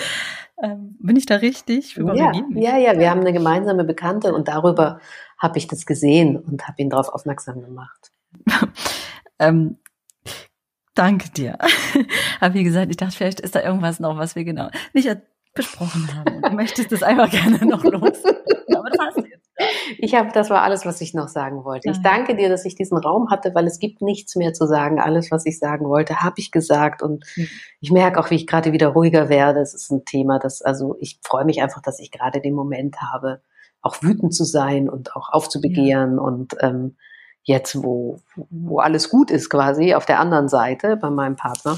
ähm, 0.62 0.96
bin 1.00 1.16
ich 1.16 1.26
da 1.26 1.36
richtig? 1.36 1.96
Ja, 1.96 2.32
ja, 2.54 2.78
ja, 2.78 2.98
wir 2.98 3.10
haben 3.10 3.20
eine 3.20 3.32
gemeinsame 3.32 3.84
Bekannte 3.84 4.34
und 4.34 4.48
darüber 4.48 5.00
habe 5.38 5.58
ich 5.58 5.66
das 5.66 5.86
gesehen 5.86 6.36
und 6.36 6.66
habe 6.66 6.80
ihn 6.82 6.90
darauf 6.90 7.08
aufmerksam 7.08 7.60
gemacht. 7.62 8.10
ähm, 9.38 9.78
danke 10.94 11.30
dir. 11.30 11.58
Aber 12.40 12.54
wie 12.54 12.64
gesagt, 12.64 12.90
ich 12.90 12.96
dachte, 12.96 13.16
vielleicht 13.16 13.40
ist 13.40 13.54
da 13.54 13.62
irgendwas 13.62 14.00
noch, 14.00 14.16
was 14.18 14.34
wir 14.34 14.44
genau 14.44 14.68
nicht 14.92 15.08
besprochen 15.58 16.08
haben. 16.14 16.42
Du 16.42 16.50
möchtest 16.50 16.90
das 16.90 17.02
einfach 17.02 17.30
gerne 17.30 17.64
noch 17.66 17.84
los. 17.84 18.24
Aber 18.24 18.88
das 18.90 18.98
hast 18.98 19.16
du 19.18 19.24
jetzt. 19.26 19.48
Ich 19.98 20.14
habe, 20.14 20.30
das 20.32 20.50
war 20.50 20.62
alles, 20.62 20.86
was 20.86 21.00
ich 21.00 21.14
noch 21.14 21.26
sagen 21.26 21.64
wollte. 21.64 21.90
Ich 21.90 22.00
danke 22.00 22.36
dir, 22.36 22.48
dass 22.48 22.64
ich 22.64 22.76
diesen 22.76 22.96
Raum 22.96 23.28
hatte, 23.30 23.54
weil 23.54 23.66
es 23.66 23.80
gibt 23.80 24.00
nichts 24.02 24.36
mehr 24.36 24.54
zu 24.54 24.66
sagen. 24.66 25.00
Alles, 25.00 25.32
was 25.32 25.46
ich 25.46 25.58
sagen 25.58 25.88
wollte, 25.88 26.20
habe 26.20 26.36
ich 26.38 26.52
gesagt 26.52 27.02
und 27.02 27.24
mhm. 27.36 27.48
ich 27.80 27.90
merke 27.90 28.20
auch, 28.20 28.30
wie 28.30 28.36
ich 28.36 28.46
gerade 28.46 28.72
wieder 28.72 28.88
ruhiger 28.88 29.28
werde. 29.28 29.60
Es 29.60 29.74
ist 29.74 29.90
ein 29.90 30.04
Thema, 30.04 30.38
das, 30.38 30.62
also 30.62 30.96
ich 31.00 31.18
freue 31.24 31.44
mich 31.44 31.60
einfach, 31.60 31.82
dass 31.82 31.98
ich 31.98 32.12
gerade 32.12 32.40
den 32.40 32.54
Moment 32.54 33.00
habe, 33.00 33.42
auch 33.82 34.00
wütend 34.00 34.32
zu 34.32 34.44
sein 34.44 34.88
und 34.88 35.16
auch 35.16 35.32
aufzubegehren 35.32 36.16
ja. 36.16 36.22
und 36.22 36.54
ähm, 36.60 36.96
jetzt, 37.42 37.82
wo, 37.82 38.20
wo 38.50 38.78
alles 38.78 39.08
gut 39.08 39.30
ist 39.30 39.50
quasi, 39.50 39.94
auf 39.94 40.06
der 40.06 40.20
anderen 40.20 40.48
Seite 40.48 40.96
bei 40.96 41.10
meinem 41.10 41.36
Partner. 41.36 41.76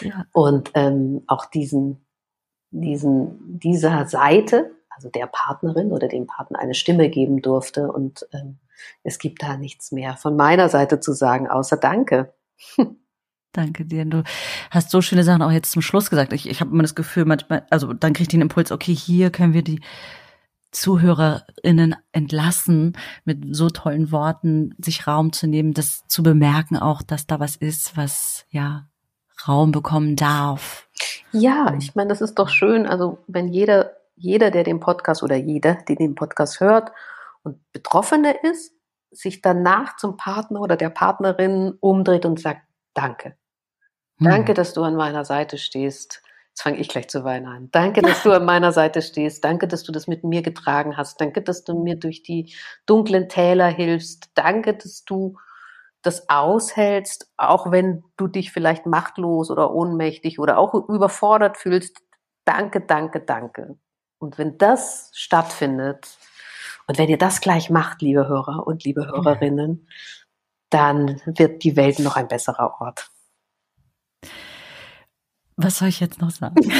Ja. 0.00 0.24
Und 0.32 0.70
ähm, 0.74 1.22
auch 1.26 1.46
diesen, 1.46 2.04
diesen, 2.70 3.58
dieser 3.58 4.06
Seite, 4.06 4.70
also 4.90 5.08
der 5.08 5.26
Partnerin 5.26 5.92
oder 5.92 6.08
dem 6.08 6.26
Partner 6.26 6.58
eine 6.58 6.74
Stimme 6.74 7.08
geben 7.08 7.42
durfte. 7.42 7.90
Und 7.90 8.26
ähm, 8.32 8.58
es 9.02 9.18
gibt 9.18 9.42
da 9.42 9.56
nichts 9.56 9.92
mehr 9.92 10.16
von 10.16 10.36
meiner 10.36 10.68
Seite 10.68 11.00
zu 11.00 11.12
sagen, 11.12 11.48
außer 11.48 11.76
Danke. 11.76 12.32
Danke 13.52 13.84
dir. 13.84 14.04
Du 14.04 14.22
hast 14.70 14.90
so 14.90 15.02
schöne 15.02 15.24
Sachen 15.24 15.42
auch 15.42 15.50
jetzt 15.50 15.72
zum 15.72 15.82
Schluss 15.82 16.08
gesagt. 16.08 16.32
Ich, 16.32 16.48
ich 16.48 16.60
habe 16.60 16.70
immer 16.70 16.82
das 16.82 16.94
Gefühl, 16.94 17.24
manchmal, 17.24 17.66
also 17.70 17.92
dann 17.92 18.12
kriege 18.12 18.22
ich 18.22 18.28
den 18.28 18.42
Impuls, 18.42 18.70
okay, 18.70 18.94
hier 18.94 19.30
können 19.30 19.54
wir 19.54 19.62
die 19.62 19.80
ZuhörerInnen 20.70 21.96
entlassen, 22.12 22.96
mit 23.24 23.56
so 23.56 23.70
tollen 23.70 24.12
Worten 24.12 24.74
sich 24.78 25.08
Raum 25.08 25.32
zu 25.32 25.48
nehmen, 25.48 25.74
das 25.74 26.06
zu 26.06 26.22
bemerken 26.22 26.76
auch, 26.76 27.02
dass 27.02 27.26
da 27.26 27.40
was 27.40 27.56
ist, 27.56 27.96
was 27.96 28.46
ja 28.50 28.86
Raum 29.48 29.72
bekommen 29.72 30.14
darf. 30.14 30.88
Ja, 31.32 31.74
ich 31.78 31.94
meine, 31.94 32.08
das 32.08 32.20
ist 32.20 32.34
doch 32.34 32.48
schön. 32.48 32.86
Also 32.86 33.18
wenn 33.26 33.48
jeder, 33.48 33.96
jeder, 34.16 34.50
der 34.50 34.64
den 34.64 34.80
Podcast 34.80 35.22
oder 35.22 35.36
jeder, 35.36 35.74
der 35.74 35.96
den 35.96 36.14
Podcast 36.14 36.60
hört 36.60 36.92
und 37.42 37.58
Betroffene 37.72 38.34
ist, 38.42 38.72
sich 39.10 39.42
danach 39.42 39.96
zum 39.96 40.16
Partner 40.16 40.60
oder 40.60 40.76
der 40.76 40.90
Partnerin 40.90 41.74
umdreht 41.80 42.24
und 42.24 42.40
sagt, 42.40 42.62
danke. 42.94 43.36
Danke, 44.22 44.52
dass 44.52 44.74
du 44.74 44.82
an 44.82 44.96
meiner 44.96 45.24
Seite 45.24 45.56
stehst. 45.56 46.22
Jetzt 46.50 46.62
fange 46.62 46.78
ich 46.78 46.88
gleich 46.88 47.08
zu 47.08 47.24
weinen 47.24 47.46
an. 47.46 47.68
Danke, 47.72 48.02
dass 48.02 48.22
du 48.22 48.32
an 48.32 48.44
meiner 48.44 48.70
Seite 48.70 49.00
stehst. 49.00 49.44
Danke, 49.44 49.66
dass 49.66 49.82
du 49.82 49.92
das 49.92 50.08
mit 50.08 50.24
mir 50.24 50.42
getragen 50.42 50.96
hast. 50.96 51.20
Danke, 51.20 51.40
dass 51.40 51.64
du 51.64 51.82
mir 51.82 51.96
durch 51.96 52.22
die 52.22 52.54
dunklen 52.84 53.28
Täler 53.28 53.68
hilfst. 53.68 54.30
Danke, 54.34 54.74
dass 54.74 55.04
du 55.04 55.38
das 56.02 56.28
aushältst, 56.28 57.30
auch 57.36 57.70
wenn 57.70 58.02
du 58.16 58.26
dich 58.26 58.52
vielleicht 58.52 58.86
machtlos 58.86 59.50
oder 59.50 59.72
ohnmächtig 59.72 60.38
oder 60.38 60.58
auch 60.58 60.74
überfordert 60.88 61.56
fühlst. 61.56 62.02
Danke, 62.44 62.80
danke, 62.80 63.20
danke. 63.20 63.76
Und 64.18 64.38
wenn 64.38 64.58
das 64.58 65.10
stattfindet 65.14 66.08
und 66.86 66.98
wenn 66.98 67.08
ihr 67.08 67.18
das 67.18 67.40
gleich 67.40 67.70
macht, 67.70 68.02
liebe 68.02 68.26
Hörer 68.26 68.66
und 68.66 68.84
liebe 68.84 69.06
Hörerinnen, 69.06 69.86
dann 70.70 71.20
wird 71.26 71.64
die 71.64 71.76
Welt 71.76 71.98
noch 71.98 72.16
ein 72.16 72.28
besserer 72.28 72.80
Ort. 72.80 73.10
Was 75.56 75.78
soll 75.78 75.88
ich 75.88 76.00
jetzt 76.00 76.20
noch 76.20 76.30
sagen? 76.30 76.56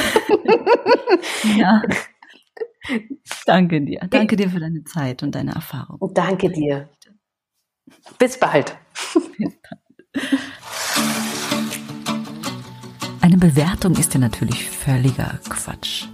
ja. 1.57 1.81
Danke 3.45 3.81
dir. 3.81 3.99
Danke 4.09 4.35
dir 4.35 4.49
für 4.49 4.59
deine 4.59 4.83
Zeit 4.83 5.21
und 5.21 5.35
deine 5.35 5.53
Erfahrung. 5.53 5.99
Danke 6.13 6.49
dir. 6.49 6.89
Bis 8.17 8.39
bald. 8.39 8.75
Eine 13.21 13.37
Bewertung 13.37 13.95
ist 13.95 14.13
ja 14.13 14.19
natürlich 14.19 14.69
völliger 14.69 15.39
Quatsch. 15.47 16.07